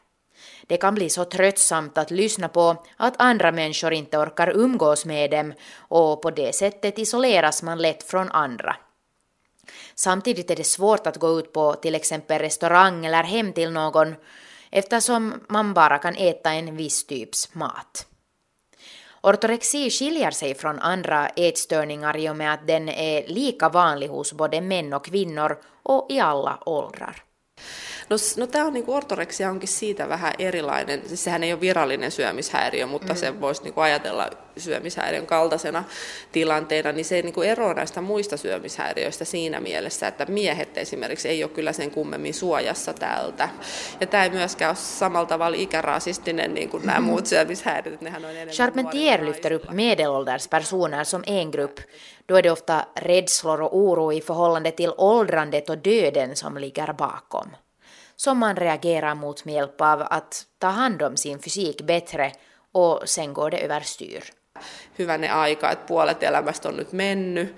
Det 0.69 0.77
kan 0.77 0.95
bli 0.95 1.11
så 1.11 1.25
tröttsamt 1.25 1.99
att 1.99 2.11
lyssna 2.11 2.49
på 2.49 2.77
att 2.97 3.15
andra 3.19 3.53
människor 3.53 3.93
inte 3.93 4.19
orkar 4.19 4.57
umgås 4.57 5.05
med 5.05 5.31
dem 5.31 5.53
och 5.79 6.23
på 6.23 6.31
det 6.31 6.55
sättet 6.55 6.99
isoleras 6.99 7.63
man 7.63 7.79
lätt 7.79 8.03
från 8.03 8.31
andra. 8.31 8.77
Samtidigt 9.95 10.51
är 10.51 10.57
det 10.57 10.65
svårt 10.65 11.07
att 11.07 11.17
gå 11.17 11.39
ut 11.39 11.53
på 11.53 11.75
till 11.75 11.95
exempel 11.95 12.39
restaurang 12.39 13.07
eller 13.07 13.23
hem 13.23 13.53
till 13.53 13.71
någon 13.71 14.15
eftersom 14.71 15.35
man 15.49 15.75
bara 15.75 15.99
kan 15.99 16.15
äta 16.17 16.53
en 16.53 16.77
viss 16.77 17.07
typs 17.07 17.55
mat. 17.55 18.07
Ortorexi 19.21 19.91
skiljer 19.91 20.31
sig 20.31 20.55
från 20.55 20.79
andra 20.79 21.29
ätstörningar 21.29 22.17
i 22.17 22.29
och 22.29 22.37
med 22.37 22.53
att 22.53 22.67
den 22.67 22.89
är 22.89 23.29
lika 23.29 23.69
vanlig 23.69 24.09
hos 24.09 24.33
både 24.33 24.61
män 24.61 24.93
och 24.93 25.05
kvinnor 25.05 25.59
och 25.83 26.07
i 26.11 26.21
alla 26.21 26.59
åldrar. 26.67 27.28
No, 28.11 28.17
no 28.37 28.47
tämä 28.47 28.65
on 28.65 28.73
niin 28.73 28.85
ortoreksia 28.87 29.51
onkin 29.51 29.69
siitä 29.69 30.09
vähän 30.09 30.33
erilainen. 30.39 31.03
Siis 31.07 31.25
sehän 31.25 31.43
ei 31.43 31.53
ole 31.53 31.61
virallinen 31.61 32.11
syömishäiriö, 32.11 32.87
mutta 32.87 33.13
mm. 33.13 33.19
se 33.19 33.41
voisi 33.41 33.63
niin 33.63 33.75
ajatella 33.77 34.31
syömishäiriön 34.57 35.27
kaltaisena 35.27 35.85
tilanteena, 36.33 36.93
niin 36.93 37.05
se 37.05 37.23
niin 37.23 37.45
eroaa 37.45 37.75
näistä 37.75 38.01
muista 38.01 38.37
syömishäiriöistä 38.37 39.25
siinä 39.25 39.61
mielessä, 39.61 40.09
että 40.09 40.27
miehet 40.27 40.79
esimerkiksi 40.79 41.29
ei 41.29 41.45
ole 41.45 41.51
kyllä 41.51 41.73
sen 41.73 41.91
kummemmin 41.91 42.35
suojassa 42.35 42.93
tältä. 42.93 43.49
Ja 44.01 44.07
tämä 44.07 44.25
ei 44.25 44.31
myöskään 44.31 44.71
ole 44.71 44.77
samalla 44.77 45.27
tavalla 45.27 45.57
ikärasistinen 45.57 46.55
niin 46.55 46.71
kuin 46.71 46.87
nämä 46.87 47.01
muut 47.01 47.27
syömishäiriöt. 47.27 48.01
Nehän 48.01 48.25
on 48.25 48.31
enemmän 48.31 48.55
Charpentier 48.55 49.25
lyfter 49.25 49.55
upp 49.55 49.71
medelålders 49.71 50.49
personer 50.49 51.05
som 51.05 51.23
en 51.27 51.51
grupp. 51.51 51.79
Då 52.29 52.37
är 52.37 52.43
det 52.43 52.51
ofta 52.51 52.85
rädslor 52.97 53.63
och 53.63 53.77
oro 53.77 54.13
i 54.13 54.21
förhållande 54.21 54.71
till 54.71 54.93
åldrandet 54.97 55.71
och 55.71 55.79
döden 55.79 56.37
som 56.37 56.57
ligger 56.57 56.93
bakom. 56.93 57.57
Som 58.21 58.39
man 58.39 58.57
reagerar 58.57 59.15
mot 59.15 59.45
med 59.45 59.55
hjälp 59.55 59.81
av 59.81 60.03
att 60.11 60.47
ta 60.59 60.69
hand 60.69 61.03
om 61.03 61.17
sin 61.17 61.39
fysik 61.39 61.83
bättre 61.83 62.33
och 62.73 63.09
sen 63.09 63.33
går 63.35 63.51
det 63.51 63.65
överstyr. 63.65 64.23
Hyvänen 64.99 65.33
aika, 65.33 65.71
että 65.71 65.87
puolet 65.87 66.23
elämästä 66.23 66.69
on 66.69 66.77
nyt 66.77 66.93
mennyt. 66.93 67.57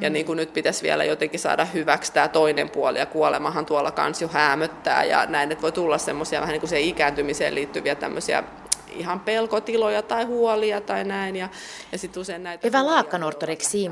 Ja 0.00 0.10
niin 0.10 0.26
kuin 0.26 0.36
nyt 0.36 0.52
pitäisi 0.52 0.82
vielä 0.82 1.04
jotenkin 1.04 1.40
saada 1.40 1.64
hyväksi 1.64 2.12
tämä 2.12 2.28
toinen 2.28 2.70
puoli, 2.70 2.98
ja 2.98 3.06
kuolemahan 3.06 3.66
tuolla 3.66 3.90
kans 3.90 4.22
jo 4.22 4.28
häämöttää, 4.28 5.04
ja 5.04 5.26
näin, 5.26 5.52
että 5.52 5.62
voi 5.62 5.72
tulla 5.72 5.98
semmoisia 5.98 6.40
vähän 6.40 6.52
niin 6.52 6.60
kuin 6.60 6.70
se 6.70 6.80
ikääntymiseen 6.80 7.54
liittyviä 7.54 7.94
tämmöisiä 7.94 8.44
ihan 8.94 9.20
pelkotiloja 9.20 10.02
tai 10.02 10.24
huolia 10.24 10.80
tai 10.80 11.04
näin. 11.04 11.36
Ja, 11.36 11.48
ja 11.92 11.98
sit 11.98 12.16
usein 12.16 12.42
näitä 12.42 12.68
Överlag 12.68 13.12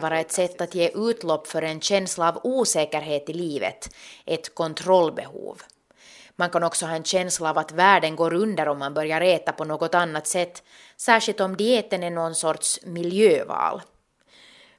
vara 0.01 0.21
ett 0.21 0.31
sätt 0.31 0.61
att 0.61 0.75
ge 0.75 0.91
utlopp 0.95 1.47
för 1.47 1.65
en 1.65 1.81
känsla 1.81 2.29
av 2.29 2.41
osäkerhet 2.45 3.29
i 3.29 3.35
livet, 3.35 3.91
ett 4.27 4.55
kontrollbehov. 4.55 5.57
Man 6.37 6.51
kan 6.51 6.63
också 6.63 6.87
ha 6.87 6.95
en 6.95 7.05
känsla 7.05 7.51
av 7.51 7.59
att 7.59 7.73
världen 7.73 8.17
går 8.17 8.35
under 8.35 8.69
om 8.69 8.79
man 8.79 8.95
börjar 8.95 9.21
äta 9.21 9.53
på 9.53 9.65
något 9.65 9.95
annat 9.95 10.27
sätt, 10.27 10.63
särskilt 10.97 11.41
om 11.41 11.57
dieten 11.57 12.03
är 12.03 12.11
någon 12.11 12.35
sorts 12.35 12.81
miljöval. 12.83 13.83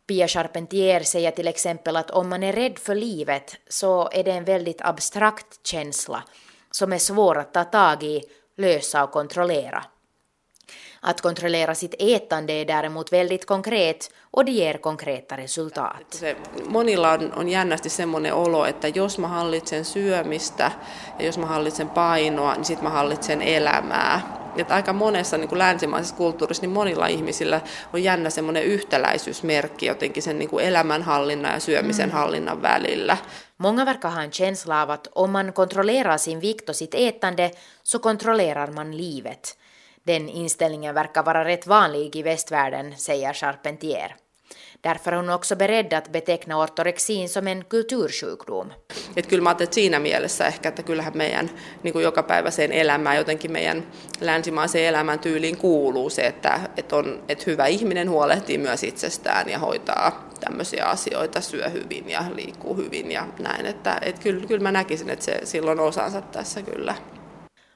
Pia 0.07 0.27
Charpentier 0.27 0.99
säger 0.99 1.31
till 1.31 1.47
exempel 1.47 1.95
att 1.95 2.11
om 2.11 2.29
man 2.29 2.43
är 2.43 2.53
rädd 2.53 2.79
för 2.79 2.95
livet 2.95 3.55
så 3.69 4.09
är 4.11 4.23
det 4.23 4.31
en 4.31 4.45
väldigt 4.45 4.81
abstrakt 4.81 5.67
känsla 5.67 6.23
som 6.71 6.93
är 6.93 6.97
svår 6.97 7.37
att 7.37 7.53
ta 7.53 7.63
tag 7.63 8.03
i, 8.03 8.23
lösa 8.57 9.03
och 9.03 9.11
kontrollera. 9.11 9.85
Att 11.05 11.21
kontrollera 11.21 11.75
sitt 11.75 11.95
ätande 12.01 12.53
är 12.53 12.65
däremot 12.65 13.11
väldigt 13.11 13.45
konkret 13.45 14.11
och 14.31 14.45
det 14.45 14.51
ger 14.51 14.77
konkreta 14.77 15.37
resultat. 15.37 16.05
Se, 16.09 16.35
monilla 16.67 17.11
on, 17.11 17.33
on 17.35 17.49
jännästi 17.49 17.89
semmoinen 17.89 18.33
olo, 18.33 18.65
että 18.65 18.87
jos 18.87 19.17
mä 19.17 19.27
hallitsen 19.27 19.85
syömistä 19.85 20.71
ja 21.19 21.25
jos 21.25 21.37
mä 21.37 21.45
hallitsen 21.45 21.89
painoa, 21.89 22.53
niin 22.53 22.65
sitten 22.65 22.83
mä 22.83 22.89
hallitsen 22.89 23.41
elämää. 23.41 24.43
Että 24.57 24.75
aika 24.75 24.93
monessa 24.93 25.37
niin 25.37 25.49
kuin 25.49 25.59
länsimaisessa 25.59 26.15
kulttuurissa 26.15 26.63
niin 26.63 26.71
monilla 26.71 27.07
ihmisillä 27.07 27.61
on 27.93 28.03
jännä 28.03 28.29
semmoinen 28.29 28.63
yhtäläisyysmerkki 28.63 29.85
jotenkin 29.85 30.23
sen 30.23 30.39
niin 30.39 30.49
kuin 30.49 30.65
elämänhallinnan 30.65 31.53
ja 31.53 31.59
syömisen 31.59 32.09
mm. 32.09 32.13
hallinnan 32.13 32.61
välillä. 32.61 33.17
Många 33.57 33.85
verkar 33.85 34.11
ha 34.11 34.23
en 34.23 34.31
känsla 34.31 34.81
av 34.81 34.89
att 34.89 35.07
om 35.15 35.31
man 35.31 35.53
kontrollerar 35.53 36.17
sin 36.17 36.41
vikt 36.41 36.69
och 36.69 36.75
sitt 36.75 36.95
ätande 36.95 37.51
så 37.83 37.99
kontrollerar 37.99 38.71
man 38.71 38.97
livet. 38.97 39.57
Den 40.07 40.29
inställningen 40.29 40.95
verkar 40.95 41.25
vara 41.25 41.45
rätt 41.45 41.67
vanlig 41.67 42.15
i 42.15 42.23
västvärlden, 42.23 42.97
säger 42.97 43.33
Charpentier. 43.33 44.15
Därför 44.81 45.11
är 45.11 45.15
hon 45.15 45.29
också 45.29 45.55
beredd 45.55 45.93
att 45.93 46.11
beteckna 46.11 46.57
ortorexin 46.57 47.29
som 47.29 47.47
en 47.47 47.63
kultursjukdom. 47.63 48.73
Et 49.15 49.27
kyllä 49.27 49.43
mä 49.43 49.51
että 49.51 49.75
siinä 49.75 49.99
mielessä 49.99 50.47
ehkä, 50.47 50.69
että 50.69 50.83
kyllähän 50.83 51.17
meidän 51.17 51.49
niin 51.83 51.93
kuin 51.93 52.03
jokapäiväiseen 52.03 52.71
elämään, 52.71 53.17
jotenkin 53.17 53.51
meidän 53.51 53.87
länsimaiseen 54.21 54.85
elämän 54.85 55.19
tyyliin 55.19 55.57
kuuluu 55.57 56.09
se, 56.09 56.21
että, 56.21 56.59
että, 56.77 56.95
on, 56.95 57.23
että 57.29 57.43
hyvä 57.47 57.65
ihminen 57.67 58.09
huolehtii 58.09 58.57
myös 58.57 58.83
itsestään 58.83 59.49
ja 59.49 59.59
hoitaa 59.59 60.29
tämmöisiä 60.39 60.85
asioita, 60.85 61.41
syö 61.41 61.69
hyvin 61.69 62.09
ja 62.09 62.23
liikkuu 62.35 62.75
hyvin 62.75 63.11
ja 63.11 63.27
näin. 63.39 63.65
Että, 63.65 63.97
että 64.01 64.21
kyllä, 64.21 64.47
kyllä 64.47 64.63
mä 64.63 64.71
näkisin, 64.71 65.09
että 65.09 65.25
se 65.25 65.39
silloin 65.43 65.79
osansa 65.79 66.21
tässä 66.21 66.61
kyllä. 66.61 66.95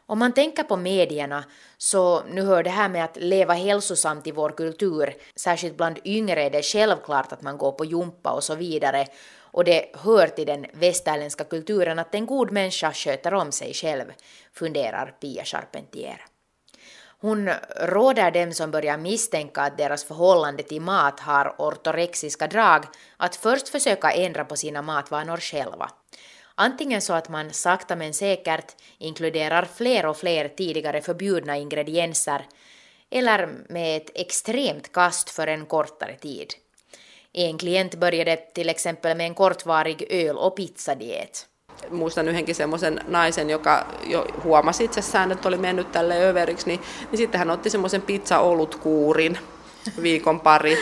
Om 0.10 0.20
man 0.20 0.34
tänker 0.34 0.64
på 0.64 0.78
medierna 0.78 1.44
så 1.78 2.24
nu 2.24 2.42
hör 2.42 2.64
det 2.64 2.70
här 2.70 2.90
med 2.90 3.04
att 3.04 3.18
leva 3.18 3.54
hälsosamt 3.54 4.28
i 4.28 4.32
vår 4.32 4.50
kultur, 4.50 5.14
särskilt 5.36 5.78
bland 5.78 6.00
yngre 6.06 6.44
är 6.44 6.50
det 6.50 6.66
självklart 6.66 7.32
att 7.32 7.42
man 7.42 7.58
går 7.58 7.72
på 7.72 7.86
jumpa 7.86 8.32
och 8.32 8.44
så 8.44 8.56
vidare 8.56 9.08
och 9.40 9.64
det 9.64 9.86
hör 9.94 10.28
till 10.28 10.48
den 10.48 10.66
västerländska 10.74 11.44
kulturen 11.44 12.00
att 12.00 12.16
en 12.16 12.26
god 12.26 12.52
människa 12.52 12.94
sköter 12.94 13.34
om 13.34 13.52
sig 13.52 13.74
själv, 13.74 14.06
funderar 14.54 15.16
Pia 15.22 15.44
Charpentier. 15.44 16.26
Hon 17.20 17.50
råder 17.82 18.32
dem 18.32 18.54
som 18.54 18.72
börjar 18.72 18.98
misstänka 18.98 19.62
att 19.62 19.78
deras 19.78 20.04
förhållande 20.04 20.64
till 20.64 20.82
mat 20.82 21.20
har 21.20 21.56
ortorexiska 21.58 22.48
drag 22.48 22.86
att 23.18 23.36
först 23.36 23.70
försöka 23.70 24.12
ändra 24.12 24.46
på 24.46 24.56
sina 24.56 24.82
matvanor 24.82 25.38
själva. 25.38 25.90
Antingen 26.60 27.02
så 27.02 27.14
att 27.14 27.30
man 27.30 27.54
sakta 27.54 27.96
men 27.96 28.14
säkert 28.14 28.76
inkluderar 28.98 29.68
fler 29.76 30.06
och 30.06 30.18
fler 30.18 30.48
tidigare 30.48 31.02
förbjudna 31.02 31.58
ingredienser 31.58 32.46
eller 33.12 33.50
med 33.70 33.98
ett 33.98 34.12
extremt 34.16 34.92
kast 34.92 35.30
för 35.30 35.48
en 35.48 35.66
kortare 35.66 36.16
tid. 36.16 36.54
En 37.34 37.58
klient 37.58 37.96
började 37.96 38.36
till 38.36 38.70
exempel 38.70 39.18
med 39.18 39.26
en 39.26 39.34
kortvarig 39.34 40.08
öl- 40.10 40.38
och 40.38 40.56
pizzadiet. 40.56 41.48
muistan 41.90 42.28
yhdenkin 42.28 42.56
semmoisen 42.56 43.02
naisen, 43.08 43.50
joka 43.50 43.86
jo 44.04 44.26
huomasi 44.44 44.84
itsessään, 44.84 45.32
että 45.32 45.48
oli 45.48 45.58
mennyt 45.58 45.92
tälle 45.92 46.30
överiksi, 46.30 46.68
niin, 46.68 46.82
niin 47.12 47.18
sitten 47.18 47.40
hän 47.40 47.52
otti 47.52 47.70
semmoisen 47.70 48.02
pizza-olutkuurin 48.02 49.38
viikon 50.02 50.40
pari, 50.40 50.78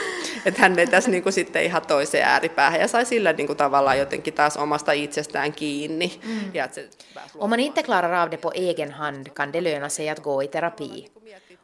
että 0.45 0.61
hän 0.61 0.75
vetäisi 0.75 1.11
niin 1.11 1.23
kuin 1.23 1.33
sitten 1.33 1.63
ihan 1.63 1.81
toiseen 1.81 2.27
ääripäähän 2.27 2.79
ja 2.79 2.87
sai 2.87 3.05
sillä 3.05 3.33
niin 3.33 3.47
kuin 3.47 3.57
tavallaan 3.57 3.99
jotenkin 3.99 4.33
taas 4.33 4.57
omasta 4.57 4.91
itsestään 4.91 5.53
kiinni. 5.53 6.19
Mm. 6.23 6.53
Ja 6.53 6.67
se 6.71 6.89
Om 7.37 7.49
man 7.49 7.59
inte 7.59 7.83
klarar 7.83 8.13
av 8.13 8.31
det 8.31 8.37
på 8.37 8.51
egen 8.55 8.91
hand 8.91 9.27
kan 9.33 9.53
det 9.53 9.61
löna 9.61 9.89
sig 9.89 10.09
att 10.09 10.19
gå 10.19 10.43
i 10.43 10.47
terapi. 10.47 11.07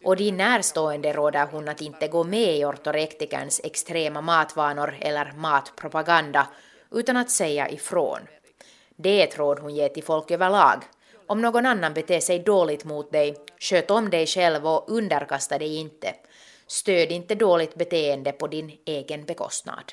Och 0.03 0.17
de 0.17 0.31
närstående 0.31 1.13
råder 1.13 1.47
hon 1.51 1.69
att 1.69 1.81
inte 1.81 2.07
gå 2.07 2.23
med 2.23 2.57
i 2.57 2.65
ortorektikerns 2.65 3.61
extrema 3.63 4.21
matvanor 4.21 4.95
eller 5.01 5.31
matpropaganda 5.35 6.47
utan 6.91 7.17
att 7.17 7.31
säga 7.31 7.69
ifrån. 7.69 8.19
Det 8.95 9.09
är 9.09 9.23
ett 9.23 9.37
råd 9.37 9.59
hon 9.59 9.75
ger 9.75 9.89
till 9.89 10.03
folk 10.03 10.31
överlag. 10.31 10.83
Om 11.27 11.41
någon 11.41 11.65
annan 11.65 11.93
beter 11.93 12.19
sig 12.19 12.39
dåligt 12.39 12.85
mot 12.85 13.11
dig, 13.11 13.35
sköt 13.59 13.91
om 13.91 14.09
dig 14.09 14.27
själv 14.27 14.67
och 14.67 14.85
underkasta 14.87 15.57
dig 15.57 15.75
inte. 15.75 16.13
Stöd 16.71 17.11
inte 17.11 17.35
dåligt 17.35 17.75
beteende 17.75 18.31
på 18.31 18.47
din 18.47 18.81
egen 18.87 19.25
bekostnad. 19.25 19.83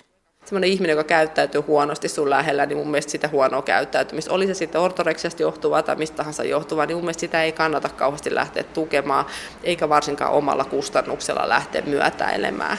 Sellainen 0.45 0.71
ihminen, 0.71 0.97
joka 0.97 1.05
käyttäytyy 1.05 1.61
huonosti 1.61 2.09
sun 2.09 2.31
lähellä, 2.31 2.67
niin 2.67 2.77
mun 2.77 2.91
mielestä 2.91 3.13
sitä 3.13 3.29
huonoa 3.29 3.63
käyttäytymistä, 3.63 4.33
oli 4.33 4.47
se 4.47 4.55
sitten 4.55 4.81
ortoreksiasta 4.81 5.43
johtuvaa 5.43 5.83
tai 5.83 5.97
mistä 5.97 6.17
tahansa 6.17 6.45
johtuvaa, 6.45 6.87
niin 6.87 6.97
mun 6.97 7.05
mielestä 7.05 7.21
sitä 7.21 7.43
ei 7.43 7.53
kannata 7.53 7.89
kauheasti 7.89 8.35
lähteä 8.35 8.63
tukemaan, 8.63 9.27
eikä 9.63 9.89
varsinkaan 9.89 10.33
omalla 10.33 10.65
kustannuksella 10.65 11.49
lähteä 11.49 11.83
myötäilemään. 11.83 12.79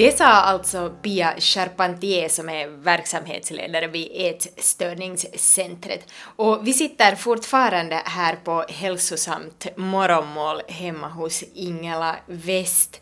Det 0.00 0.18
sa 0.18 0.24
alltså 0.24 0.92
Pia 1.02 1.34
Charpentier 1.38 2.28
som 2.28 2.48
är 2.48 2.66
verksamhetsledare 2.68 3.86
vid 3.86 4.08
Ätstörningscentret. 4.14 6.06
Och 6.22 6.66
vi 6.66 6.72
sitter 6.72 7.14
fortfarande 7.14 8.02
här 8.04 8.36
på 8.36 8.64
hälsosamt 8.68 9.66
morgonmål 9.76 10.60
hemma 10.68 11.08
hos 11.08 11.44
Ingela 11.54 12.16
West. 12.26 13.00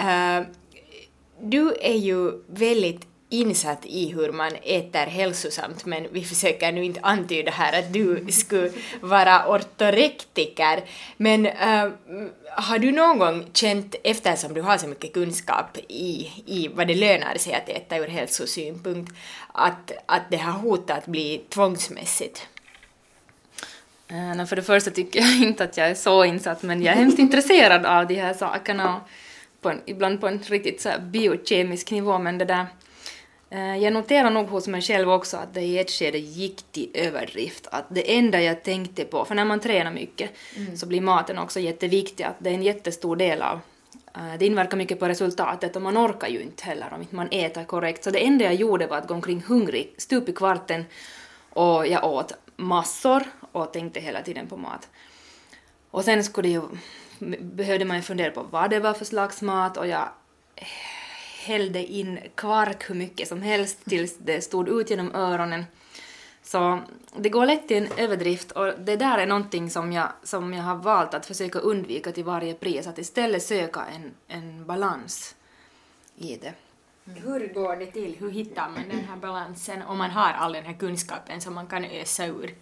Uh, 0.00 0.46
du 1.40 1.74
är 1.80 1.96
ju 1.96 2.32
väldigt 2.46 3.06
insatt 3.40 3.86
i 3.86 4.12
hur 4.12 4.32
man 4.32 4.52
äter 4.62 5.06
hälsosamt 5.06 5.84
men 5.84 6.06
vi 6.12 6.24
försöker 6.24 6.72
nu 6.72 6.84
inte 6.84 7.00
antyda 7.00 7.50
här 7.50 7.78
att 7.78 7.92
du 7.92 8.26
skulle 8.32 8.70
vara 9.00 9.48
ortorektiker. 9.48 10.84
Men 11.16 11.46
äh, 11.46 11.88
har 12.56 12.78
du 12.78 12.92
någon 12.92 13.18
gång 13.18 13.44
känt, 13.52 13.94
eftersom 14.04 14.54
du 14.54 14.62
har 14.62 14.78
så 14.78 14.88
mycket 14.88 15.12
kunskap 15.12 15.78
i, 15.88 16.30
i 16.46 16.68
vad 16.74 16.88
det 16.88 16.94
lönar 16.94 17.38
sig 17.38 17.54
att 17.54 17.68
äta 17.68 17.96
ur 17.96 18.08
hälsosynpunkt, 18.08 19.12
att, 19.52 19.92
att 20.06 20.22
det 20.30 20.36
har 20.36 20.52
hotat 20.52 20.98
att 20.98 21.06
bli 21.06 21.44
tvångsmässigt? 21.48 22.48
Äh, 24.08 24.46
för 24.46 24.56
det 24.56 24.62
första 24.62 24.90
tycker 24.90 25.20
jag 25.20 25.36
inte 25.48 25.64
att 25.64 25.76
jag 25.76 25.88
är 25.88 25.94
så 25.94 26.24
insatt, 26.24 26.62
men 26.62 26.82
jag 26.82 26.94
är 26.94 26.98
hemskt 26.98 27.18
intresserad 27.18 27.86
av 27.86 28.06
de 28.06 28.14
här 28.14 28.34
sakerna, 28.34 29.00
på 29.60 29.70
en, 29.70 29.80
ibland 29.86 30.20
på 30.20 30.28
en 30.28 30.38
riktigt 30.38 30.80
så 30.80 30.90
biokemisk 31.00 31.90
nivå, 31.90 32.18
men 32.18 32.38
det 32.38 32.44
där 32.44 32.66
jag 33.58 33.92
noterar 33.92 34.30
nog 34.30 34.48
hos 34.48 34.68
mig 34.68 34.82
själv 34.82 35.10
också 35.10 35.36
att 35.36 35.54
det 35.54 35.60
i 35.60 35.78
ett 35.78 35.90
skede 35.90 36.18
gick 36.18 36.62
till 36.72 36.90
överdrift. 36.94 37.66
Att 37.70 37.84
det 37.88 38.16
enda 38.16 38.42
jag 38.42 38.62
tänkte 38.62 39.04
på, 39.04 39.24
för 39.24 39.34
när 39.34 39.44
man 39.44 39.60
tränar 39.60 39.92
mycket 39.92 40.30
mm. 40.56 40.76
så 40.76 40.86
blir 40.86 41.00
maten 41.00 41.38
också 41.38 41.60
jätteviktig, 41.60 42.24
att 42.24 42.36
det 42.38 42.50
är 42.50 42.54
en 42.54 42.62
jättestor 42.62 43.16
del 43.16 43.42
av 43.42 43.60
uh, 44.16 44.38
det 44.38 44.46
inverkar 44.46 44.76
mycket 44.76 45.00
på 45.00 45.08
resultatet 45.08 45.76
och 45.76 45.82
man 45.82 45.98
orkar 45.98 46.28
ju 46.28 46.42
inte 46.42 46.64
heller 46.64 46.92
om 46.94 47.00
inte 47.00 47.14
man 47.14 47.28
äter 47.30 47.64
korrekt. 47.64 48.04
Så 48.04 48.10
det 48.10 48.24
enda 48.24 48.44
jag 48.44 48.54
gjorde 48.54 48.86
var 48.86 48.96
att 48.96 49.08
gå 49.08 49.14
omkring 49.14 49.44
hungrig 49.46 49.94
stup 49.98 50.28
i 50.28 50.32
kvarten 50.32 50.84
och 51.50 51.86
jag 51.86 52.04
åt 52.04 52.32
massor 52.56 53.22
och 53.52 53.72
tänkte 53.72 54.00
hela 54.00 54.22
tiden 54.22 54.46
på 54.46 54.56
mat. 54.56 54.88
Och 55.90 56.04
sen 56.04 56.24
skulle 56.24 56.48
ju, 56.48 56.62
behövde 57.40 57.84
man 57.84 57.96
ju 57.96 58.02
fundera 58.02 58.30
på 58.30 58.42
vad 58.42 58.70
det 58.70 58.80
var 58.80 58.94
för 58.94 59.04
slags 59.04 59.42
mat 59.42 59.76
och 59.76 59.86
jag 59.86 60.08
hällde 61.44 61.84
in 61.84 62.18
kvark 62.34 62.90
hur 62.90 62.94
mycket 62.94 63.28
som 63.28 63.42
helst 63.42 63.84
tills 63.84 64.18
det 64.18 64.40
stod 64.40 64.68
ut 64.68 64.90
genom 64.90 65.14
öronen. 65.14 65.64
Så 66.42 66.80
det 67.16 67.28
går 67.28 67.46
lätt 67.46 67.68
till 67.68 67.76
en 67.76 67.92
överdrift 67.96 68.52
och 68.52 68.72
det 68.78 68.96
där 68.96 69.18
är 69.18 69.26
någonting 69.26 69.70
som 69.70 69.92
jag, 69.92 70.08
som 70.22 70.54
jag 70.54 70.62
har 70.62 70.76
valt 70.76 71.14
att 71.14 71.26
försöka 71.26 71.58
undvika 71.58 72.12
till 72.12 72.24
varje 72.24 72.54
pris, 72.54 72.86
att 72.86 72.98
istället 72.98 73.42
söka 73.42 73.84
en, 73.94 74.14
en 74.28 74.66
balans 74.66 75.34
i 76.16 76.36
det. 76.36 76.52
Hur 77.04 77.54
går 77.54 77.76
det 77.76 77.86
till? 77.86 78.16
Hur 78.18 78.30
hittar 78.30 78.68
man 78.68 78.88
den 78.88 79.04
här 79.04 79.16
balansen 79.16 79.82
om 79.82 79.98
man 79.98 80.10
har 80.10 80.32
all 80.32 80.52
den 80.52 80.64
här 80.64 80.74
kunskapen 80.74 81.40
som 81.40 81.54
man 81.54 81.66
kan 81.66 81.84
ösa 81.84 82.26
ur? 82.26 82.54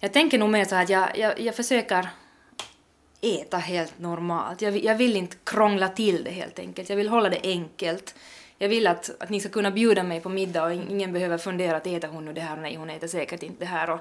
Jag 0.00 0.12
tänker 0.12 0.38
nog 0.38 0.50
mer 0.50 0.64
så 0.64 0.76
att 0.76 0.88
jag, 0.88 1.18
jag, 1.18 1.40
jag 1.40 1.56
försöker 1.56 2.08
äta 3.20 3.56
helt 3.56 3.98
normalt. 3.98 4.62
Jag, 4.62 4.84
jag 4.84 4.94
vill 4.94 5.16
inte 5.16 5.36
krångla 5.44 5.88
till 5.88 6.24
det 6.24 6.30
helt 6.30 6.58
enkelt. 6.58 6.88
Jag 6.88 6.96
vill 6.96 7.08
hålla 7.08 7.28
det 7.28 7.40
enkelt. 7.42 8.14
Jag 8.58 8.68
vill 8.68 8.86
att, 8.86 9.10
att 9.20 9.30
ni 9.30 9.40
ska 9.40 9.48
kunna 9.48 9.70
bjuda 9.70 10.02
mig 10.02 10.20
på 10.20 10.28
middag 10.28 10.64
och 10.64 10.72
ingen 10.72 11.12
behöver 11.12 11.38
fundera 11.38 11.76
att 11.76 11.86
äter 11.86 12.08
hon 12.08 12.24
nu 12.24 12.32
det 12.32 12.40
här? 12.40 12.56
Nej, 12.56 12.76
hon 12.76 12.90
äter 12.90 13.06
säkert 13.06 13.42
inte 13.42 13.64
det 13.64 13.70
här. 13.70 13.90
Och, 13.90 14.00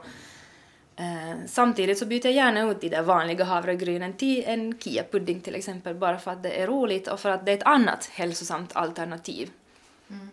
eh, 0.96 1.36
samtidigt 1.48 1.98
så 1.98 2.06
byter 2.06 2.26
jag 2.26 2.34
gärna 2.34 2.72
ut 2.72 2.82
de 2.82 2.90
där 2.90 3.02
vanliga 3.02 3.44
havregrynen 3.44 4.14
till 4.14 4.44
en 4.48 4.74
Kia-pudding 4.74 5.42
till 5.42 5.56
exempel, 5.56 5.96
bara 5.96 6.20
för 6.20 6.32
att 6.32 6.44
det 6.44 6.62
är 6.62 6.68
roligt 6.68 7.08
och 7.08 7.20
för 7.20 7.30
att 7.30 7.46
det 7.46 7.52
är 7.52 7.58
ett 7.58 7.64
annat 7.64 8.06
hälsosamt 8.06 8.76
alternativ. 8.76 9.50
Mm. 10.10 10.30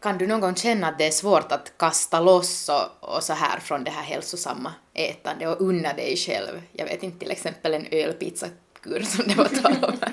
Kan 0.00 0.18
du 0.18 0.26
någon 0.26 0.40
gång 0.40 0.54
känna 0.54 0.88
att 0.88 0.98
det 0.98 1.06
är 1.06 1.10
svårt 1.10 1.52
att 1.52 1.72
kasta 1.78 2.20
loss 2.20 2.68
och, 2.68 3.14
och 3.14 3.22
så 3.22 3.32
här 3.32 3.60
från 3.60 3.84
det 3.84 3.90
här 3.90 4.02
hälsosamma 4.02 4.72
ätande 4.94 5.48
och 5.48 5.60
unna 5.60 5.92
dig 5.92 6.16
själv? 6.16 6.62
Jag 6.72 6.86
vet 6.86 7.02
inte, 7.02 7.18
till 7.18 7.30
exempel 7.30 7.74
en 7.74 7.86
ölpizzakur 7.90 9.02
som 9.02 9.24
det 9.28 9.34
var 9.34 9.44
tal 9.44 9.84
om. 9.84 9.98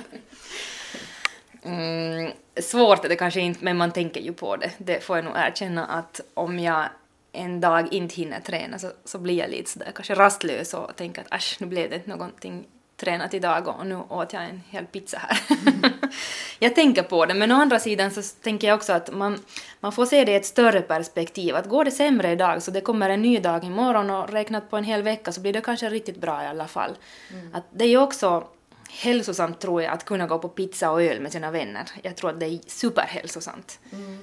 Mm, 1.66 2.32
svårt 2.62 3.06
är 3.06 3.10
det 3.10 3.16
kanske 3.16 3.42
inte, 3.42 3.64
men 3.64 3.78
man 3.78 3.92
tänker 3.92 4.22
ju 4.22 4.34
på 4.34 4.56
det. 4.56 4.72
Det 4.78 5.04
får 5.04 5.18
jag 5.18 5.26
nog 5.26 5.34
erkänna 5.38 5.86
att 5.86 6.22
om 6.34 6.60
jag 6.60 6.86
en 7.32 7.62
dag 7.62 7.94
inte 7.94 8.16
hinner 8.16 8.40
träna 8.40 8.80
så, 8.80 8.92
så 9.06 9.20
blir 9.20 9.38
jag 9.38 9.50
lite 9.50 9.70
sådär 9.70 9.92
kanske 9.96 10.16
rastlös 10.16 10.74
och 10.74 10.96
tänker 10.96 11.22
att 11.22 11.34
äsch, 11.34 11.58
nu 11.60 11.68
blev 11.68 11.90
det 11.90 11.96
inte 11.96 12.10
någonting 12.10 12.66
tränat 12.98 13.34
idag 13.34 13.68
och 13.68 13.88
nu 13.88 13.96
åt 13.96 14.34
jag 14.34 14.44
en 14.44 14.62
hel 14.70 14.86
pizza 14.86 15.18
här. 15.18 15.40
jag 16.60 16.76
tänker 16.76 17.04
på 17.04 17.26
det, 17.26 17.34
men 17.34 17.52
å 17.52 17.56
andra 17.56 17.80
sidan 17.80 18.12
så 18.12 18.22
tänker 18.22 18.68
jag 18.68 18.76
också 18.76 18.94
att 18.94 19.14
man, 19.14 19.40
man 19.80 19.92
får 19.92 20.06
se 20.06 20.26
det 20.26 20.32
i 20.32 20.36
ett 20.36 20.46
större 20.46 20.82
perspektiv. 20.82 21.56
Att 21.56 21.70
går 21.70 21.86
det 21.86 21.92
sämre 21.92 22.32
idag 22.32 22.64
så 22.64 22.72
det 22.72 22.82
kommer 22.82 23.10
en 23.10 23.22
ny 23.22 23.40
dag 23.40 23.64
imorgon 23.64 24.10
och 24.10 24.30
räknat 24.30 24.70
på 24.70 24.78
en 24.78 24.84
hel 24.84 25.02
vecka 25.04 25.32
så 25.32 25.42
blir 25.42 25.54
det 25.54 25.62
kanske 25.62 25.90
riktigt 25.90 26.22
bra 26.22 26.44
i 26.44 26.48
alla 26.48 26.68
fall. 26.68 26.92
Mm. 27.32 27.56
Att 27.56 27.64
det 27.72 27.86
är 27.86 27.90
ju 27.90 27.98
också 27.98 28.48
hälsosamt 28.90 29.60
tror 29.60 29.82
jag 29.82 29.94
att 29.94 30.06
kunna 30.06 30.28
gå 30.28 30.40
på 30.40 30.50
pizza 30.50 30.92
och 30.92 31.02
öl 31.02 31.22
med 31.22 31.32
sina 31.32 31.52
vänner. 31.52 31.84
Jag 32.02 32.16
tror 32.16 32.30
att 32.30 32.40
det 32.40 32.46
är 32.46 32.60
superhälsosamt. 32.68 33.80
Mm. 33.92 34.20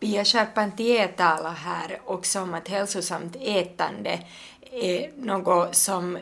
Pia 0.00 0.24
Charpentier 0.24 1.08
talar 1.08 1.52
här 1.52 2.00
också 2.04 2.40
om 2.40 2.54
att 2.54 2.68
hälsosamt 2.68 3.36
ätande 3.40 4.18
är 4.72 5.10
något 5.16 5.74
som 5.74 6.18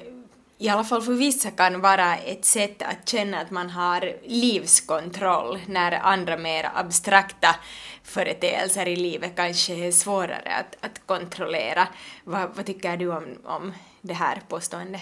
i 0.63 0.69
alla 0.69 0.85
fall 0.85 1.03
för 1.03 1.13
vissa 1.13 1.51
kan 1.51 1.81
vara 1.81 2.17
ett 2.17 2.45
sätt 2.45 2.83
att 2.83 3.09
känna 3.09 3.41
att 3.41 3.51
man 3.51 3.71
har 3.71 4.13
livskontroll 4.23 5.59
när 5.67 5.93
andra 5.93 6.37
mer 6.37 6.71
abstrakta 6.75 7.57
företeelser 8.03 8.89
i 8.89 8.97
livet 8.97 9.37
kanske 9.37 9.75
är 9.75 9.93
svårare 9.93 10.55
att, 10.55 10.77
att 10.81 11.07
kontrollera. 11.07 11.89
Vad, 12.25 12.57
vad 12.57 12.67
tycker 12.67 12.97
du 12.97 13.13
om, 13.13 13.25
om 13.45 13.73
det 14.01 14.15
här 14.15 14.43
påståendet? 14.49 15.01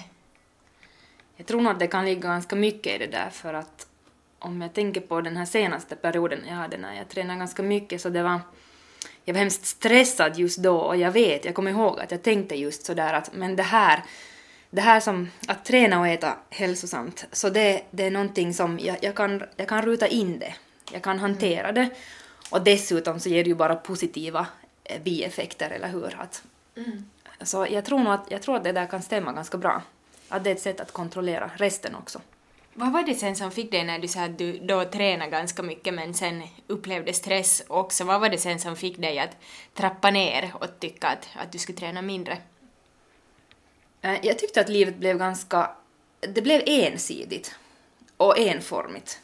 Jag 1.37 1.46
tror 1.46 1.61
nog 1.61 1.73
att 1.73 1.79
det 1.79 1.87
kan 1.87 2.05
ligga 2.05 2.20
ganska 2.20 2.57
mycket 2.57 2.94
i 2.94 2.99
det 2.99 3.07
där 3.07 3.31
för 3.31 3.55
att 3.55 3.87
om 4.38 4.62
jag 4.62 4.75
tänker 4.75 5.01
på 5.01 5.20
den 5.20 5.37
här 5.37 5.46
senaste 5.46 5.96
perioden 5.96 6.40
jag 6.49 6.55
hade 6.55 6.77
när 6.77 6.94
jag 6.96 7.09
tränade 7.09 7.38
ganska 7.38 7.62
mycket 7.62 8.01
så 8.01 8.09
det 8.09 8.23
var 8.23 8.40
jag 9.25 9.35
var 9.35 9.38
hemskt 9.38 9.66
stressad 9.66 10.38
just 10.38 10.59
då 10.59 10.77
och 10.77 10.96
jag 10.96 11.11
vet, 11.11 11.44
jag 11.44 11.55
kommer 11.55 11.70
ihåg 11.70 12.01
att 12.01 12.11
jag 12.11 12.23
tänkte 12.23 12.55
just 12.55 12.87
sådär 12.87 13.14
att 13.14 13.35
men 13.35 13.57
det 13.57 13.62
här 13.62 14.03
det 14.70 14.80
här 14.80 15.00
som 15.00 15.30
att 15.48 15.64
träna 15.64 16.00
och 16.00 16.09
äta 16.09 16.37
hälsosamt, 16.50 17.26
så 17.33 17.50
det, 17.50 17.83
det 17.90 18.04
är 18.04 18.11
någonting 18.11 18.54
som 18.54 18.78
jag, 18.78 18.96
jag, 19.02 19.14
kan, 19.14 19.42
jag 19.56 19.68
kan 19.68 19.83
ruta 19.83 20.06
in 20.06 20.38
det. 20.38 20.54
Jag 20.92 21.02
kan 21.02 21.18
hantera 21.18 21.72
det. 21.72 21.90
Och 22.50 22.64
dessutom 22.64 23.20
så 23.20 23.28
ger 23.28 23.44
det 23.44 23.50
ju 23.50 23.56
bara 23.56 23.74
positiva 23.74 24.46
eh, 24.85 25.02
bieffekter, 25.02 25.70
eller 25.70 25.88
hur? 25.88 26.16
Att, 26.20 26.42
mm. 26.76 27.11
Så 27.42 27.66
jag 27.70 27.85
tror 27.85 27.98
nog 27.98 28.12
att, 28.12 28.26
jag 28.30 28.42
tror 28.42 28.56
att 28.56 28.64
det 28.64 28.72
där 28.72 28.87
kan 28.87 29.02
stämma 29.02 29.33
ganska 29.33 29.59
bra. 29.59 29.83
Att 30.28 30.44
det 30.44 30.50
är 30.50 30.54
ett 30.54 30.61
sätt 30.61 30.80
att 30.80 30.92
kontrollera 30.92 31.50
resten 31.56 31.94
också. 31.94 32.20
Vad 32.74 32.92
var 32.92 33.02
det 33.02 33.14
sen 33.14 33.37
som 33.37 33.50
fick 33.50 33.70
dig 33.70 33.85
när 33.85 33.98
du 33.98 34.09
sa 34.09 34.24
att 34.24 34.38
du 34.38 34.59
då 34.59 34.85
tränade 34.85 35.30
ganska 35.30 35.62
mycket 35.62 35.94
men 35.94 36.14
sen 36.14 36.42
upplevde 36.66 37.12
stress 37.12 37.62
också? 37.68 38.04
Vad 38.04 38.20
var 38.20 38.28
det 38.28 38.38
sen 38.38 38.61
som 38.61 38.76
fick 38.76 38.98
dig 38.98 39.18
att 39.18 39.37
trappa 39.74 40.11
ner 40.11 40.52
och 40.54 40.80
tycka 40.80 41.09
att, 41.09 41.28
att 41.35 41.52
du 41.52 41.59
skulle 41.59 41.78
träna 41.78 42.02
mindre? 42.02 42.38
Eh, 44.03 44.19
jag 44.23 44.39
tyckte 44.39 44.61
att 44.61 44.69
livet 44.69 44.97
blev 44.97 45.19
ganska... 45.19 45.71
Det 46.21 46.43
blev 46.43 46.63
ensidigt 46.67 47.55
och 48.17 48.39
enformigt. 48.39 49.21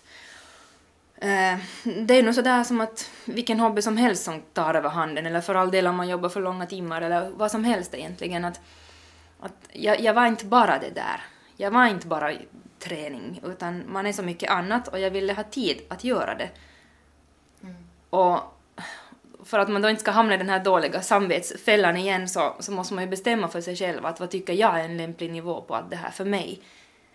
Eh, 1.16 1.58
det 1.84 2.14
är 2.14 2.22
nog 2.22 2.34
sådär 2.34 2.64
som 2.64 2.80
att 2.80 3.10
vilken 3.24 3.60
hobby 3.60 3.82
som 3.82 3.96
helst 3.96 4.24
som 4.24 4.42
tar 4.52 4.74
över 4.74 4.88
handen, 4.88 5.26
eller 5.26 5.40
för 5.40 5.54
all 5.54 5.70
del 5.70 5.86
om 5.86 5.96
man 5.96 6.08
jobbar 6.08 6.28
för 6.28 6.40
långa 6.40 6.66
timmar, 6.66 7.02
eller 7.02 7.30
vad 7.30 7.50
som 7.50 7.64
helst 7.64 7.94
egentligen. 7.94 8.44
Att, 8.44 8.60
att 9.40 9.68
jag, 9.72 10.00
jag 10.00 10.14
var 10.14 10.26
inte 10.26 10.44
bara 10.44 10.78
det 10.78 10.90
där. 10.90 11.20
Jag 11.56 11.70
var 11.70 11.86
inte 11.86 12.06
bara 12.06 12.32
träning, 12.78 13.40
utan 13.44 13.82
man 13.88 14.06
är 14.06 14.12
så 14.12 14.22
mycket 14.22 14.50
annat 14.50 14.88
och 14.88 15.00
jag 15.00 15.10
ville 15.10 15.32
ha 15.32 15.42
tid 15.42 15.80
att 15.88 16.04
göra 16.04 16.34
det. 16.34 16.50
Mm. 17.62 17.76
Och 18.10 18.55
för 19.46 19.58
att 19.58 19.68
man 19.68 19.82
då 19.82 19.90
inte 19.90 20.00
ska 20.00 20.10
hamna 20.10 20.34
i 20.34 20.38
den 20.38 20.48
här 20.48 20.64
dåliga 20.64 21.02
samvetsfällan 21.02 21.96
igen 21.96 22.28
så, 22.28 22.56
så 22.60 22.72
måste 22.72 22.94
man 22.94 23.04
ju 23.04 23.10
bestämma 23.10 23.48
för 23.48 23.60
sig 23.60 23.76
själv 23.76 24.06
att 24.06 24.20
vad 24.20 24.30
tycker 24.30 24.52
jag 24.52 24.80
är 24.80 24.84
en 24.84 24.96
lämplig 24.96 25.30
nivå 25.30 25.60
på 25.60 25.74
att 25.74 25.90
det 25.90 25.96
här 25.96 26.10
för 26.10 26.24
mig. 26.24 26.60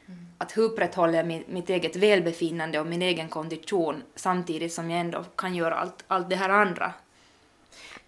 Mm. 0.07 0.27
Att 0.37 0.57
hur 0.57 0.63
upprätthåller 0.63 1.13
jag 1.13 1.27
mitt, 1.27 1.47
mitt 1.47 1.69
eget 1.69 1.95
välbefinnande 1.95 2.79
och 2.79 2.87
min 2.87 3.01
egen 3.01 3.29
kondition 3.29 4.03
samtidigt 4.15 4.73
som 4.73 4.91
jag 4.91 4.99
ändå 4.99 5.23
kan 5.35 5.55
göra 5.55 5.75
allt, 5.75 6.03
allt 6.07 6.29
det 6.29 6.35
här 6.35 6.49
andra. 6.49 6.93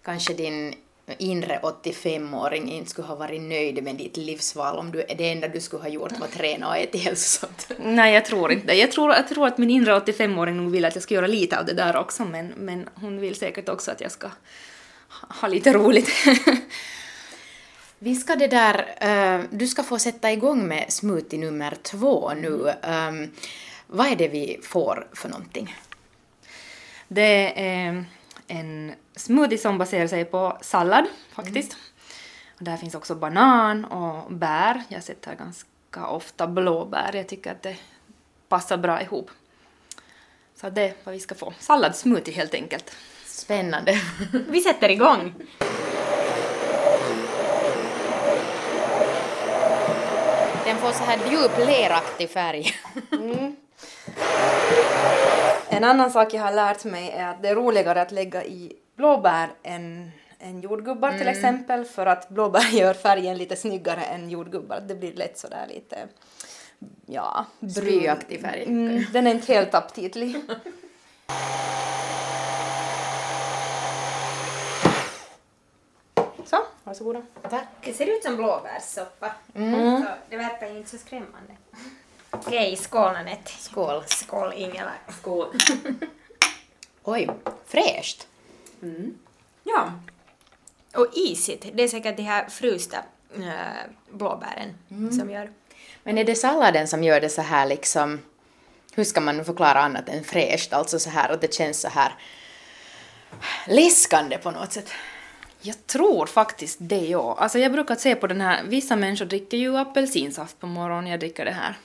Kanske 0.02 0.34
din 0.34 0.74
inre 1.18 1.60
85-åring 1.62 2.72
inte 2.72 2.90
skulle 2.90 3.08
ha 3.08 3.14
varit 3.14 3.42
nöjd 3.42 3.84
med 3.84 3.96
ditt 3.96 4.16
livsval 4.16 4.78
om 4.78 4.92
du, 4.92 5.04
det 5.18 5.32
enda 5.32 5.48
du 5.48 5.60
skulle 5.60 5.82
ha 5.82 5.88
gjort 5.88 6.18
var 6.18 6.26
att 6.26 6.32
träna 6.32 6.68
och 6.68 6.76
äta 6.76 6.98
hälsosamt? 6.98 7.68
Nej, 7.78 8.14
jag 8.14 8.24
tror 8.24 8.52
inte 8.52 8.74
jag 8.74 8.92
tror, 8.92 9.12
jag 9.12 9.28
tror 9.28 9.46
att 9.46 9.58
min 9.58 9.70
inre 9.70 9.98
85-åring 9.98 10.56
nog 10.56 10.72
vill 10.72 10.84
att 10.84 10.94
jag 10.94 11.02
ska 11.02 11.14
göra 11.14 11.26
lite 11.26 11.58
av 11.58 11.66
det 11.66 11.72
där 11.72 11.96
också, 11.96 12.24
men, 12.24 12.46
men 12.56 12.88
hon 12.94 13.20
vill 13.20 13.34
säkert 13.34 13.68
också 13.68 13.90
att 13.90 14.00
jag 14.00 14.12
ska 14.12 14.28
ha 15.40 15.48
lite 15.48 15.72
roligt. 15.72 16.10
Vi 17.98 18.14
ska 18.14 18.36
det 18.36 18.46
där, 18.46 18.78
uh, 19.38 19.44
du 19.50 19.66
ska 19.66 19.82
få 19.82 19.98
sätta 19.98 20.32
igång 20.32 20.66
med 20.68 20.92
smoothie 20.92 21.40
nummer 21.40 21.76
två 21.82 22.32
nu. 22.34 22.48
Um, 22.48 23.30
vad 23.86 24.06
är 24.06 24.16
det 24.16 24.28
vi 24.28 24.60
får 24.62 25.06
för 25.12 25.28
någonting? 25.28 25.76
Det 27.08 27.60
är 27.60 28.04
en 28.46 28.94
smoothie 29.16 29.58
som 29.58 29.78
baserar 29.78 30.06
sig 30.06 30.24
på 30.24 30.58
sallad 30.60 31.04
faktiskt. 31.32 31.72
Mm. 31.72 31.84
Och 32.58 32.64
där 32.64 32.76
finns 32.76 32.94
också 32.94 33.14
banan 33.14 33.84
och 33.84 34.32
bär. 34.32 34.82
Jag 34.88 35.02
sätter 35.02 35.34
ganska 35.34 36.06
ofta 36.06 36.46
blåbär. 36.46 37.10
Jag 37.14 37.28
tycker 37.28 37.52
att 37.52 37.62
det 37.62 37.76
passar 38.48 38.76
bra 38.76 39.02
ihop. 39.02 39.30
Så 40.54 40.70
det 40.70 40.82
är 40.82 40.94
vad 41.04 41.12
vi 41.12 41.20
ska 41.20 41.34
få. 41.34 41.52
Salladsmoothie 41.58 42.34
helt 42.34 42.54
enkelt. 42.54 42.96
Spännande. 43.26 44.00
Vi 44.48 44.60
sätter 44.60 44.88
igång. 44.88 45.34
Den 50.64 50.76
får 50.76 50.92
så 50.92 51.04
här 51.04 51.30
djup 51.30 51.58
leraktig 51.58 52.30
färg. 52.30 52.74
En 55.76 55.84
annan 55.84 56.10
sak 56.10 56.34
jag 56.34 56.42
har 56.42 56.52
lärt 56.52 56.84
mig 56.84 57.10
är 57.10 57.28
att 57.28 57.42
det 57.42 57.48
är 57.48 57.54
roligare 57.54 58.02
att 58.02 58.12
lägga 58.12 58.44
i 58.44 58.72
blåbär 58.96 59.48
än, 59.62 60.10
än 60.38 60.60
jordgubbar 60.60 61.18
till 61.18 61.28
exempel 61.28 61.84
för 61.84 62.06
att 62.06 62.28
blåbär 62.28 62.68
gör 62.72 62.94
färgen 62.94 63.38
lite 63.38 63.56
snyggare 63.56 64.02
än 64.02 64.30
jordgubbar. 64.30 64.80
Det 64.80 64.94
blir 64.94 65.12
lätt 65.12 65.38
sådär 65.38 65.66
lite 65.68 66.08
ja, 67.06 67.46
brun. 67.60 67.84
Blyaktig 67.84 68.40
färg. 68.40 68.62
Mm, 68.62 69.04
den 69.12 69.26
är 69.26 69.30
inte 69.30 69.52
helt 69.52 69.74
aptitlig. 69.74 70.36
Så, 76.44 76.56
varsågoda. 76.84 77.22
Tack. 77.50 77.66
Det 77.84 77.92
ser 77.92 78.06
ut 78.06 78.24
som 78.24 78.36
blåbärssoppa. 78.36 79.34
Så 79.52 80.04
det 80.28 80.36
verkar 80.36 80.70
ju 80.70 80.76
inte 80.76 80.90
så 80.90 80.98
skrämmande. 80.98 81.56
Okej, 82.34 82.76
skål 82.76 83.16
Anette. 83.16 83.50
Skål. 83.50 84.02
Skål 84.06 84.52
Ingela. 84.56 84.92
Skål. 85.20 85.48
Oj, 87.04 87.28
fräscht. 87.66 88.26
Ja. 89.64 89.92
Och 90.94 91.06
isigt. 91.14 91.66
Det 91.72 91.82
är 91.82 91.88
säkert 91.88 92.16
de 92.16 92.22
här 92.22 92.48
frysta 92.48 92.96
äh, 93.36 93.90
blåbären 94.10 94.74
som 95.18 95.30
gör. 95.30 95.50
Men 96.02 96.18
är 96.18 96.24
det 96.24 96.34
salladen 96.34 96.88
som 96.88 97.04
gör 97.04 97.20
det 97.20 97.28
så 97.28 97.42
här 97.42 97.66
liksom, 97.66 98.20
hur 98.94 99.04
ska 99.04 99.20
man 99.20 99.36
nu 99.36 99.44
förklara 99.44 99.80
annat 99.80 100.08
än 100.08 100.24
fräscht, 100.24 100.72
alltså 100.72 100.98
så 100.98 101.10
här 101.10 101.28
att 101.28 101.40
det 101.40 101.54
känns 101.54 101.80
så 101.80 101.88
här 101.88 102.14
läskande 103.66 104.38
på 104.38 104.50
något 104.50 104.72
sätt? 104.72 104.90
Jag 105.60 105.86
tror 105.86 106.26
faktiskt 106.26 106.76
det, 106.80 107.06
ja. 107.06 107.36
Alltså 107.38 107.58
jag 107.58 107.72
brukar 107.72 107.94
se 107.94 108.14
på 108.14 108.26
den 108.26 108.40
här, 108.40 108.64
vissa 108.64 108.96
människor 108.96 109.24
dricker 109.24 109.56
ju 109.56 109.76
apelsinsaft 109.76 110.60
på 110.60 110.66
morgonen, 110.66 111.10
jag 111.10 111.20
dricker 111.20 111.44
det 111.44 111.50
här. 111.50 111.76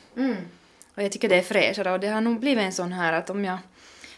Och 0.95 1.03
jag 1.03 1.11
tycker 1.11 1.29
det 1.29 1.35
är 1.35 1.41
fräschare 1.41 1.91
och 1.91 1.99
det 1.99 2.07
har 2.07 2.21
nog 2.21 2.39
blivit 2.39 2.63
en 2.63 2.73
sån 2.73 2.93
här 2.93 3.13
att 3.13 3.29
om 3.29 3.45
jag 3.45 3.57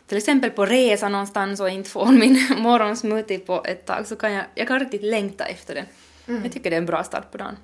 till 0.07 0.17
exempel 0.17 0.51
på 0.51 0.65
resa 0.65 1.09
någonstans 1.09 1.59
och 1.59 1.69
inte 1.69 1.89
får 1.89 2.11
min 2.11 2.47
morgonsmoothie 2.57 3.39
på 3.39 3.63
ett 3.65 3.85
tag 3.85 4.07
så 4.07 4.15
kan 4.15 4.31
jag, 4.31 4.45
jag 4.55 4.67
kan 4.67 4.79
riktigt 4.79 5.03
längta 5.03 5.45
efter 5.45 5.75
det. 5.75 5.85
Jag 6.43 6.51
tycker 6.51 6.69
det 6.69 6.75
är 6.75 6.81
en 6.81 6.85
bra 6.85 7.03
start 7.03 7.31
på 7.31 7.37
dagen. 7.37 7.57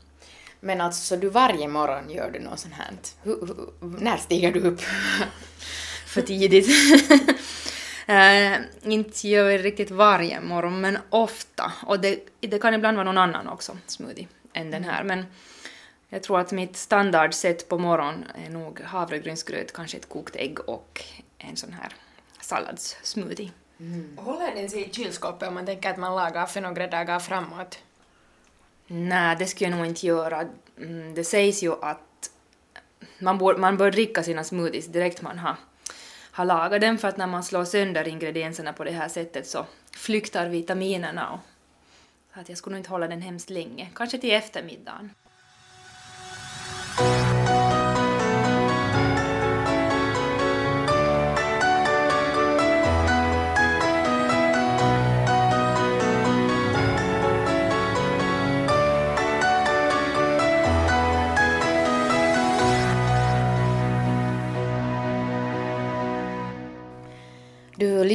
Men 0.59 0.81
alltså, 0.81 1.01
så 1.01 1.15
du 1.15 1.29
varje 1.29 1.67
morgon 1.67 2.09
gör 2.09 2.31
du 2.31 2.39
något 2.39 2.59
sånt 2.59 2.73
här? 2.73 2.87
Hur, 3.23 3.39
hur, 3.81 3.99
när 3.99 4.17
stiger 4.17 4.51
du 4.51 4.59
upp? 4.59 4.81
För 6.05 6.21
tidigt. 6.21 6.67
Eh, 8.09 8.57
inte 8.83 9.27
gör 9.27 9.49
jag 9.49 9.65
riktigt 9.65 9.91
varje 9.91 10.41
morgon, 10.41 10.81
men 10.81 10.97
ofta. 11.09 11.71
Och 11.85 11.99
det, 11.99 12.19
det 12.39 12.59
kan 12.59 12.73
ibland 12.73 12.97
vara 12.97 13.05
någon 13.05 13.17
annan 13.17 13.47
också, 13.47 13.77
smoothie, 13.87 14.27
än 14.53 14.71
den 14.71 14.83
här. 14.83 15.03
Men 15.03 15.25
jag 16.09 16.23
tror 16.23 16.39
att 16.39 16.51
mitt 16.51 16.77
standardsätt 16.77 17.69
på 17.69 17.77
morgonen 17.77 18.25
är 18.45 18.49
nog 18.49 18.81
havregrynsgröt, 18.81 19.73
kanske 19.73 19.97
ett 19.97 20.09
kokt 20.09 20.35
ägg 20.35 20.69
och 20.69 21.03
en 21.37 21.55
sån 21.55 21.73
här 21.73 21.93
salladssmoothie. 22.41 23.51
Håller 24.17 24.55
den 24.55 24.69
sig 24.69 24.89
i 24.89 24.93
kylskåpet 24.93 25.47
om 25.47 25.53
man 25.53 25.65
tänker 25.65 25.89
att 25.89 25.97
man 25.97 26.15
lagar 26.15 26.45
för 26.45 26.61
några 26.61 26.87
dagar 26.87 27.19
framåt? 27.19 27.79
Nej, 28.87 29.35
det 29.39 29.45
skulle 29.45 29.69
jag 29.69 29.77
nog 29.77 29.87
inte 29.87 30.07
göra. 30.07 30.47
Mm, 30.77 31.13
Det 31.13 31.23
sägs 31.23 31.63
ju 31.63 31.73
att 31.81 32.31
man 33.19 33.37
bör, 33.37 33.57
man 33.57 33.77
bör 33.77 33.91
dricka 33.91 34.23
sina 34.23 34.43
smoothies 34.43 34.85
direkt 34.85 35.21
man 35.21 35.39
har, 35.39 35.55
har 36.31 36.45
lagat 36.45 36.81
dem 36.81 36.97
för 36.97 37.07
att 37.07 37.17
när 37.17 37.27
man 37.27 37.43
slår 37.43 37.65
sönder 37.65 38.07
ingredienserna 38.07 38.73
på 38.73 38.83
det 38.83 38.91
här 38.91 39.07
sättet 39.07 39.47
så 39.47 39.65
flyktar 39.91 40.49
vitaminerna 40.49 41.31
och 41.31 41.39
så 42.33 42.39
att 42.39 42.49
jag 42.49 42.57
skulle 42.57 42.73
nog 42.73 42.79
inte 42.79 42.89
hålla 42.89 43.07
den 43.07 43.21
hemskt 43.21 43.49
länge. 43.49 43.89
Kanske 43.95 44.17
till 44.17 44.31
eftermiddagen. 44.31 45.13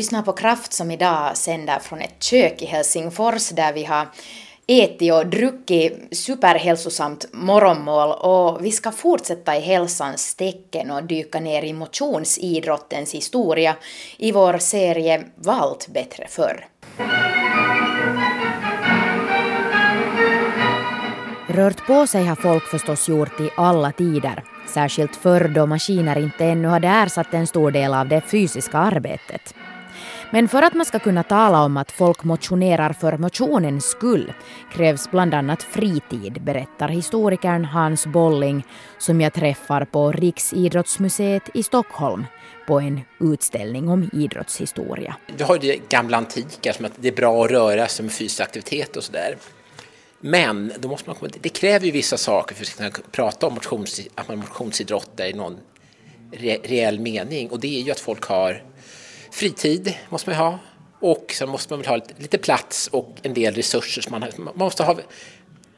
Lyssnar 0.03 0.23
på 0.23 0.33
Kraft 0.33 0.73
som 0.73 0.91
idag 0.91 1.37
sänder 1.37 1.79
från 1.79 2.01
ett 2.01 2.23
kök 2.23 2.63
i 2.63 2.67
Helsingfors 2.67 3.49
där 3.49 3.73
vi 3.73 3.85
har 3.85 4.09
ätit 4.67 5.13
och 5.13 5.27
druckit 5.27 6.09
superhälsosamt 6.11 7.27
morgonmål 7.33 8.13
och 8.13 8.65
vi 8.65 8.73
ska 8.73 8.93
fortsätta 8.93 9.57
i 9.57 9.61
hälsans 9.61 10.35
tecken 10.35 10.91
och 10.91 11.05
dyka 11.05 11.41
ner 11.41 11.63
i 11.63 11.73
motionsidrottens 11.73 13.15
historia 13.15 13.77
i 14.17 14.33
vår 14.33 14.59
serie 14.59 15.25
Valt 15.37 15.89
bättre 15.89 16.27
förr. 16.29 16.67
Rört 21.49 21.87
på 21.87 22.07
sig 22.07 22.25
har 22.25 22.37
folk 22.37 22.65
förstås 22.65 23.09
gjort 23.09 23.41
i 23.41 23.51
alla 23.57 23.93
tider, 23.93 24.45
särskilt 24.69 25.17
förr 25.17 25.49
då 25.49 25.67
maskiner 25.67 26.19
inte 26.19 26.45
ännu 26.45 26.69
hade 26.69 26.89
ersatt 26.89 27.35
en 27.35 27.47
stor 27.47 27.71
del 27.71 27.95
av 27.95 28.09
det 28.09 28.21
fysiska 28.21 28.79
arbetet. 28.79 29.55
Men 30.35 30.49
för 30.49 30.63
att 30.63 30.75
man 30.75 30.87
ska 30.87 30.99
kunna 30.99 31.23
tala 31.23 31.65
om 31.65 31.77
att 31.77 31.93
folk 31.93 32.25
motionerar 32.25 32.93
för 32.93 33.19
motionens 33.19 33.85
skull 33.85 34.33
krävs 34.73 35.11
bland 35.11 35.35
annat 35.35 35.63
fritid, 35.63 36.43
berättar 36.43 36.89
historikern 36.89 37.65
Hans 37.65 38.07
Bolling 38.07 38.67
som 38.99 39.21
jag 39.21 39.33
träffar 39.33 39.85
på 39.85 40.13
Riksidrottsmuseet 40.13 41.43
i 41.55 41.63
Stockholm 41.63 42.25
på 42.67 42.81
en 42.81 43.01
utställning 43.21 43.89
om 43.89 44.11
idrottshistoria. 44.13 45.17
Du 45.37 45.45
har 45.45 45.55
ju 45.55 45.61
det 45.61 45.89
gamla 45.89 46.17
antika 46.17 46.73
som 46.73 46.85
att 46.85 46.93
det 46.97 47.09
är 47.09 47.13
bra 47.13 47.45
att 47.45 47.51
röra 47.51 47.89
sig 47.89 48.05
med 48.05 48.13
fysisk 48.13 48.41
aktivitet 48.41 48.97
och 48.97 49.05
sådär. 49.05 49.37
Men 50.21 50.73
då 50.79 50.89
måste 50.89 51.09
man 51.09 51.17
komma, 51.17 51.31
det 51.41 51.49
kräver 51.49 51.87
ju 51.87 51.93
vissa 51.93 52.17
saker 52.17 52.55
för 52.55 52.65
att 52.65 52.77
kunna 52.77 53.07
prata 53.11 53.47
om 53.47 53.55
motions, 53.55 54.01
att 54.15 54.29
man 54.29 54.39
motionsidrottar 54.39 55.27
i 55.27 55.33
någon 55.33 55.59
re, 56.33 56.59
reell 56.65 57.01
mening. 57.01 57.51
Och 57.51 57.61
det 57.61 57.81
är 57.81 57.83
ju 57.83 57.91
att 57.91 58.01
folk 58.01 58.25
har 58.25 58.63
fritid, 59.33 59.95
måste 60.09 60.31
man 60.31 60.39
ha. 60.39 60.59
Och 61.01 61.33
sen 61.39 61.49
måste 61.49 61.73
man 61.73 61.81
väl 61.81 61.89
ha 61.89 61.97
lite, 61.97 62.15
lite 62.19 62.39
plats 62.39 62.89
och 62.93 63.17
en 63.23 63.35
del 63.35 63.55
resurser. 63.55 64.03
Som 64.03 64.11
man, 64.11 64.25
man 64.39 64.53
måste 64.55 64.85
ha, 64.85 64.95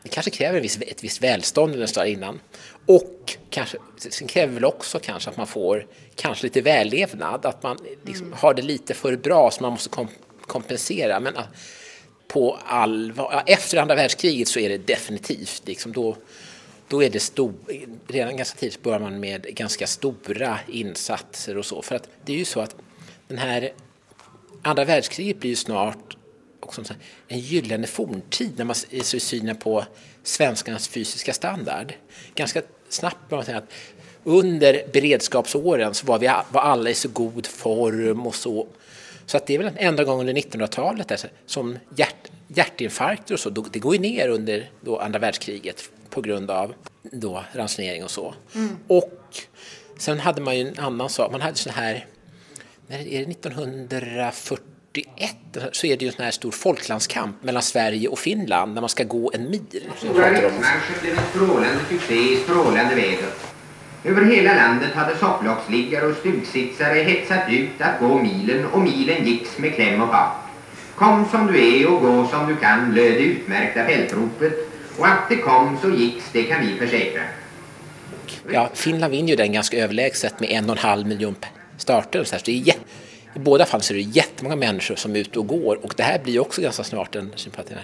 det 0.02 0.08
kanske 0.08 0.30
kräver 0.30 0.60
viss, 0.60 0.78
ett 0.80 1.04
visst 1.04 1.22
välstånd 1.22 1.78
nästan 1.78 2.06
innan. 2.06 2.40
Och 2.86 3.36
kanske, 3.50 3.78
sen 3.96 4.28
kräver 4.28 4.54
väl 4.54 4.64
också 4.64 4.98
kanske 4.98 5.30
att 5.30 5.36
man 5.36 5.46
får 5.46 5.86
kanske 6.14 6.46
lite 6.46 6.60
vällevnad. 6.60 7.46
Att 7.46 7.62
man 7.62 7.78
liksom 8.04 8.32
har 8.32 8.54
det 8.54 8.62
lite 8.62 8.94
för 8.94 9.16
bra 9.16 9.50
så 9.50 9.62
man 9.62 9.72
måste 9.72 9.88
kom, 9.88 10.08
kompensera. 10.40 11.20
Men 11.20 11.36
att, 11.36 11.48
på 12.28 12.58
allvar, 12.64 13.42
efter 13.46 13.78
andra 13.78 13.94
världskriget 13.94 14.48
så 14.48 14.58
är 14.58 14.68
det 14.68 14.78
definitivt 14.78 15.62
liksom 15.66 15.92
då, 15.92 16.16
då 16.88 17.02
är 17.02 17.10
det 17.10 17.20
stor, 17.20 17.52
redan 18.08 18.36
ganska 18.36 18.58
tidigt 18.58 18.82
börjar 18.82 19.00
man 19.00 19.20
med 19.20 19.42
ganska 19.42 19.86
stora 19.86 20.58
insatser 20.68 21.58
och 21.58 21.66
så. 21.66 21.82
För 21.82 21.94
att 21.94 22.08
det 22.24 22.32
är 22.32 22.36
ju 22.36 22.44
så 22.44 22.60
att 22.60 22.76
den 23.36 23.48
här 23.48 23.72
andra 24.62 24.84
världskriget 24.84 25.40
blir 25.40 25.50
ju 25.50 25.56
snart 25.56 26.16
också 26.60 26.82
en 27.28 27.38
gyllene 27.38 27.86
forntid 27.86 28.52
när 28.56 28.64
man 28.64 28.76
i 28.90 29.00
synen 29.00 29.56
på 29.56 29.84
svenskarnas 30.22 30.88
fysiska 30.88 31.32
standard. 31.32 31.92
Ganska 32.34 32.62
snabbt 32.88 33.28
börjar 33.28 33.38
man 33.38 33.44
säga 33.44 33.58
att 33.58 33.72
under 34.24 34.82
beredskapsåren 34.92 35.94
så 35.94 36.06
var, 36.06 36.18
vi, 36.18 36.26
var 36.26 36.60
alla 36.60 36.90
i 36.90 36.94
så 36.94 37.08
god 37.08 37.46
form 37.46 38.26
och 38.26 38.34
så. 38.34 38.66
Så 39.26 39.36
att 39.36 39.46
det 39.46 39.54
är 39.54 39.58
väl 39.58 39.66
den 39.66 39.86
enda 39.86 40.04
gången 40.04 40.28
under 40.28 40.42
1900-talet 40.42 41.08
där, 41.08 41.20
som 41.46 41.78
hjärt, 41.96 42.30
hjärtinfarkter 42.48 43.34
och 43.34 43.40
så, 43.40 43.50
det 43.50 43.78
går 43.78 43.94
ju 43.94 44.00
ner 44.00 44.28
under 44.28 44.70
då 44.80 44.98
andra 44.98 45.18
världskriget 45.18 45.90
på 46.10 46.20
grund 46.20 46.50
av 46.50 46.74
då 47.02 47.44
ransonering 47.52 48.04
och 48.04 48.10
så. 48.10 48.34
Och 48.86 49.36
sen 49.98 50.20
hade 50.20 50.40
man 50.40 50.58
ju 50.58 50.68
en 50.68 50.78
annan 50.78 51.08
sak, 51.08 51.32
man 51.32 51.40
hade 51.40 51.56
så 51.56 51.70
här 51.70 52.06
är 52.88 52.98
det 52.98 53.30
1941 53.30 55.34
så 55.72 55.86
är 55.86 55.96
det 55.96 56.04
ju 56.04 56.08
en 56.08 56.14
sån 56.14 56.24
här 56.24 56.30
stor 56.30 56.50
folklandskamp 56.50 57.42
mellan 57.42 57.62
Sverige 57.62 58.08
och 58.08 58.18
Finland 58.18 58.74
när 58.74 58.80
man 58.80 58.90
ska 58.90 59.04
gå 59.04 59.30
en 59.34 59.50
mil. 59.50 59.84
Stora 59.96 60.30
riksmarschen 60.30 60.96
blev 61.02 61.18
en 61.18 61.24
strålande 61.30 61.78
succé 61.88 62.14
i 62.14 62.36
strålande 62.36 62.94
väder. 62.94 63.28
Över 64.04 64.24
hela 64.24 64.54
landet 64.54 64.94
hade 64.94 65.16
sopplocksliggare 65.16 66.06
och 66.06 66.16
stugsitsare 66.16 66.98
hetsat 66.98 67.50
ut 67.50 67.80
att 67.80 68.00
gå 68.00 68.22
milen 68.22 68.66
och 68.66 68.80
milen 68.80 69.26
gicks 69.26 69.58
med 69.58 69.74
kläm 69.74 70.02
och 70.02 70.08
fart. 70.08 70.36
Kom 70.94 71.28
som 71.30 71.46
du 71.46 71.82
är 71.82 71.92
och 71.92 72.00
gå 72.00 72.28
som 72.28 72.46
du 72.46 72.56
kan 72.56 72.94
löd 72.94 73.12
det 73.12 73.18
utmärkta 73.18 73.84
fältropet 73.84 74.52
och 74.98 75.06
att 75.06 75.28
det 75.28 75.36
kom 75.36 75.78
så 75.82 75.90
gicks 75.90 76.24
det 76.32 76.42
kan 76.42 76.66
vi 76.66 76.78
försäkra. 76.78 77.22
Ja, 78.52 78.70
Finland 78.74 79.10
vinner 79.10 79.28
ju 79.28 79.36
den 79.36 79.52
ganska 79.52 79.76
överlägset 79.76 80.40
med 80.40 80.50
en 80.50 80.70
och 80.70 80.76
en 80.76 80.82
halv 80.82 81.06
miljon 81.06 81.34
starter. 81.84 82.24
Så 82.24 82.32
här, 82.32 82.38
så 82.38 82.44
det 82.44 82.52
är 82.52 82.62
jä- 82.62 82.84
I 83.36 83.38
båda 83.38 83.66
fall 83.66 83.82
så 83.82 83.92
är 83.92 83.96
det 83.96 84.02
jättemånga 84.02 84.56
människor 84.56 84.96
som 84.96 85.16
är 85.16 85.20
ute 85.20 85.38
och 85.38 85.46
går 85.46 85.84
och 85.84 85.94
det 85.96 86.02
här 86.02 86.18
blir 86.18 86.40
också 86.40 86.62
ganska 86.62 86.84
snart 86.84 87.14
en 87.16 87.32
sympati. 87.36 87.74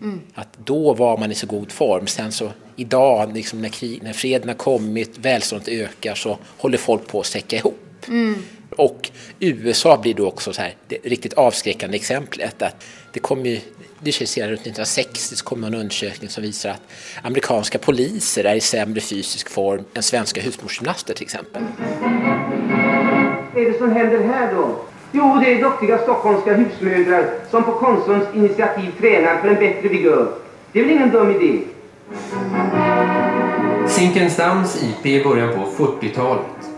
Mm. 0.00 0.20
Att 0.34 0.58
då 0.64 0.94
var 0.94 1.18
man 1.18 1.32
i 1.32 1.34
så 1.34 1.46
god 1.46 1.72
form. 1.72 2.06
Sen 2.06 2.32
så 2.32 2.52
idag, 2.76 3.34
liksom 3.34 3.62
när, 3.62 3.68
krig, 3.68 4.02
när 4.02 4.12
freden 4.12 4.48
har 4.48 4.54
kommit, 4.56 5.18
välståndet 5.18 5.68
ökar, 5.68 6.14
så 6.14 6.38
håller 6.58 6.78
folk 6.78 7.06
på 7.06 7.20
att 7.20 7.26
säcka 7.26 7.56
ihop. 7.56 8.08
Mm. 8.08 8.42
Och 8.70 9.10
USA 9.40 9.96
blir 9.96 10.14
då 10.14 10.26
också 10.28 10.52
så 10.52 10.62
här, 10.62 10.74
det 10.88 10.98
riktigt 11.04 11.32
avskräckande 11.32 11.96
exemplet. 11.96 12.62
Att 12.62 12.84
det 13.12 13.20
kommer 13.20 13.50
ju, 13.50 13.60
det 14.00 14.10
runt 14.20 14.60
1960 14.60 15.36
så 15.36 15.44
kom 15.44 15.64
en 15.64 15.74
undersökning 15.74 16.30
som 16.30 16.42
visar 16.42 16.70
att 16.70 16.82
amerikanska 17.22 17.78
poliser 17.78 18.44
är 18.44 18.54
i 18.54 18.60
sämre 18.60 19.00
fysisk 19.00 19.48
form 19.50 19.84
än 19.94 20.02
svenska 20.02 20.40
husmorsgymnaster 20.40 21.14
till 21.14 21.24
exempel. 21.24 21.62
Vad 23.56 23.64
är 23.64 23.72
det 23.72 23.78
som 23.78 23.92
händer 23.92 24.20
här 24.20 24.54
då? 24.54 24.68
Jo, 25.12 25.38
det 25.40 25.54
är 25.54 25.62
duktiga 25.62 25.98
stockholmska 25.98 26.54
husmödrar 26.54 27.24
som 27.50 27.62
på 27.64 27.72
Konsums 27.72 28.24
initiativ 28.34 28.92
tränar 29.00 29.36
för 29.36 29.48
en 29.48 29.54
bättre 29.54 29.88
vigör. 29.88 30.28
Det 30.72 30.80
är 30.80 30.84
väl 30.84 30.92
ingen 30.92 31.10
dum 31.10 31.30
idé? 31.30 31.58
Zinkensdamms 33.86 34.82
IP 34.82 35.06
i 35.06 35.24
början 35.24 35.48
på 35.54 35.84
40-talet. 35.84 36.70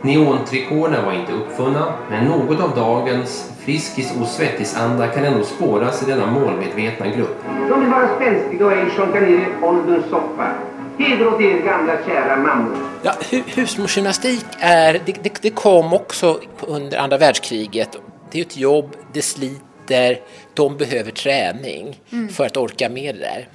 Neontrikåerna 0.00 1.04
var 1.04 1.12
inte 1.12 1.32
uppfunna, 1.32 1.92
men 2.10 2.24
något 2.24 2.60
av 2.60 2.74
dagens 2.76 3.52
Friskis 3.64 4.16
och 4.20 4.26
svettisanda 4.26 5.06
kan 5.06 5.24
ändå 5.24 5.44
spåras 5.44 6.02
i 6.02 6.10
denna 6.10 6.26
målmedvetna 6.26 7.06
grupp. 7.06 7.44
De 7.68 7.80
vill 7.80 7.90
vara 7.90 8.08
spänstiga 8.16 8.66
och 8.66 8.72
ej 8.72 8.90
sjunka 8.90 9.20
ner 9.20 9.28
i 9.28 9.46
ålderns 9.62 10.04
soppa. 10.10 10.50
Heder 10.98 11.26
åt 11.26 11.40
er 11.40 11.58
gamla 11.58 12.04
kära 12.06 12.36
mammor. 12.36 12.76
Ja, 13.02 13.14
hu 13.30 13.42
husmorsgymnastik 13.46 14.44
är, 14.58 15.00
det, 15.06 15.12
det, 15.22 15.42
det, 15.42 15.50
kom 15.50 15.92
också 15.92 16.40
under 16.60 16.98
andra 16.98 17.18
världskriget. 17.18 17.96
Det 18.30 18.38
är 18.40 18.42
ett 18.44 18.56
jobb, 18.56 18.96
det 19.12 19.22
sliter, 19.22 20.20
de 20.54 20.76
behöver 20.76 21.10
träning 21.10 22.00
mm. 22.12 22.28
för 22.28 22.46
att 22.46 22.56
orka 22.56 22.88
med 22.88 23.14
det 23.14 23.20
där. 23.20 23.48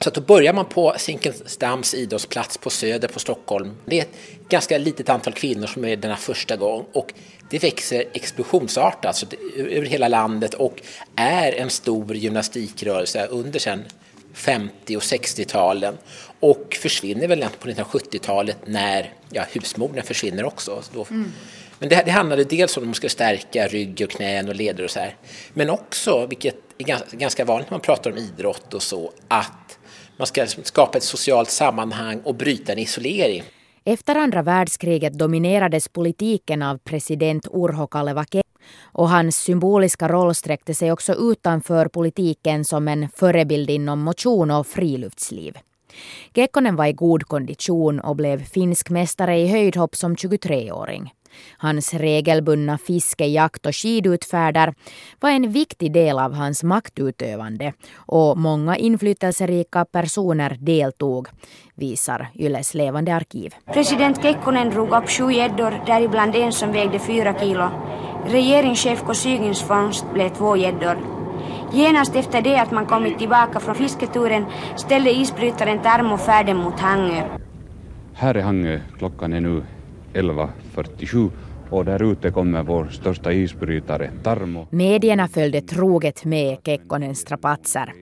Så 0.00 0.08
att 0.08 0.14
då 0.14 0.20
börjar 0.20 0.52
man 0.52 0.64
på 0.64 0.94
Zinkensdamms 0.96 1.94
idrottsplats 1.94 2.58
på 2.58 2.70
Söder 2.70 3.08
på 3.08 3.18
Stockholm. 3.18 3.70
Det 3.84 3.98
är 3.98 4.02
ett 4.02 4.16
ganska 4.48 4.78
litet 4.78 5.08
antal 5.08 5.32
kvinnor 5.32 5.66
som 5.66 5.84
är 5.84 5.96
denna 5.96 6.16
första 6.16 6.56
gång 6.56 6.84
och 6.92 7.14
det 7.50 7.62
växer 7.62 8.04
explosionsartat 8.12 9.06
alltså 9.06 9.26
över 9.56 9.86
hela 9.86 10.08
landet 10.08 10.54
och 10.54 10.82
är 11.16 11.52
en 11.52 11.70
stor 11.70 12.16
gymnastikrörelse 12.16 13.26
under 13.26 13.58
sen 13.58 13.84
50 14.36 14.96
och 14.96 15.02
60-talen 15.02 15.94
och 16.40 16.76
försvinner 16.82 17.28
väl 17.28 17.44
på 17.60 17.68
1970-talet 17.68 18.56
när 18.66 19.12
ja, 19.30 19.44
husmorden 19.52 20.04
försvinner 20.04 20.44
också. 20.44 20.82
Mm. 21.10 21.32
Men 21.78 21.88
det, 21.88 22.02
det 22.04 22.10
handlade 22.10 22.44
dels 22.44 22.76
om 22.76 22.82
att 22.82 22.86
man 22.86 22.94
ska 22.94 23.08
stärka 23.08 23.66
rygg 23.66 24.02
och 24.04 24.10
knän 24.10 24.48
och 24.48 24.54
leder 24.54 24.84
och 24.84 24.90
så 24.90 25.00
här. 25.00 25.16
Men 25.54 25.70
också, 25.70 26.26
vilket 26.26 26.56
är 26.78 26.84
ganska, 26.84 27.16
ganska 27.16 27.44
vanligt 27.44 27.70
när 27.70 27.74
man 27.74 27.80
pratar 27.80 28.10
om 28.10 28.18
idrott 28.18 28.74
och 28.74 28.82
så, 28.82 29.12
att 29.28 29.78
man 30.16 30.26
ska 30.26 30.46
skapa 30.46 30.98
ett 30.98 31.04
socialt 31.04 31.50
sammanhang 31.50 32.20
och 32.24 32.34
bryta 32.34 32.72
en 32.72 32.78
isolering. 32.78 33.42
Efter 33.84 34.14
andra 34.14 34.42
världskriget 34.42 35.12
dominerades 35.12 35.88
politiken 35.88 36.62
av 36.62 36.78
president 36.78 37.46
Urho 37.52 37.86
Kalevake 37.86 38.42
och 38.82 39.08
hans 39.08 39.36
symboliska 39.36 40.08
roll 40.08 40.34
sträckte 40.34 40.74
sig 40.74 40.92
också 40.92 41.14
utanför 41.14 41.88
politiken 41.88 42.64
som 42.64 42.88
en 42.88 43.08
förebild 43.08 43.70
inom 43.70 44.00
motion 44.00 44.50
och 44.50 44.66
friluftsliv. 44.66 45.58
Kekkonen 46.34 46.76
var 46.76 46.86
i 46.86 46.92
god 46.92 47.24
kondition 47.24 48.00
och 48.00 48.16
blev 48.16 48.44
finsk 48.44 48.90
mästare 48.90 49.38
i 49.38 49.46
höjdhopp 49.46 49.96
som 49.96 50.16
23-åring. 50.16 51.12
Hans 51.58 51.94
regelbundna 51.94 52.78
fiske, 52.78 53.26
jakt 53.26 53.66
och 53.66 53.76
skidutfärder 53.76 54.74
var 55.20 55.30
en 55.30 55.52
viktig 55.52 55.92
del 55.92 56.18
av 56.18 56.32
hans 56.32 56.62
maktutövande 56.62 57.72
och 57.96 58.38
många 58.38 58.76
inflytelserika 58.76 59.84
personer 59.84 60.56
deltog, 60.60 61.28
visar 61.74 62.28
Yles 62.34 62.74
levande 62.74 63.14
arkiv. 63.14 63.54
President 63.72 64.22
Kekkonen 64.22 64.70
drog 64.70 64.90
upp 64.90 65.08
sju 65.08 65.32
gäddor, 65.32 65.82
däribland 65.86 66.36
en 66.36 66.52
som 66.52 66.72
vägde 66.72 66.98
fyra 66.98 67.38
kilo. 67.40 67.68
Regeringschef 68.26 69.02
Kosygins 69.02 69.62
fångst 69.62 70.04
blev 70.12 70.28
två 70.28 70.56
gäddor. 70.56 71.15
Genast 71.72 72.16
efter 72.16 72.42
det 72.42 72.60
att 72.60 72.70
man 72.70 72.86
kommit 72.86 73.18
tillbaka 73.18 73.60
från 73.60 73.74
fisketuren 73.74 74.44
ställde 74.76 75.10
isbrytaren 75.10 75.82
Tarmo 75.82 76.16
färden 76.18 76.56
mot 76.56 76.80
Hangö. 76.80 77.22
Här 78.14 78.34
är 78.34 78.42
Hangö, 78.42 78.80
klockan 78.98 79.32
är 79.32 79.40
nu 79.40 79.62
11.47 80.14 81.30
och 81.70 81.84
där 81.84 82.12
ute 82.12 82.30
kommer 82.30 82.62
vår 82.62 82.88
största 82.90 83.32
isbrytare 83.32 84.10
Tarmo. 84.22 84.66
Medierna 84.70 85.28
följde 85.28 85.60
troget 85.60 86.24
med 86.24 86.58
Kekkonens 86.64 87.18
strapatser. 87.18 87.92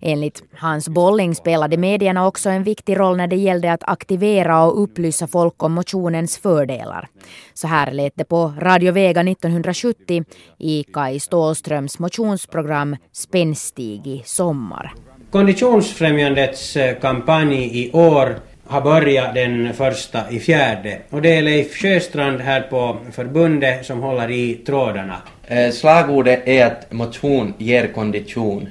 Enligt 0.00 0.42
Hans 0.54 0.88
Bolling 0.88 1.34
spelade 1.34 1.76
medierna 1.76 2.26
också 2.26 2.50
en 2.50 2.62
viktig 2.62 2.98
roll 2.98 3.16
när 3.16 3.26
det 3.26 3.36
gällde 3.36 3.72
att 3.72 3.88
aktivera 3.88 4.64
och 4.64 4.82
upplysa 4.82 5.26
folk 5.26 5.62
om 5.62 5.72
motionens 5.72 6.38
fördelar. 6.38 7.08
Så 7.54 7.66
här 7.66 7.92
lät 7.92 8.12
det 8.16 8.24
på 8.24 8.52
Radio 8.58 8.92
Vega 8.92 9.20
1970 9.20 10.24
i 10.58 10.84
Kai 10.92 11.20
Stålströms 11.20 11.98
motionsprogram 11.98 12.96
Spänstig 13.12 14.06
i 14.06 14.22
sommar. 14.24 14.94
Konditionsfrämjandets 15.30 16.76
eh, 16.76 16.98
kampanj 16.98 17.84
i 17.84 17.90
år 17.92 18.36
har 18.66 18.80
börjat 18.80 19.34
den 19.34 19.74
första 19.74 20.30
i 20.30 20.40
fjärde. 20.40 20.98
Och 21.10 21.22
det 21.22 21.36
är 21.36 21.42
Leif 21.42 21.76
Sjöstrand 21.76 22.40
här 22.40 22.60
på 22.60 22.96
förbundet 23.12 23.86
som 23.86 24.00
håller 24.00 24.30
i 24.30 24.54
trådarna. 24.54 25.16
Eh, 25.46 25.70
slagordet 25.70 26.48
är 26.48 26.66
att 26.66 26.92
motion 26.92 27.54
ger 27.58 27.86
kondition. 27.86 28.68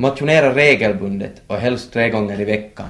Motionera 0.00 0.54
regelbundet 0.54 1.42
och 1.46 1.56
helst 1.56 1.92
tre 1.92 2.10
gånger 2.10 2.40
i 2.40 2.44
veckan. 2.44 2.88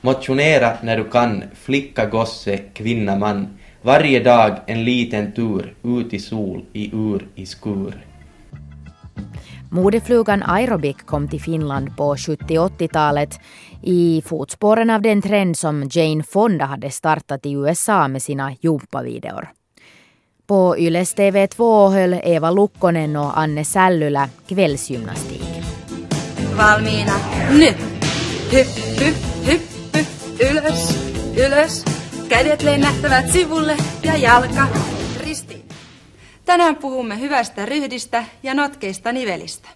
Motionera 0.00 0.72
när 0.82 0.96
du 0.96 1.04
kan, 1.04 1.44
flicka, 1.54 2.06
gosse, 2.06 2.58
kvinna, 2.58 3.16
man. 3.16 3.58
Varje 3.82 4.20
dag 4.20 4.52
en 4.66 4.84
liten 4.84 5.32
tur, 5.32 5.74
ut 5.84 6.14
i 6.14 6.18
sol, 6.18 6.64
i 6.72 6.90
ur, 6.94 7.28
i 7.34 7.46
skur. 7.46 8.06
Modeflugan 9.70 10.42
aerobic 10.42 10.96
kom 11.04 11.28
till 11.28 11.40
Finland 11.40 11.96
på 11.96 12.14
70-80-talet 12.14 13.40
i 13.82 14.22
fotspåren 14.26 14.90
av 14.90 15.02
den 15.02 15.22
trend 15.22 15.58
som 15.58 15.88
Jane 15.90 16.22
Fonda 16.22 16.64
hade 16.64 16.90
startat 16.90 17.46
i 17.46 17.52
USA 17.52 18.08
med 18.08 18.22
sina 18.22 18.52
jumpavideor. 18.60 19.48
På 20.46 20.78
Yles 20.78 21.16
TV2 21.16 21.90
höll 21.90 22.20
Eva 22.22 22.50
Lukkonen 22.50 23.16
och 23.16 23.38
Anne 23.38 23.64
Sällylä 23.64 24.28
kvällsgymnastik. 24.48 25.57
Valmiina. 26.56 27.12
Nu! 27.50 27.74
Hypp, 28.52 28.68
hypp, 29.00 29.16
hypp, 29.46 29.62
hypp, 29.94 30.08
ylös, 30.50 30.96
ylös. 31.46 31.84
Kädet 32.28 32.62
lennähtävät 32.62 33.30
sivulle 33.30 33.76
ja 34.02 34.16
jalka 34.16 34.66
ristiin. 35.20 35.68
Tänään 36.44 36.76
puhumme 36.76 37.20
hyvästä 37.20 37.66
ryhdistä 37.66 38.24
ja 38.42 38.54
notkeista 38.54 39.12
nivelistä. 39.12 39.68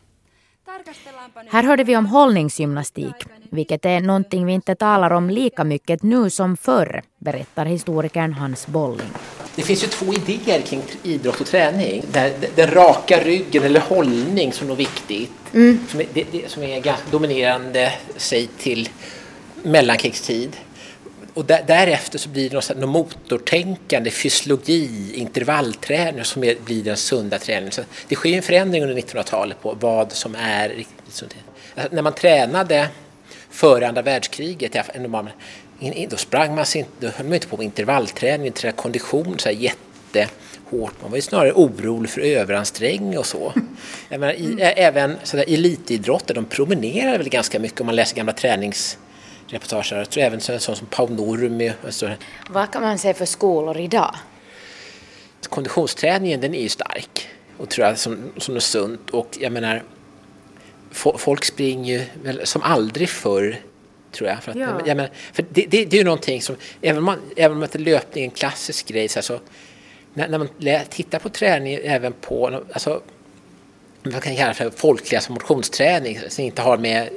Här 1.50 1.64
hörde 1.64 1.84
vi 1.84 1.96
om 1.96 2.06
hållningsgymnastik, 2.06 3.16
vilket 3.52 3.84
är 3.84 4.00
någonting 4.00 4.46
vi 4.46 4.52
inte 4.52 4.74
talar 4.74 5.12
om 5.12 5.30
lika 5.30 5.64
mycket 5.64 6.02
nu 6.02 6.30
som 6.30 6.56
förr, 6.56 7.02
berättar 7.18 7.66
historikern 7.66 8.32
Hans 8.32 8.66
Bolling. 8.66 9.12
Det 9.54 9.62
finns 9.62 9.84
ju 9.84 9.88
två 9.88 10.14
idéer 10.14 10.60
kring 10.60 10.82
idrott 11.02 11.40
och 11.40 11.46
träning. 11.46 12.04
Den, 12.12 12.32
den 12.54 12.70
raka 12.70 13.24
ryggen 13.24 13.62
eller 13.62 13.80
hållning 13.80 14.52
som 14.52 14.70
är 14.70 14.74
viktigt, 14.74 15.30
mm. 15.54 15.86
som, 15.90 16.00
är, 16.00 16.06
det, 16.14 16.24
det, 16.32 16.50
som 16.50 16.62
är 16.62 16.96
dominerande, 17.10 17.92
säg 18.16 18.46
till 18.58 18.88
mellankrigstid. 19.62 20.56
Och 21.34 21.44
där, 21.44 21.64
därefter 21.66 22.18
så 22.18 22.28
blir 22.28 22.50
det 22.50 22.54
något, 22.54 22.76
något 22.76 22.88
motortänkande, 22.88 24.10
fysiologi, 24.10 25.12
intervallträning 25.14 26.24
som 26.24 26.44
är, 26.44 26.56
blir 26.64 26.82
den 26.82 26.96
sunda 26.96 27.38
träningen. 27.38 27.72
Så 27.72 27.82
det 28.08 28.14
sker 28.14 28.36
en 28.36 28.42
förändring 28.42 28.82
under 28.82 28.96
1900-talet 28.96 29.62
på 29.62 29.76
vad 29.80 30.12
som 30.12 30.34
är 30.34 30.68
riktigt 30.68 30.96
alltså, 31.06 31.24
När 31.90 32.02
man 32.02 32.12
tränade 32.12 32.88
före 33.50 33.88
andra 33.88 34.02
världskriget, 34.02 34.76
då 36.10 36.16
sprang 36.16 36.54
man 36.54 36.64
inte, 36.76 36.90
då 37.00 37.08
höll 37.08 37.26
man 37.26 37.34
inte 37.34 37.48
på 37.48 37.56
med 37.56 37.64
intervallträning, 37.64 38.52
tränade 38.52 38.76
kondition 38.76 39.38
så 39.38 39.48
här 39.48 39.56
jättehårt. 39.56 40.94
Man 41.02 41.10
var 41.10 41.16
ju 41.16 41.22
snarare 41.22 41.52
orolig 41.52 42.10
för 42.10 42.20
överansträngning 42.20 43.18
och 43.18 43.26
så. 43.26 43.52
Jag 44.08 44.20
menar, 44.20 44.32
i, 44.32 44.60
även 44.60 45.16
så 45.22 45.36
där, 45.36 45.44
elitidrotter, 45.48 46.34
de 46.34 46.44
promenerar 46.44 47.18
väl 47.18 47.28
ganska 47.28 47.58
mycket 47.58 47.80
om 47.80 47.86
man 47.86 47.96
läser 47.96 48.16
gamla 48.16 48.32
tränings 48.32 48.98
reportage. 49.48 49.92
Jag 49.92 50.10
tror 50.10 50.24
även 50.24 50.40
en 50.48 50.60
sån 50.60 50.76
som 50.76 50.86
Pau 50.86 51.08
Nurmi. 51.08 51.72
Vad 52.50 52.72
kan 52.72 52.82
man 52.82 52.98
säga 52.98 53.14
för 53.14 53.24
skolor 53.24 53.78
idag? 53.78 54.14
Konditionsträningen 55.48 56.40
den 56.40 56.54
är 56.54 56.62
ju 56.62 56.68
stark 56.68 57.28
och 57.58 57.68
tror 57.68 57.86
jag 57.86 57.98
som, 57.98 58.32
som 58.36 58.56
är 58.56 58.60
sunt 58.60 59.10
och 59.10 59.36
jag 59.40 59.52
menar 59.52 59.82
folk 61.16 61.44
springer 61.44 61.98
ju 61.98 62.04
som 62.44 62.62
aldrig 62.62 63.08
förr 63.08 63.60
tror 64.12 64.28
jag. 64.28 64.42
För, 64.42 64.50
att, 64.50 64.58
ja. 64.58 64.80
jag 64.86 64.96
menar, 64.96 65.10
för 65.32 65.44
det, 65.50 65.66
det, 65.66 65.84
det, 65.84 65.96
är 65.96 65.98
ju 65.98 66.04
någonting 66.04 66.42
som, 66.42 66.56
även 66.82 66.98
om, 66.98 67.04
man, 67.04 67.18
även 67.36 67.62
om 67.62 67.68
löpning 67.74 68.24
är 68.24 68.28
en 68.28 68.34
klassisk 68.34 68.86
grej 68.86 69.08
så, 69.08 69.16
här, 69.16 69.22
så 69.22 69.40
när, 70.14 70.28
när 70.28 70.38
man 70.38 70.48
tittar 70.88 71.18
på 71.18 71.28
träning 71.28 71.78
även 71.82 72.12
på 72.12 72.62
alltså, 72.72 73.02
vad 74.02 74.22
kan 74.22 74.36
kalla 74.36 74.54
för 74.54 74.70
folkliga 74.70 75.20
som 75.20 75.34
motionsträning 75.34 76.18
som 76.28 76.44
inte 76.44 76.62
har 76.62 76.78
med 76.78 77.08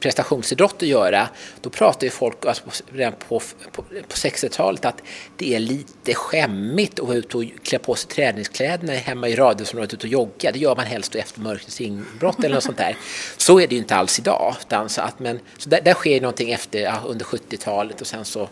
prestationsidrott 0.00 0.74
att 0.82 0.88
göra, 0.88 1.28
då 1.60 1.70
pratar 1.70 2.04
ju 2.04 2.10
folk 2.10 2.46
alltså, 2.46 2.64
redan 2.92 3.12
på, 3.28 3.40
på, 3.72 3.82
på 3.82 4.14
60-talet 4.14 4.84
att 4.84 5.02
det 5.36 5.54
är 5.54 5.60
lite 5.60 6.14
skämmigt 6.14 7.00
att 7.00 7.06
vara 7.06 7.16
ute 7.16 7.36
och 7.36 7.44
klä 7.62 7.78
på 7.78 7.94
sig 7.94 8.10
träningskläderna 8.10 8.92
hemma 8.92 9.28
i 9.28 9.36
radhusområdet 9.36 9.94
ute 9.94 10.06
och 10.06 10.12
jogga. 10.12 10.52
Det 10.52 10.58
gör 10.58 10.76
man 10.76 10.86
helst 10.86 11.14
efter 11.14 11.40
mörkrets 11.40 11.80
inbrott 11.80 12.38
eller 12.38 12.54
något 12.54 12.64
sånt 12.64 12.78
där. 12.78 12.96
Så 13.36 13.60
är 13.60 13.66
det 13.66 13.74
ju 13.74 13.80
inte 13.80 13.96
alls 13.96 14.18
idag. 14.18 14.56
Utan 14.60 14.88
så 14.88 15.00
att, 15.00 15.18
men, 15.18 15.40
så 15.58 15.68
där, 15.68 15.80
där 15.80 15.94
sker 15.94 16.20
någonting 16.20 16.52
efter, 16.52 16.78
ja, 16.78 16.94
under 17.06 17.24
70-talet 17.24 18.00
och 18.00 18.06
sen 18.06 18.24
så 18.24 18.48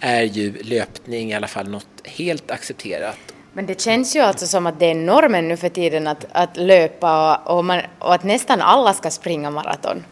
är 0.00 0.22
ju 0.22 0.62
löpning 0.62 1.30
i 1.30 1.34
alla 1.34 1.48
fall 1.48 1.68
något 1.68 1.86
helt 2.04 2.50
accepterat 2.50 3.18
men 3.56 3.66
det 3.66 3.80
känns 3.80 4.16
ju 4.16 4.20
alltså 4.20 4.46
som 4.46 4.66
att 4.66 4.80
det 4.80 4.86
är 4.90 4.94
normen 4.94 5.48
nu 5.48 5.56
för 5.56 5.68
tiden 5.68 6.06
att, 6.06 6.26
att 6.32 6.56
löpa 6.56 7.36
och, 7.36 7.56
och, 7.56 7.64
man, 7.64 7.80
och 7.98 8.14
att 8.14 8.24
nästan 8.24 8.60
alla 8.60 8.92
ska 8.92 9.10
springa 9.10 9.50
maraton. 9.50 10.04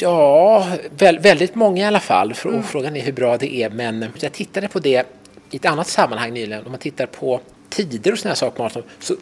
Ja, 0.00 0.66
vä 0.98 1.12
väldigt 1.12 1.54
många 1.54 1.82
i 1.82 1.86
alla 1.86 2.00
fall. 2.00 2.34
Mm. 2.44 2.62
Frågan 2.62 2.96
är 2.96 3.00
hur 3.00 3.12
bra 3.12 3.36
det 3.36 3.54
är. 3.54 3.70
Men 3.70 4.06
jag 4.20 4.32
tittade 4.32 4.68
på 4.68 4.78
det 4.78 5.06
i 5.50 5.56
ett 5.56 5.64
annat 5.64 5.88
sammanhang 5.88 6.32
nyligen. 6.32 6.64
Om 6.64 6.70
man 6.70 6.80
tittar 6.80 7.06
på 7.06 7.40
tider 7.68 8.12
och 8.12 8.18
sådana 8.18 8.36
saker 8.36 8.82
så 9.00 9.16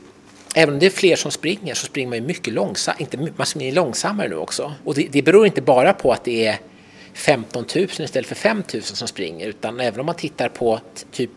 Även 0.57 0.75
om 0.75 0.81
det 0.81 0.87
är 0.87 0.91
fler 0.91 1.17
som 1.17 1.31
springer 1.31 1.75
så 1.75 1.87
springer 1.87 2.09
man 2.09 2.19
ju 2.19 2.25
mycket 2.25 2.55
långsammare. 2.55 3.01
Inte, 3.01 3.33
man 3.37 3.47
springer 3.47 3.73
långsammare 3.73 4.29
nu 4.29 4.37
också. 4.37 4.73
Och 4.85 4.95
det, 4.95 5.09
det 5.13 5.23
beror 5.23 5.47
inte 5.47 5.63
bara 5.63 5.93
på 5.93 6.13
att 6.13 6.25
det 6.25 6.47
är 6.47 6.59
15 7.13 7.65
000 7.75 7.85
istället 7.85 8.27
för 8.27 8.35
5 8.35 8.63
000 8.75 8.83
som 8.83 9.09
springer 9.09 9.47
utan 9.47 9.81
även 9.81 10.01
om 10.01 10.07
man 10.07 10.15
tittar 10.15 10.49
på 10.49 10.81
typ 11.13 11.31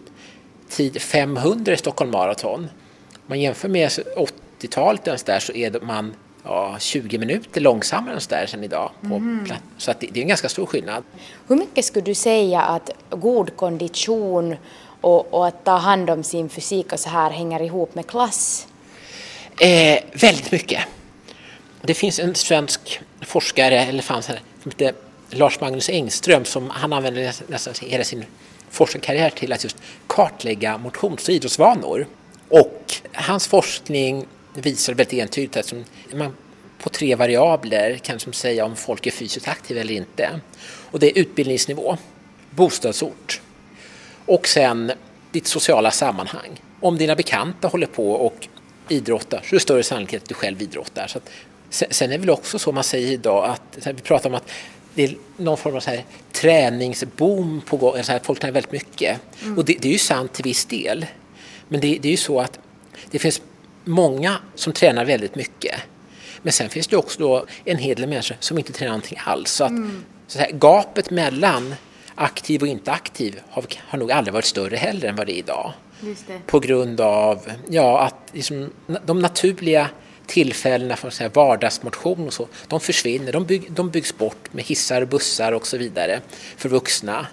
tid 0.69 1.01
500 1.01 1.73
i 1.73 1.77
Stockholm 1.77 2.11
Marathon. 2.11 2.59
Om 3.13 3.23
man 3.25 3.39
jämför 3.39 3.69
med 3.69 3.89
80-talet 4.59 5.25
där 5.25 5.39
så 5.39 5.53
är 5.53 5.79
man 5.81 6.13
ja, 6.47 6.75
20 6.79 7.17
minuter 7.17 7.61
långsammare 7.61 8.19
där 8.29 8.45
sen 8.45 8.63
idag. 8.63 8.91
Mm. 9.03 9.47
Så 9.77 9.91
att 9.91 9.99
det, 9.99 10.07
det, 10.11 10.19
är 10.19 10.21
en 10.21 10.27
ganska 10.27 10.49
stor 10.49 10.65
skillnad. 10.65 11.03
Hur 11.47 11.55
mycket 11.55 11.85
skulle 11.85 12.05
du 12.05 12.13
säga 12.13 12.61
att 12.61 12.89
god 13.09 13.55
kondition 13.55 14.55
och, 15.01 15.33
och 15.33 15.47
att 15.47 15.63
ta 15.63 15.77
hand 15.77 16.09
om 16.09 16.23
sin 16.23 16.49
fysik 16.49 16.93
och 16.93 16.99
så 16.99 17.09
här 17.09 17.31
hänger 17.31 17.61
ihop 17.61 17.95
med 17.95 18.07
klass? 18.07 18.67
Eh, 19.61 19.99
väldigt 20.13 20.51
mycket. 20.51 20.81
Det 21.81 21.93
finns 21.93 22.19
en 22.19 22.35
svensk 22.35 23.01
forskare, 23.21 23.79
eller 23.79 24.03
fanns 24.03 24.27
här, 24.27 24.41
som 24.63 24.71
heter 24.71 24.93
Lars 25.29 25.61
Magnus 25.61 25.89
Engström 25.89 26.45
som 26.45 26.69
han 26.69 26.93
använder 26.93 27.33
nästan 27.47 27.73
hela 27.81 28.03
sin 28.03 28.25
forskarkarriär 28.69 29.29
till 29.29 29.53
att 29.53 29.63
just 29.63 29.77
kartlägga 30.07 30.77
motions 30.77 31.27
och 31.27 31.33
idrottsvanor. 31.33 32.07
Och 32.49 32.93
hans 33.13 33.47
forskning 33.47 34.25
visar 34.61 34.93
väldigt 34.93 35.13
entydigt 35.13 35.57
att 35.57 35.73
man 36.13 36.35
på 36.83 36.89
tre 36.89 37.15
variabler 37.15 37.97
kan 37.97 38.19
som 38.19 38.33
säga 38.33 38.65
om 38.65 38.75
folk 38.75 39.07
är 39.07 39.11
fysiskt 39.11 39.47
aktiva 39.47 39.81
eller 39.81 39.93
inte. 39.93 40.39
Och 40.91 40.99
det 40.99 41.11
är 41.11 41.21
utbildningsnivå, 41.21 41.97
bostadsort 42.49 43.41
och 44.25 44.47
sen 44.47 44.91
ditt 45.31 45.47
sociala 45.47 45.91
sammanhang. 45.91 46.61
Om 46.79 46.97
dina 46.97 47.15
bekanta 47.15 47.67
håller 47.67 47.87
på 47.87 48.11
och 48.11 48.47
idrottar 48.89 49.41
så 49.43 49.47
är 49.47 49.53
det 49.53 49.59
större 49.59 49.83
sannolikhet 49.83 50.23
att 50.23 50.29
du 50.29 50.35
själv 50.35 50.61
idrottar. 50.61 51.07
Så 51.07 51.17
att, 51.17 51.29
sen 51.69 52.09
är 52.09 52.13
det 52.13 52.17
väl 52.17 52.29
också 52.29 52.59
så 52.59 52.71
man 52.71 52.83
säger 52.83 53.11
idag 53.11 53.45
att 53.49 53.87
vi 53.87 54.01
pratar 54.01 54.29
om 54.29 54.35
att 54.35 54.51
det 54.93 55.03
är 55.03 55.15
någon 55.37 55.57
form 55.57 55.75
av 55.75 55.79
så 55.79 55.89
här 55.89 56.05
träningsboom 56.31 57.61
på 57.65 57.77
gång, 57.77 58.03
så 58.03 58.11
här, 58.11 58.19
folk 58.23 58.39
tränar 58.39 58.53
väldigt 58.53 58.71
mycket. 58.71 59.19
Mm. 59.43 59.57
Och 59.57 59.65
det, 59.65 59.77
det, 59.81 59.87
är 59.87 59.91
ju 59.91 59.97
sant 59.97 60.33
till 60.33 60.43
viss 60.43 60.65
del. 60.65 61.05
Men 61.67 61.81
det, 61.81 61.97
det 62.01 62.07
är 62.07 62.11
ju 62.11 62.17
så 62.17 62.39
att 62.39 62.59
det 63.11 63.19
finns 63.19 63.41
många 63.87 64.37
som 64.55 64.73
tränar 64.73 65.05
väldigt 65.05 65.35
mycket. 65.35 65.75
Men 66.41 66.53
sen 66.53 66.69
finns 66.69 66.87
det 66.87 66.97
också 66.97 67.45
en 67.65 67.77
hel 67.77 67.95
del 67.95 68.09
människor 68.09 68.37
som 68.39 68.57
inte 68.57 68.73
tränar 68.73 68.91
någonting 68.91 69.19
alls. 69.23 69.51
Så, 69.51 69.63
att, 69.63 69.69
mm. 69.69 70.03
så 70.27 70.39
här, 70.39 70.51
gapet 70.51 71.09
mellan 71.09 71.75
aktiv 72.15 72.61
och 72.61 72.67
inte 72.67 72.91
aktiv 72.91 73.39
har, 73.49 73.65
har 73.77 73.99
nog 73.99 74.11
aldrig 74.11 74.33
varit 74.33 74.45
större 74.45 74.75
heller 74.75 75.07
än 75.07 75.15
vad 75.15 75.27
det 75.27 75.33
är 75.33 75.39
idag. 75.39 75.73
På 76.45 76.59
grund 76.59 77.01
av 77.01 77.51
ja, 77.69 77.99
att 77.99 78.29
liksom, 78.31 78.71
de 79.05 79.19
naturliga 79.19 79.89
tillfällena 80.27 80.95
för 80.95 81.09
så 81.09 81.23
här 81.23 81.31
vardagsmotion 81.33 82.27
och 82.27 82.33
så, 82.33 82.47
de 82.67 82.79
försvinner. 82.79 83.31
De, 83.31 83.45
bygg, 83.45 83.71
de 83.71 83.89
byggs 83.89 84.17
bort 84.17 84.53
med 84.53 84.63
hissar, 84.63 85.05
bussar 85.05 85.51
och 85.51 85.67
så 85.67 85.77
vidare 85.77 86.21
för 86.57 86.69
vuxna. 86.69 87.27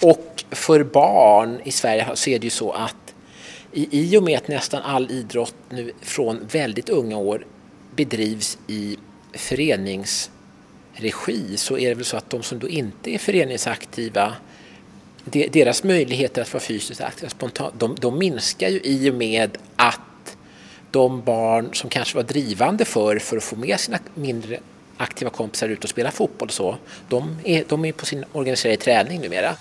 Och 0.00 0.44
för 0.50 0.84
barn 0.84 1.60
i 1.64 1.72
Sverige 1.72 2.06
så 2.14 2.30
är 2.30 2.38
det 2.38 2.44
ju 2.44 2.50
så 2.50 2.72
att 2.72 3.07
i, 3.72 3.88
i 3.90 4.18
och 4.18 4.22
med 4.22 4.38
att 4.38 4.48
nästan 4.48 4.82
all 4.82 5.10
idrott 5.10 5.54
nu 5.70 5.92
från 6.00 6.46
väldigt 6.52 6.88
unga 6.88 7.16
år 7.16 7.46
bedrivs 7.96 8.58
i 8.66 8.96
föreningsregi 9.32 11.56
så 11.56 11.78
är 11.78 11.88
det 11.88 11.94
väl 11.94 12.04
så 12.04 12.16
att 12.16 12.30
de 12.30 12.42
som 12.42 12.58
då 12.58 12.68
inte 12.68 13.10
är 13.10 13.18
föreningsaktiva 13.18 14.34
deras 15.30 15.84
möjligheter 15.84 16.42
att 16.42 16.52
vara 16.52 16.62
fysiskt 16.62 17.00
aktiva 17.00 17.30
spontant, 17.30 17.74
de, 17.78 17.96
de 18.00 18.18
minskar 18.18 18.68
ju 18.68 18.80
i 18.84 19.10
och 19.10 19.14
med 19.14 19.58
att 19.76 20.36
de 20.90 21.22
barn 21.22 21.70
som 21.72 21.90
kanske 21.90 22.16
var 22.16 22.22
drivande 22.22 22.84
för, 22.84 23.18
för 23.18 23.36
att 23.36 23.44
få 23.44 23.56
med 23.56 23.80
sina 23.80 23.98
mindre 24.14 24.60
aktiva 24.96 25.30
kompisar 25.30 25.68
ut 25.68 25.84
och 25.84 25.90
spela 25.90 26.10
fotboll 26.10 26.48
och 26.48 26.54
så, 26.54 26.76
de 27.08 27.36
är, 27.44 27.64
de 27.68 27.84
är 27.84 27.92
på 27.92 28.06
sin 28.06 28.24
organiserade 28.32 28.76
träning 28.76 29.20
numera. 29.20 29.54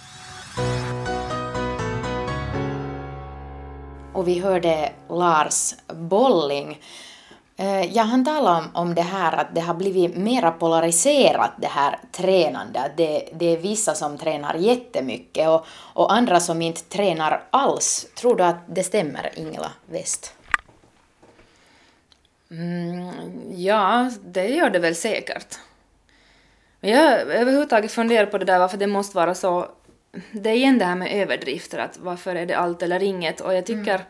Och 4.17 4.27
vi 4.27 4.39
hörde 4.39 4.91
Lars 5.09 5.73
Bolling. 5.87 6.81
Eh, 7.57 7.81
ja, 7.81 8.03
han 8.03 8.25
talade 8.25 8.57
om, 8.57 8.69
om 8.73 8.95
det 8.95 9.01
här 9.01 9.33
att 9.37 9.55
det 9.55 9.61
har 9.61 9.73
blivit 9.73 10.17
mera 10.17 10.51
polariserat 10.51 11.51
det 11.57 11.67
här 11.67 11.99
tränandet. 12.11 12.91
Det, 12.97 13.29
det 13.33 13.45
är 13.45 13.57
vissa 13.57 13.95
som 13.95 14.17
tränar 14.17 14.55
jättemycket 14.55 15.49
och, 15.49 15.65
och 15.93 16.13
andra 16.13 16.39
som 16.39 16.61
inte 16.61 16.81
tränar 16.81 17.43
alls. 17.49 18.07
Tror 18.15 18.35
du 18.35 18.43
att 18.43 18.57
det 18.67 18.83
stämmer, 18.83 19.31
Ingela 19.35 19.71
West? 19.85 20.33
Mm, 22.51 23.11
ja, 23.55 24.11
det 24.25 24.47
gör 24.47 24.69
det 24.69 24.79
väl 24.79 24.95
säkert. 24.95 25.59
Men 26.79 26.91
jag 26.91 27.19
överhuvudtaget 27.21 27.91
funderar 27.91 28.25
på 28.25 28.37
det 28.37 28.45
där 28.45 28.59
varför 28.59 28.77
det 28.77 28.87
måste 28.87 29.17
vara 29.17 29.35
så. 29.35 29.67
Det 30.31 30.49
är 30.49 30.53
igen 30.53 30.77
det 30.77 30.85
här 30.85 30.95
med 30.95 31.21
överdrifter, 31.21 31.77
att 31.77 31.97
varför 31.97 32.35
är 32.35 32.45
det 32.45 32.57
allt 32.57 32.83
eller 32.83 33.03
inget? 33.03 33.41
Och 33.41 33.53
jag 33.53 33.65
tycker, 33.65 33.95
mm. 33.95 34.07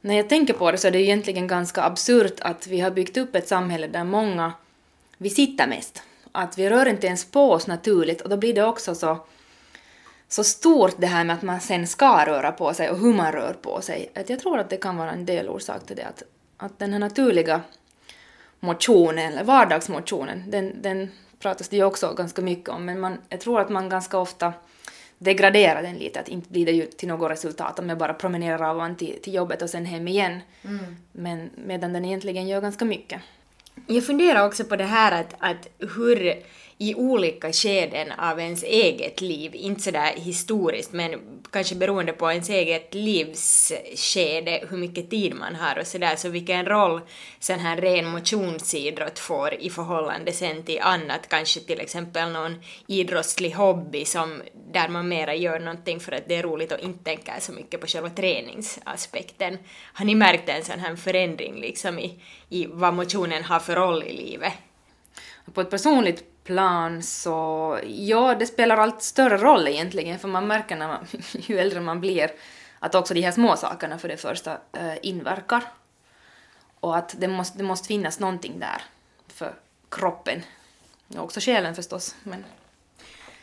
när 0.00 0.14
jag 0.14 0.28
tänker 0.28 0.54
på 0.54 0.70
det 0.70 0.78
så 0.78 0.86
är 0.86 0.92
det 0.92 1.02
egentligen 1.02 1.46
ganska 1.46 1.82
absurt 1.82 2.40
att 2.40 2.66
vi 2.66 2.80
har 2.80 2.90
byggt 2.90 3.16
upp 3.16 3.36
ett 3.36 3.48
samhälle 3.48 3.86
där 3.86 4.04
många, 4.04 4.52
vi 5.18 5.30
sitter 5.30 5.66
mest. 5.66 6.02
Att 6.32 6.58
vi 6.58 6.70
rör 6.70 6.86
inte 6.86 7.06
ens 7.06 7.24
på 7.24 7.52
oss 7.52 7.66
naturligt 7.66 8.20
och 8.20 8.28
då 8.28 8.36
blir 8.36 8.54
det 8.54 8.64
också 8.64 8.94
så, 8.94 9.26
så 10.28 10.44
stort 10.44 10.94
det 10.98 11.06
här 11.06 11.24
med 11.24 11.36
att 11.36 11.42
man 11.42 11.60
sen 11.60 11.86
ska 11.86 12.26
röra 12.26 12.52
på 12.52 12.74
sig 12.74 12.90
och 12.90 12.98
hur 12.98 13.14
man 13.14 13.32
rör 13.32 13.52
på 13.52 13.80
sig. 13.80 14.10
Att 14.14 14.30
jag 14.30 14.40
tror 14.40 14.58
att 14.58 14.70
det 14.70 14.76
kan 14.76 14.96
vara 14.96 15.10
en 15.10 15.26
del 15.26 15.48
orsak 15.48 15.86
till 15.86 15.96
det. 15.96 16.06
Att 16.06 16.22
att 16.56 16.78
den 16.78 16.92
här 16.92 16.98
naturliga 16.98 17.60
motionen, 18.60 19.32
eller 19.32 19.44
vardagsmotionen, 19.44 20.50
den, 20.50 20.82
den 20.82 21.10
pratas 21.38 21.68
det 21.68 21.76
ju 21.76 21.84
också 21.84 22.14
ganska 22.14 22.42
mycket 22.42 22.68
om, 22.68 22.84
men 22.84 23.00
man, 23.00 23.18
jag 23.28 23.40
tror 23.40 23.60
att 23.60 23.68
man 23.68 23.88
ganska 23.88 24.18
ofta 24.18 24.52
degraderar 25.18 25.82
den 25.82 25.96
lite, 25.96 26.20
att 26.20 26.28
inte 26.28 26.50
blir 26.50 26.66
det 26.66 26.72
ju 26.72 26.86
till 26.86 27.08
något 27.08 27.30
resultat 27.30 27.78
om 27.78 27.88
jag 27.88 27.98
bara 27.98 28.14
promenerar 28.14 28.70
av 28.70 28.94
till, 28.94 29.22
till 29.22 29.34
jobbet 29.34 29.62
och 29.62 29.70
sen 29.70 29.86
hem 29.86 30.08
igen. 30.08 30.40
Mm. 30.64 30.96
Men 31.12 31.50
medan 31.66 31.92
den 31.92 32.04
egentligen 32.04 32.48
gör 32.48 32.60
ganska 32.60 32.84
mycket. 32.84 33.20
Jag 33.86 34.06
funderar 34.06 34.46
också 34.46 34.64
på 34.64 34.76
det 34.76 34.84
här 34.84 35.20
att, 35.20 35.34
att 35.38 35.68
hur 35.78 36.42
i 36.78 36.94
olika 36.94 37.52
skeden 37.52 38.12
av 38.12 38.40
ens 38.40 38.62
eget 38.62 39.20
liv, 39.20 39.54
inte 39.54 39.82
sådär 39.82 40.12
historiskt 40.16 40.92
men 40.92 41.20
kanske 41.50 41.74
beroende 41.74 42.12
på 42.12 42.32
ens 42.32 42.50
eget 42.50 42.94
livsskede, 42.94 44.66
hur 44.70 44.76
mycket 44.76 45.10
tid 45.10 45.34
man 45.34 45.54
har 45.54 45.78
och 45.78 45.86
sådär, 45.86 46.16
så 46.16 46.28
vilken 46.28 46.66
roll 46.66 47.00
sån 47.40 47.58
här 47.58 47.76
ren 47.76 48.08
motionsidrott 48.08 49.18
får 49.18 49.54
i 49.54 49.70
förhållande 49.70 50.32
sen 50.32 50.62
till 50.62 50.80
annat, 50.80 51.28
kanske 51.28 51.60
till 51.60 51.80
exempel 51.80 52.32
någon 52.32 52.62
idrottslig 52.86 53.50
hobby 53.50 54.04
som 54.04 54.42
där 54.72 54.88
man 54.88 55.08
mera 55.08 55.34
gör 55.34 55.58
någonting 55.58 56.00
för 56.00 56.12
att 56.12 56.28
det 56.28 56.36
är 56.36 56.42
roligt 56.42 56.72
och 56.72 56.80
inte 56.80 57.04
tänker 57.04 57.40
så 57.40 57.52
mycket 57.52 57.80
på 57.80 57.86
själva 57.86 58.10
träningsaspekten. 58.10 59.58
Har 59.92 60.04
ni 60.04 60.14
märkt 60.14 60.48
en 60.48 60.64
sån 60.64 60.78
här 60.78 60.96
förändring 60.96 61.60
liksom 61.60 61.98
i, 61.98 62.20
i 62.48 62.66
vad 62.66 62.94
motionen 62.94 63.44
har 63.44 63.60
för 63.60 63.74
roll 63.74 64.02
i 64.02 64.12
livet? 64.12 64.52
På 65.54 65.60
ett 65.60 65.70
personligt 65.70 66.35
plan 66.46 67.02
så 67.02 67.78
ja, 67.86 68.34
det 68.34 68.46
spelar 68.46 68.76
allt 68.76 69.02
större 69.02 69.36
roll 69.36 69.68
egentligen 69.68 70.18
för 70.18 70.28
man 70.28 70.46
märker 70.46 70.76
när 70.76 70.88
man, 70.88 71.06
ju 71.32 71.58
äldre 71.58 71.80
man 71.80 72.00
blir 72.00 72.30
att 72.78 72.94
också 72.94 73.14
de 73.14 73.20
här 73.20 73.32
små 73.32 73.56
sakerna 73.56 73.98
för 73.98 74.08
det 74.08 74.16
första 74.16 74.52
äh, 74.72 74.94
inverkar 75.02 75.62
och 76.80 76.96
att 76.96 77.14
det 77.18 77.28
måste, 77.28 77.58
det 77.58 77.64
måste 77.64 77.88
finnas 77.88 78.20
någonting 78.20 78.58
där 78.58 78.82
för 79.28 79.54
kroppen 79.88 80.42
och 81.16 81.24
också 81.24 81.40
själen 81.40 81.74
förstås. 81.74 82.14
Men... 82.22 82.44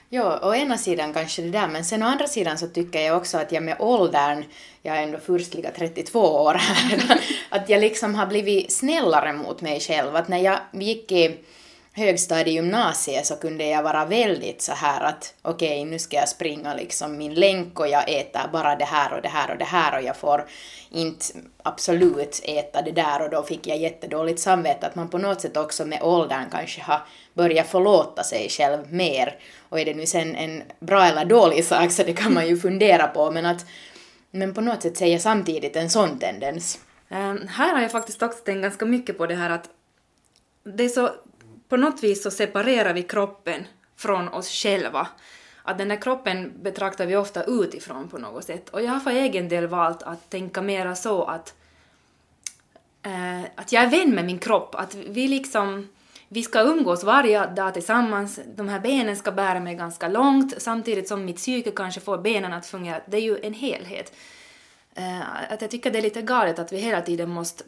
Ja, 0.10 0.40
å 0.44 0.56
ena 0.56 0.78
sidan 0.78 1.14
kanske 1.14 1.42
det 1.42 1.50
där, 1.50 1.68
men 1.68 1.86
sen 1.86 2.04
å 2.04 2.06
andra 2.06 2.28
sidan 2.28 2.58
så 2.58 2.68
tycker 2.68 3.00
jag 3.00 3.18
också 3.18 3.38
att 3.38 3.52
jag 3.52 3.64
med 3.64 3.76
åldern, 3.80 4.44
jag 4.82 4.98
är 4.98 5.04
ändå 5.04 5.20
furstliga 5.20 5.72
32 5.72 6.20
år 6.20 6.54
här, 6.54 7.22
att 7.50 7.70
jag 7.70 7.82
liksom 7.82 8.16
har 8.16 8.26
blivit 8.26 8.72
snällare 8.72 9.34
mot 9.34 9.62
mig 9.62 9.80
själv. 9.80 10.16
Att 10.16 10.28
när 10.28 10.38
jag 10.38 10.60
gick 10.72 11.12
i 11.12 11.40
högstadiegymnasiet 11.96 13.26
så 13.26 13.36
kunde 13.36 13.66
jag 13.66 13.84
vara 13.84 14.06
väldigt 14.06 14.62
så 14.62 14.72
här 14.72 15.02
att 15.02 15.34
okej, 15.42 15.80
okay, 15.80 15.92
nu 15.92 16.00
ska 16.00 16.18
jag 16.18 16.30
springa 16.30 16.74
liksom 16.74 17.18
min 17.18 17.34
länk 17.34 17.80
och 17.80 17.88
jag 17.88 18.10
äter 18.10 18.42
bara 18.54 18.76
det 18.76 18.86
här 18.86 19.14
och 19.14 19.22
det 19.22 19.28
här 19.28 19.52
och 19.52 19.58
det 19.58 19.66
här 19.66 19.98
och 19.98 20.04
jag 20.04 20.18
får 20.18 20.46
inte 20.90 21.26
absolut 21.64 22.42
äta 22.44 22.82
det 22.82 22.92
där 22.92 23.22
och 23.22 23.30
då 23.30 23.44
fick 23.44 23.68
jag 23.68 23.78
jättedåligt 23.78 24.40
samvete 24.40 24.88
att 24.88 24.96
man 24.96 25.10
på 25.10 25.18
något 25.18 25.42
sätt 25.42 25.58
också 25.58 25.86
med 25.86 26.02
åldern 26.02 26.50
kanske 26.52 26.82
har 26.82 27.02
börjat 27.34 27.68
förlåta 27.68 28.24
sig 28.24 28.50
själv 28.50 28.94
mer 28.94 29.40
och 29.70 29.80
är 29.80 29.86
det 29.86 29.94
nu 29.94 30.06
sen 30.06 30.36
en 30.36 30.64
bra 30.80 31.06
eller 31.06 31.26
dålig 31.26 31.66
sak 31.66 31.92
så 31.92 32.04
det 32.04 32.14
kan 32.14 32.34
man 32.34 32.48
ju 32.48 32.58
fundera 32.58 33.08
på 33.08 33.32
men 33.32 33.46
att 33.46 33.66
men 34.32 34.54
på 34.54 34.62
något 34.62 34.82
sätt 34.82 34.98
säger 34.98 35.20
samtidigt 35.20 35.76
en 35.76 35.90
sån 35.90 36.20
tendens. 36.20 36.80
Um, 37.10 37.48
här 37.48 37.74
har 37.74 37.82
jag 37.82 37.92
faktiskt 37.92 38.24
också 38.24 38.40
tänkt 38.40 38.62
ganska 38.62 38.86
mycket 38.86 39.18
på 39.18 39.26
det 39.26 39.36
här 39.36 39.50
att 39.50 39.70
det 40.64 40.84
är 40.84 40.90
så 40.90 41.10
på 41.74 41.78
något 41.78 42.04
vis 42.04 42.24
så 42.24 42.32
separerar 42.32 42.94
vi 42.94 43.04
kroppen 43.04 43.64
från 43.96 44.28
oss 44.28 44.50
själva. 44.50 45.08
Att 45.64 45.78
den 45.78 45.88
där 45.88 46.02
kroppen 46.02 46.52
betraktar 46.62 47.06
vi 47.06 47.16
ofta 47.16 47.44
utifrån 47.44 48.08
på 48.08 48.18
något 48.18 48.44
sätt. 48.44 48.70
Och 48.70 48.82
jag 48.82 48.92
har 48.92 49.00
för 49.00 49.12
egen 49.12 49.50
del 49.50 49.68
valt 49.68 50.04
att 50.04 50.30
tänka 50.30 50.62
mera 50.62 50.96
så 50.96 51.24
att, 51.24 51.56
eh, 53.04 53.42
att 53.56 53.72
jag 53.72 53.84
är 53.84 53.90
vän 53.90 54.16
med 54.16 54.26
min 54.26 54.40
kropp. 54.40 54.76
Att 54.76 54.96
vi 54.96 55.28
liksom, 55.28 55.90
vi 56.28 56.44
ska 56.44 56.62
umgås 56.62 57.04
varje 57.04 57.46
dag 57.46 57.74
tillsammans. 57.74 58.40
De 58.56 58.70
här 58.70 58.80
benen 58.80 59.16
ska 59.16 59.32
bära 59.32 59.60
mig 59.60 59.76
ganska 59.76 60.08
långt 60.08 60.62
samtidigt 60.62 61.08
som 61.08 61.26
mitt 61.26 61.38
psyke 61.38 61.72
kanske 61.72 62.02
får 62.02 62.18
benen 62.18 62.54
att 62.54 62.66
fungera. 62.66 63.02
Det 63.06 63.18
är 63.18 63.22
ju 63.22 63.38
en 63.44 63.54
helhet. 63.54 64.14
Eh, 64.96 65.52
att 65.54 65.62
jag 65.62 65.72
tycker 65.72 65.92
det 65.92 65.98
är 65.98 66.04
lite 66.04 66.22
galet 66.22 66.60
att 66.60 66.74
vi 66.74 66.78
hela 66.78 67.02
tiden 67.02 67.30
måste 67.30 67.64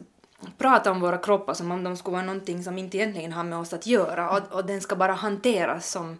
prata 0.58 0.90
om 0.90 1.00
våra 1.00 1.18
kroppar 1.18 1.54
som 1.54 1.70
om 1.70 1.84
de 1.84 1.96
skulle 1.96 2.12
vara 2.12 2.26
någonting 2.26 2.64
som 2.64 2.78
inte 2.78 2.96
egentligen 2.96 3.32
har 3.32 3.44
med 3.44 3.58
oss 3.58 3.72
att 3.72 3.86
göra 3.86 4.30
och, 4.30 4.52
och 4.52 4.66
den 4.66 4.80
ska 4.80 4.96
bara 4.96 5.12
hanteras 5.12 5.90
som 5.90 6.18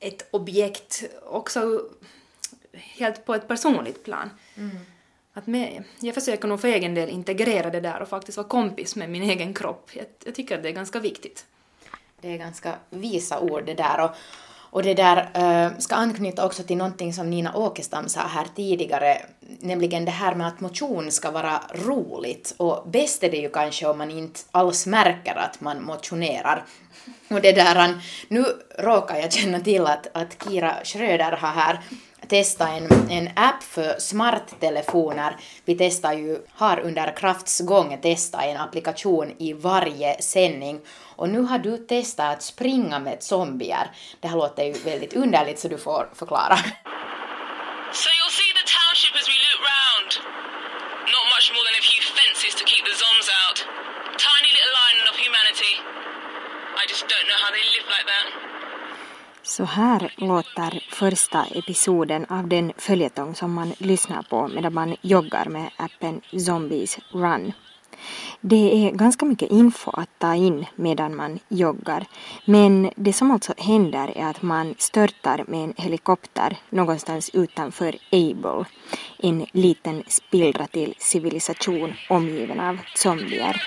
ett 0.00 0.28
objekt 0.30 1.04
också 1.22 1.82
helt 2.72 3.24
på 3.24 3.34
ett 3.34 3.48
personligt 3.48 4.04
plan. 4.04 4.30
Mm. 4.56 4.78
Att 5.32 5.46
med, 5.46 5.84
jag 6.00 6.14
försöker 6.14 6.48
nog 6.48 6.60
för 6.60 6.68
egen 6.68 6.94
del 6.94 7.08
integrera 7.08 7.70
det 7.70 7.80
där 7.80 8.02
och 8.02 8.08
faktiskt 8.08 8.36
vara 8.36 8.48
kompis 8.48 8.96
med 8.96 9.10
min 9.10 9.22
egen 9.22 9.54
kropp. 9.54 9.90
Jag, 9.92 10.06
jag 10.24 10.34
tycker 10.34 10.56
att 10.56 10.62
det 10.62 10.68
är 10.68 10.72
ganska 10.72 11.00
viktigt. 11.00 11.46
Det 12.20 12.34
är 12.34 12.38
ganska 12.38 12.74
visa 12.90 13.40
ord 13.40 13.66
det 13.66 13.74
där 13.74 14.04
och, 14.04 14.10
och 14.70 14.82
det 14.82 14.94
där 14.94 15.30
eh, 15.34 15.78
ska 15.78 15.94
anknyta 15.94 16.46
också 16.46 16.62
till 16.62 16.76
någonting 16.76 17.12
som 17.12 17.30
Nina 17.30 17.54
Åkestam 17.54 18.08
sa 18.08 18.20
här 18.20 18.46
tidigare, 18.56 19.22
nämligen 19.60 20.04
det 20.04 20.10
här 20.10 20.34
med 20.34 20.46
att 20.46 20.60
motion 20.60 21.10
ska 21.10 21.30
vara 21.30 21.60
roligt. 21.74 22.54
Och 22.56 22.88
bäst 22.90 23.22
är 23.22 23.30
det 23.30 23.36
ju 23.36 23.50
kanske 23.50 23.86
om 23.86 23.98
man 23.98 24.10
inte 24.10 24.40
alls 24.50 24.86
märker 24.86 25.34
att 25.34 25.60
man 25.60 25.82
motionerar. 25.82 26.64
Och 27.30 27.40
det 27.40 27.52
där, 27.52 28.02
nu 28.28 28.44
råkar 28.78 29.16
jag 29.16 29.32
känna 29.32 29.60
till 29.60 29.86
att, 29.86 30.06
att 30.12 30.44
Kira 30.44 30.74
Schröder 30.84 31.32
har 31.32 31.48
här 31.48 31.80
testa 32.28 32.68
en, 32.68 33.10
en 33.10 33.28
app 33.36 33.62
för 33.62 34.00
smarttelefoner. 34.00 35.36
Vi 35.64 35.74
testar 35.74 36.12
ju, 36.12 36.38
har 36.52 36.80
under 36.80 37.16
krafts 37.16 37.60
gång 37.60 37.98
testat 38.02 38.44
en 38.44 38.56
applikation 38.56 39.34
i 39.38 39.52
varje 39.52 40.22
sändning 40.22 40.80
och 41.16 41.28
nu 41.28 41.40
har 41.40 41.58
du 41.58 41.76
testat 41.76 42.36
att 42.36 42.42
springa 42.42 42.98
med 42.98 43.22
zombier. 43.22 43.90
Det 44.20 44.28
här 44.28 44.36
låter 44.36 44.64
ju 44.64 44.72
väldigt 44.72 45.16
underligt 45.16 45.58
så 45.58 45.68
du 45.68 45.78
får 45.78 46.10
förklara. 46.14 46.56
So 47.92 48.49
Så 59.50 59.64
här 59.64 60.12
låter 60.16 60.84
första 60.90 61.44
episoden 61.44 62.24
av 62.28 62.48
den 62.48 62.72
följetong 62.76 63.34
som 63.34 63.52
man 63.52 63.72
lyssnar 63.78 64.22
på 64.22 64.48
medan 64.48 64.74
man 64.74 64.96
joggar 65.00 65.46
med 65.46 65.70
appen 65.76 66.20
Zombies 66.46 66.98
Run. 67.12 67.52
Det 68.40 68.86
är 68.86 68.90
ganska 68.90 69.26
mycket 69.26 69.50
info 69.50 69.90
att 69.90 70.18
ta 70.18 70.34
in 70.34 70.66
medan 70.74 71.16
man 71.16 71.38
joggar. 71.48 72.06
Men 72.44 72.90
det 72.96 73.12
som 73.12 73.30
alltså 73.30 73.54
händer 73.58 74.18
är 74.18 74.26
att 74.26 74.42
man 74.42 74.74
störtar 74.78 75.44
med 75.48 75.64
en 75.64 75.74
helikopter 75.76 76.56
någonstans 76.70 77.30
utanför 77.34 77.96
Able. 78.12 78.64
En 79.18 79.46
liten 79.52 80.02
spillra 80.06 80.66
till 80.66 80.94
civilisation 80.98 81.94
omgiven 82.08 82.60
av 82.60 82.78
zombier. 82.94 83.62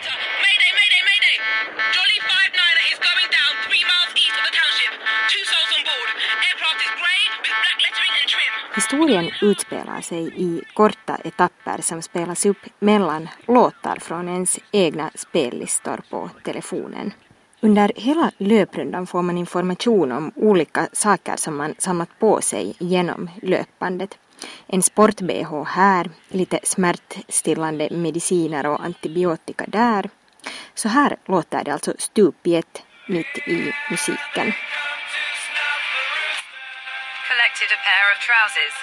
Historien 8.76 9.32
utspelar 9.42 10.02
sig 10.02 10.34
i 10.36 10.62
korta 10.74 11.16
etapper 11.24 11.82
som 11.82 12.02
spelas 12.02 12.46
upp 12.46 12.58
mellan 12.80 13.30
låtar 13.48 13.98
från 14.02 14.30
ens 14.30 14.60
egna 14.72 15.12
spellistor 15.16 16.02
på 16.10 16.30
telefonen. 16.44 17.14
Under 17.62 17.92
hela 17.96 18.32
löprundan 18.38 19.08
får 19.08 19.22
man 19.22 19.38
information 19.38 20.12
om 20.12 20.32
olika 20.36 20.88
saker 20.94 21.36
som 21.36 21.58
man 21.58 21.76
samlat 21.78 22.20
på 22.20 22.42
sig 22.42 22.76
genom 22.80 23.30
löpbandet. 23.42 24.18
En 24.68 24.82
sport-bh 24.82 25.64
här, 25.66 26.10
lite 26.30 26.60
smärtstillande 26.64 27.90
mediciner 27.92 28.66
och 28.66 28.86
antibiotika 28.86 29.66
där. 29.68 30.10
Så 30.74 30.90
här 30.90 31.18
låter 31.26 31.64
det 31.64 31.74
alltså 31.74 31.94
stup 31.98 32.48
i 32.48 32.56
ett 32.56 32.82
mitt 33.08 33.38
i 33.48 33.72
musiken. 33.92 34.54
Collected 37.54 37.78
a 37.78 37.82
pair 37.88 38.06
of 38.14 38.20
trousers. 38.28 38.74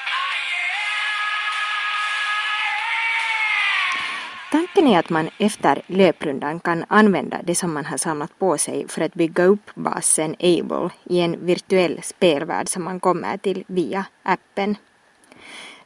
Tanken 4.50 4.86
är 4.86 4.98
att 4.98 5.10
man 5.10 5.30
efter 5.38 5.82
löprundan 5.86 6.60
kan 6.60 6.84
använda 6.88 7.42
det 7.42 7.54
som 7.54 7.74
man 7.74 7.84
har 7.84 7.96
samlat 7.96 8.38
på 8.38 8.58
sig 8.58 8.88
för 8.88 9.00
att 9.02 9.14
bygga 9.14 9.44
upp 9.44 9.70
basen 9.74 10.36
Able 10.38 10.90
i 11.04 11.20
en 11.20 11.46
virtuell 11.46 12.02
spelvärld 12.02 12.68
som 12.68 12.84
man 12.84 13.00
kommer 13.00 13.36
till 13.36 13.64
via 13.66 14.04
appen. 14.22 14.76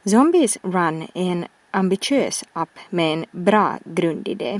Zombies 0.03 0.57
Run 0.61 1.01
är 1.01 1.31
en 1.31 1.47
ambitiös 1.71 2.43
app 2.53 2.79
med 2.89 3.13
en 3.13 3.25
bra 3.31 3.77
grundidé. 3.85 4.59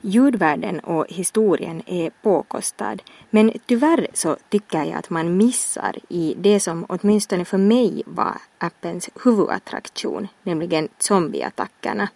Ljudvärlden 0.00 0.80
och 0.80 1.06
historien 1.08 1.82
är 1.86 2.10
påkostad 2.22 3.02
men 3.30 3.52
tyvärr 3.66 4.06
så 4.14 4.36
tycker 4.48 4.84
jag 4.84 4.92
att 4.92 5.10
man 5.10 5.36
missar 5.36 5.96
i 6.08 6.34
det 6.38 6.60
som 6.60 6.86
åtminstone 6.88 7.44
för 7.44 7.58
mig 7.58 8.02
var 8.06 8.36
appens 8.58 9.10
huvudattraktion, 9.24 10.28
nämligen 10.42 10.88
zombieattackerna. 10.98 12.08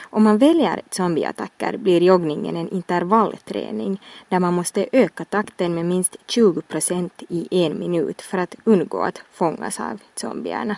Om 0.00 0.22
man 0.22 0.38
väljer 0.38 0.80
zombieattacker 0.90 1.76
blir 1.76 2.00
joggningen 2.00 2.56
en 2.56 2.68
intervallträning 2.68 4.00
där 4.28 4.38
man 4.38 4.54
måste 4.54 4.88
öka 4.92 5.24
takten 5.24 5.74
med 5.74 5.86
minst 5.86 6.16
20 6.26 6.60
procent 6.60 7.22
i 7.28 7.48
en 7.50 7.78
minut 7.78 8.22
för 8.22 8.38
att 8.38 8.54
undgå 8.64 9.02
att 9.02 9.22
fångas 9.32 9.80
av 9.80 10.00
zombierna. 10.14 10.76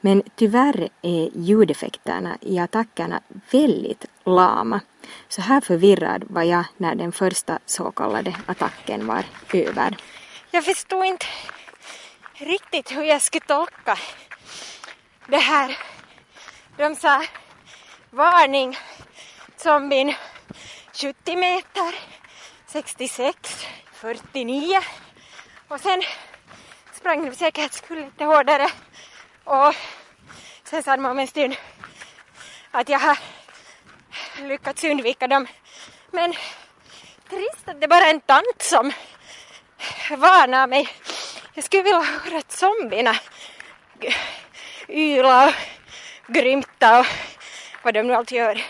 Men 0.00 0.22
tyvärr 0.36 0.88
är 1.02 1.30
ljudeffekterna 1.34 2.38
i 2.40 2.58
attackerna 2.58 3.20
väldigt 3.50 4.06
lama. 4.24 4.80
Så 5.28 5.42
här 5.42 5.60
förvirrad 5.60 6.24
var 6.28 6.42
jag 6.42 6.64
när 6.76 6.94
den 6.94 7.12
första 7.12 7.58
så 7.66 7.90
kallade 7.90 8.34
attacken 8.46 9.06
var 9.06 9.24
över. 9.52 9.96
Jag 10.50 10.64
förstod 10.64 11.04
inte 11.04 11.26
riktigt 12.34 12.92
hur 12.92 13.02
jag 13.02 13.22
skulle 13.22 13.46
tolka 13.46 13.98
det 15.26 15.38
här. 15.38 15.78
De 16.76 16.96
sa 16.96 17.24
varning, 18.10 18.76
zombien 19.56 20.14
70 20.92 21.36
meter, 21.36 21.94
66, 22.66 23.66
49 23.92 24.80
och 25.68 25.80
sen 25.80 26.02
sprang 26.92 27.24
de 27.30 27.36
säkert 27.36 27.72
skulle 27.72 28.04
lite 28.04 28.24
hårdare 28.24 28.70
och 29.44 29.74
sen 30.64 30.82
sa 30.82 30.96
de 30.96 31.04
om 31.04 31.18
en 31.18 31.26
stund 31.26 31.56
att 32.70 32.88
jag 32.88 32.98
har 32.98 33.18
lyckats 34.42 34.84
undvika 34.84 35.26
dem. 35.26 35.46
Men 36.10 36.32
trist 37.30 37.68
att 37.68 37.80
det 37.80 37.88
bara 37.88 38.04
är 38.04 38.14
en 38.14 38.20
tant 38.20 38.62
som 38.62 38.92
varnar 40.10 40.66
mig. 40.66 40.88
Jag 41.54 41.64
skulle 41.64 41.82
vilja 41.82 42.00
höra 42.00 42.38
att 42.38 42.52
zombierna 42.52 43.14
yla 44.88 45.48
och 45.48 46.34
grymta 46.34 47.00
och 47.00 47.06
vad 47.82 47.94
de 47.94 48.02
nu 48.02 48.14
alltid 48.14 48.38
gör. 48.38 48.62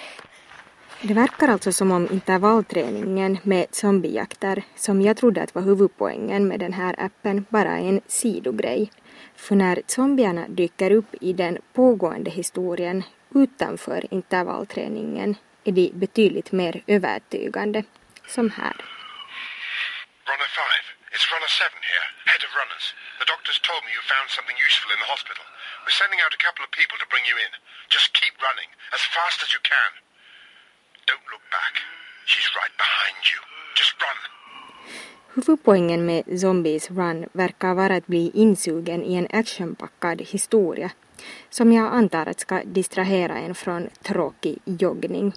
Det 1.03 1.15
verkar 1.15 1.49
alltså 1.49 1.73
som 1.73 1.93
om 1.93 2.09
intervallträningen 2.13 3.39
med 3.43 3.67
zombiejakter, 3.71 4.63
som 4.77 5.03
jag 5.03 5.17
trodde 5.17 5.43
att 5.43 5.55
var 5.55 5.63
huvudpoängen 5.63 6.49
med 6.49 6.61
den 6.61 6.73
här 6.73 6.95
appen, 6.99 7.47
bara 7.49 7.79
är 7.79 7.89
en 7.89 8.01
sidogrej. 8.07 8.91
För 9.37 9.55
när 9.57 9.83
zombierna 9.87 10.49
dyker 10.49 10.91
upp 10.91 11.15
i 11.21 11.33
den 11.33 11.59
pågående 11.73 12.31
historien 12.31 13.03
utanför 13.35 14.15
intervallträningen 14.15 15.37
är 15.69 15.73
de 15.81 15.87
betydligt 16.05 16.51
mer 16.61 16.75
övertygande, 16.97 17.81
som 18.35 18.47
här. 18.59 18.77
Runner 20.31 20.51
5, 20.57 20.65
it's 21.15 21.27
runner 21.33 21.51
7 21.61 21.65
here, 21.93 22.07
head 22.33 22.43
of 22.47 22.51
runners. 22.61 22.87
The 23.21 23.29
doctors 23.33 23.59
told 23.69 23.81
me 23.85 23.91
you 23.97 24.03
found 24.15 24.27
something 24.37 24.59
useful 24.69 24.91
in 24.95 24.99
the 25.05 25.11
hospital. 25.15 25.45
We're 25.83 25.99
sending 26.03 26.21
out 26.25 26.33
a 26.39 26.41
couple 26.47 26.63
of 26.67 26.71
people 26.81 26.97
to 27.03 27.07
bring 27.13 27.25
you 27.31 27.37
in. 27.45 27.53
Just 27.97 28.09
keep 28.21 28.35
running, 28.47 28.71
as 28.97 29.03
fast 29.17 29.39
as 29.45 29.51
you 29.55 29.63
can. 29.73 29.91
Don't 31.09 31.27
look 31.33 31.45
back. 31.59 31.75
She's 32.31 32.49
right 32.61 32.75
behind 32.85 33.19
you. 33.33 33.41
Just 33.81 33.95
run. 34.05 34.19
Huvudpoängen 35.35 36.07
med 36.07 36.41
Zombies 36.41 36.91
Run 36.91 37.29
verkar 37.33 37.75
vara 37.75 37.97
att 37.97 38.07
bli 38.07 38.31
insugen 38.35 39.05
i 39.05 39.15
en 39.15 39.29
actionpackad 39.31 40.21
historia 40.21 40.91
som 41.51 41.73
jag 41.73 41.93
antar 41.93 42.27
att 42.27 42.41
ska 42.41 42.63
distrahera 42.65 43.39
en 43.39 43.55
från 43.55 43.89
tråkig 44.03 44.59
joggning. 44.65 45.33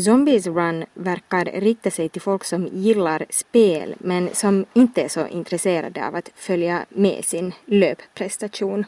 Zombies 0.00 0.46
Run 0.46 0.84
verkar 0.94 1.44
rikta 1.44 1.90
sig 1.90 2.08
till 2.08 2.22
folk 2.22 2.44
som 2.44 2.66
gillar 2.66 3.26
spel 3.30 3.94
men 3.98 4.34
som 4.34 4.64
inte 4.72 5.02
är 5.02 5.08
så 5.08 5.26
intresserade 5.26 6.06
av 6.06 6.14
att 6.14 6.30
följa 6.34 6.86
med 6.88 7.24
sin 7.24 7.52
löpprestation. 7.66 8.84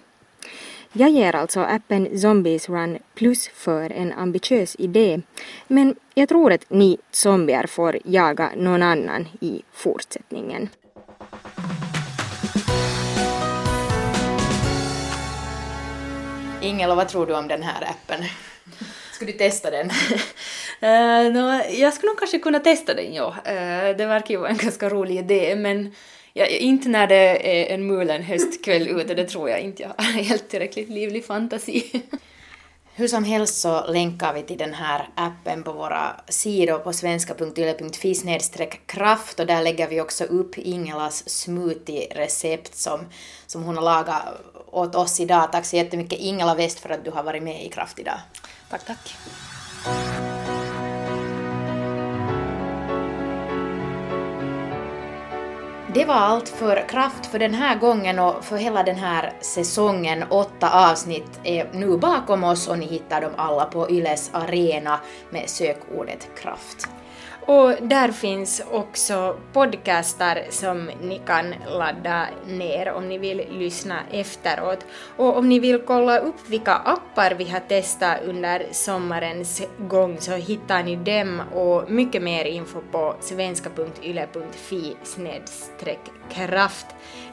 Jag 0.92 1.10
ger 1.10 1.34
alltså 1.34 1.60
appen 1.60 2.18
Zombies 2.20 2.68
Run 2.68 2.98
plus 3.14 3.48
för 3.48 3.90
en 3.90 4.12
ambitiös 4.12 4.76
idé, 4.78 5.20
men 5.68 5.96
jag 6.14 6.28
tror 6.28 6.52
att 6.52 6.70
ni 6.70 6.98
zombier 7.10 7.66
får 7.66 7.98
jaga 8.04 8.50
någon 8.56 8.82
annan 8.82 9.28
i 9.40 9.62
fortsättningen. 9.72 10.68
Ingela, 16.60 16.94
vad 16.94 17.08
tror 17.08 17.26
du 17.26 17.34
om 17.34 17.48
den 17.48 17.62
här 17.62 17.82
appen? 17.90 18.24
Ska 19.14 19.24
du 19.24 19.32
testa 19.32 19.70
den? 19.70 19.90
Eh, 20.80 20.90
uh, 20.90 21.32
no, 21.32 21.62
jag 21.70 21.94
skulle 21.94 22.10
nog 22.10 22.18
kanske 22.18 22.38
kunna 22.38 22.60
testa 22.60 22.94
den, 22.94 23.14
ja. 23.14 23.26
Uh, 23.28 23.96
det 23.96 24.06
verkar 24.06 24.34
ju 24.34 24.36
vara 24.36 24.50
en 24.50 24.56
ganska 24.56 24.88
rolig 24.88 25.18
idé, 25.18 25.56
men 25.56 25.94
ja, 26.32 26.46
inte 26.46 26.88
när 26.88 27.06
det 27.06 27.60
är 27.60 27.74
en 27.74 27.86
mulen 27.86 28.22
höstkväll 28.22 28.88
ute, 28.88 29.14
det 29.14 29.24
tror 29.24 29.50
jag 29.50 29.60
inte. 29.60 29.82
Jag 29.82 30.04
har 30.04 30.12
helt 30.22 30.48
tillräckligt 30.48 30.88
livlig 30.88 31.24
fantasi. 31.24 32.02
Hur 32.96 33.08
som 33.08 33.24
helst 33.24 33.60
så 33.60 33.86
länkar 33.86 34.34
vi 34.34 34.42
till 34.42 34.58
den 34.58 34.74
här 34.74 35.08
appen 35.14 35.62
på 35.62 35.72
våra 35.72 36.16
sidor 36.28 36.78
på 36.78 36.92
svenska.yle.fi 36.92 38.14
kraft 38.86 39.40
och 39.40 39.46
där 39.46 39.62
lägger 39.62 39.88
vi 39.88 40.00
också 40.00 40.24
upp 40.24 40.58
Ingelas 40.58 41.28
smoothie-recept 41.28 42.74
som, 42.74 43.00
som 43.46 43.62
hon 43.62 43.76
har 43.76 43.84
lagat 43.84 44.22
åt 44.66 44.94
oss 44.94 45.20
idag. 45.20 45.52
Tack 45.52 45.64
så 45.64 45.76
jättemycket 45.76 46.18
Ingela 46.18 46.54
West 46.54 46.80
för 46.80 46.90
att 46.90 47.04
du 47.04 47.10
har 47.10 47.22
varit 47.22 47.42
med 47.42 47.64
i 47.64 47.68
Kraft 47.68 47.98
idag. 47.98 48.18
Tack, 48.68 48.84
tack. 48.84 49.16
Det 55.94 56.04
var 56.04 56.14
allt 56.14 56.48
för 56.48 56.88
Kraft 56.88 57.26
för 57.26 57.38
den 57.38 57.54
här 57.54 57.78
gången 57.78 58.18
och 58.18 58.44
för 58.44 58.56
hela 58.56 58.82
den 58.82 58.96
här 58.96 59.32
säsongen. 59.40 60.24
Åtta 60.30 60.90
avsnitt 60.90 61.40
är 61.44 61.70
nu 61.72 61.96
bakom 61.96 62.44
oss 62.44 62.68
och 62.68 62.78
ni 62.78 62.86
hittar 62.86 63.20
dem 63.20 63.32
alla 63.36 63.64
på 63.64 63.90
Yles 63.90 64.30
arena 64.32 65.00
med 65.30 65.50
sökordet 65.50 66.28
Kraft. 66.36 66.88
Och 67.46 67.72
där 67.80 68.12
finns 68.12 68.62
också 68.70 69.36
podcastar 69.52 70.42
som 70.50 70.90
ni 71.02 71.20
kan 71.26 71.54
ladda 71.68 72.26
ner 72.46 72.92
om 72.92 73.08
ni 73.08 73.18
vill 73.18 73.42
lyssna 73.50 74.00
efteråt. 74.10 74.86
Och 75.16 75.36
om 75.36 75.48
ni 75.48 75.58
vill 75.58 75.82
kolla 75.86 76.18
upp 76.18 76.48
vilka 76.48 76.74
appar 76.74 77.34
vi 77.38 77.44
har 77.44 77.60
testat 77.60 78.18
under 78.24 78.66
sommarens 78.72 79.62
gång 79.78 80.16
så 80.20 80.32
hittar 80.32 80.82
ni 80.82 80.96
dem 80.96 81.42
och 81.54 81.90
mycket 81.90 82.22
mer 82.22 82.44
info 82.44 82.80
på 82.92 83.16
svenska.yle.fi 83.20 84.96
kraft. 86.30 86.86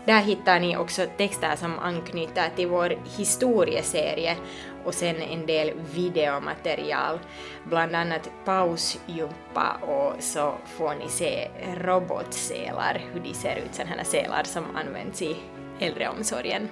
Där 0.06 0.22
hittar 0.22 0.60
ni 0.60 0.78
också 0.78 1.06
texter 1.18 1.56
som 1.56 1.80
anknyter 1.80 2.50
till 2.56 2.68
vår 2.68 2.94
historieserie 3.18 4.38
och 4.86 4.94
sen 4.94 5.16
en 5.16 5.46
del 5.46 5.72
videomaterial, 5.94 7.20
bland 7.64 7.96
annat 7.96 8.30
pausjumpa 8.46 9.78
och 9.82 10.24
så 10.24 10.54
får 10.66 10.96
ni 10.96 11.10
se 11.10 11.48
robotsälar, 11.78 13.02
hur 13.14 13.20
de 13.20 13.34
ser 13.34 13.56
ut, 13.56 13.76
sådana 13.76 14.04
sälar 14.04 14.44
som 14.44 14.64
används 14.76 15.22
i 15.22 15.36
äldreomsorgen. 15.80 16.70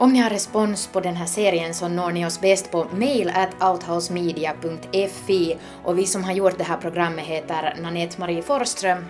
Om 0.00 0.12
ni 0.12 0.18
har 0.18 0.30
respons 0.30 0.86
på 0.86 1.00
den 1.00 1.16
här 1.16 1.26
serien 1.26 1.74
så 1.74 1.88
når 1.88 2.10
ni 2.10 2.26
oss 2.26 2.40
bäst 2.40 2.70
på 2.70 2.86
mail 2.92 3.32
at 3.34 3.62
outhousemedia.fi 3.62 5.56
och 5.84 5.98
vi 5.98 6.06
som 6.06 6.24
har 6.24 6.32
gjort 6.32 6.58
det 6.58 6.64
här 6.64 6.76
programmet 6.76 7.24
heter 7.24 7.76
Nanette 7.82 8.20
Marie 8.20 8.42
Forström 8.42 9.04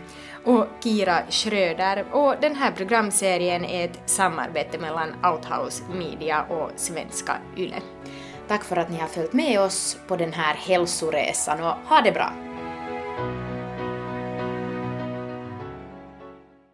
och 0.49 0.67
Kira 0.81 1.23
Schröder 1.31 2.05
och 2.13 2.35
den 2.41 2.57
här 2.57 2.73
programserien 2.73 3.65
är 3.65 3.85
ett 3.85 4.01
samarbete 4.07 4.79
mellan 4.79 5.09
Outhouse 5.25 5.83
Media 5.95 6.43
och 6.43 6.71
Svenska 6.77 7.37
Yle. 7.57 7.77
Tack 8.49 8.65
för 8.65 8.77
att 8.77 8.91
ni 8.91 8.99
har 8.99 9.09
följt 9.09 9.33
med 9.33 9.61
oss 9.61 9.99
på 10.07 10.17
den 10.17 10.33
här 10.33 10.55
hälsoresan 10.55 11.63
och 11.63 11.75
ha 11.89 12.01
det 12.01 12.13
bra! 12.13 12.33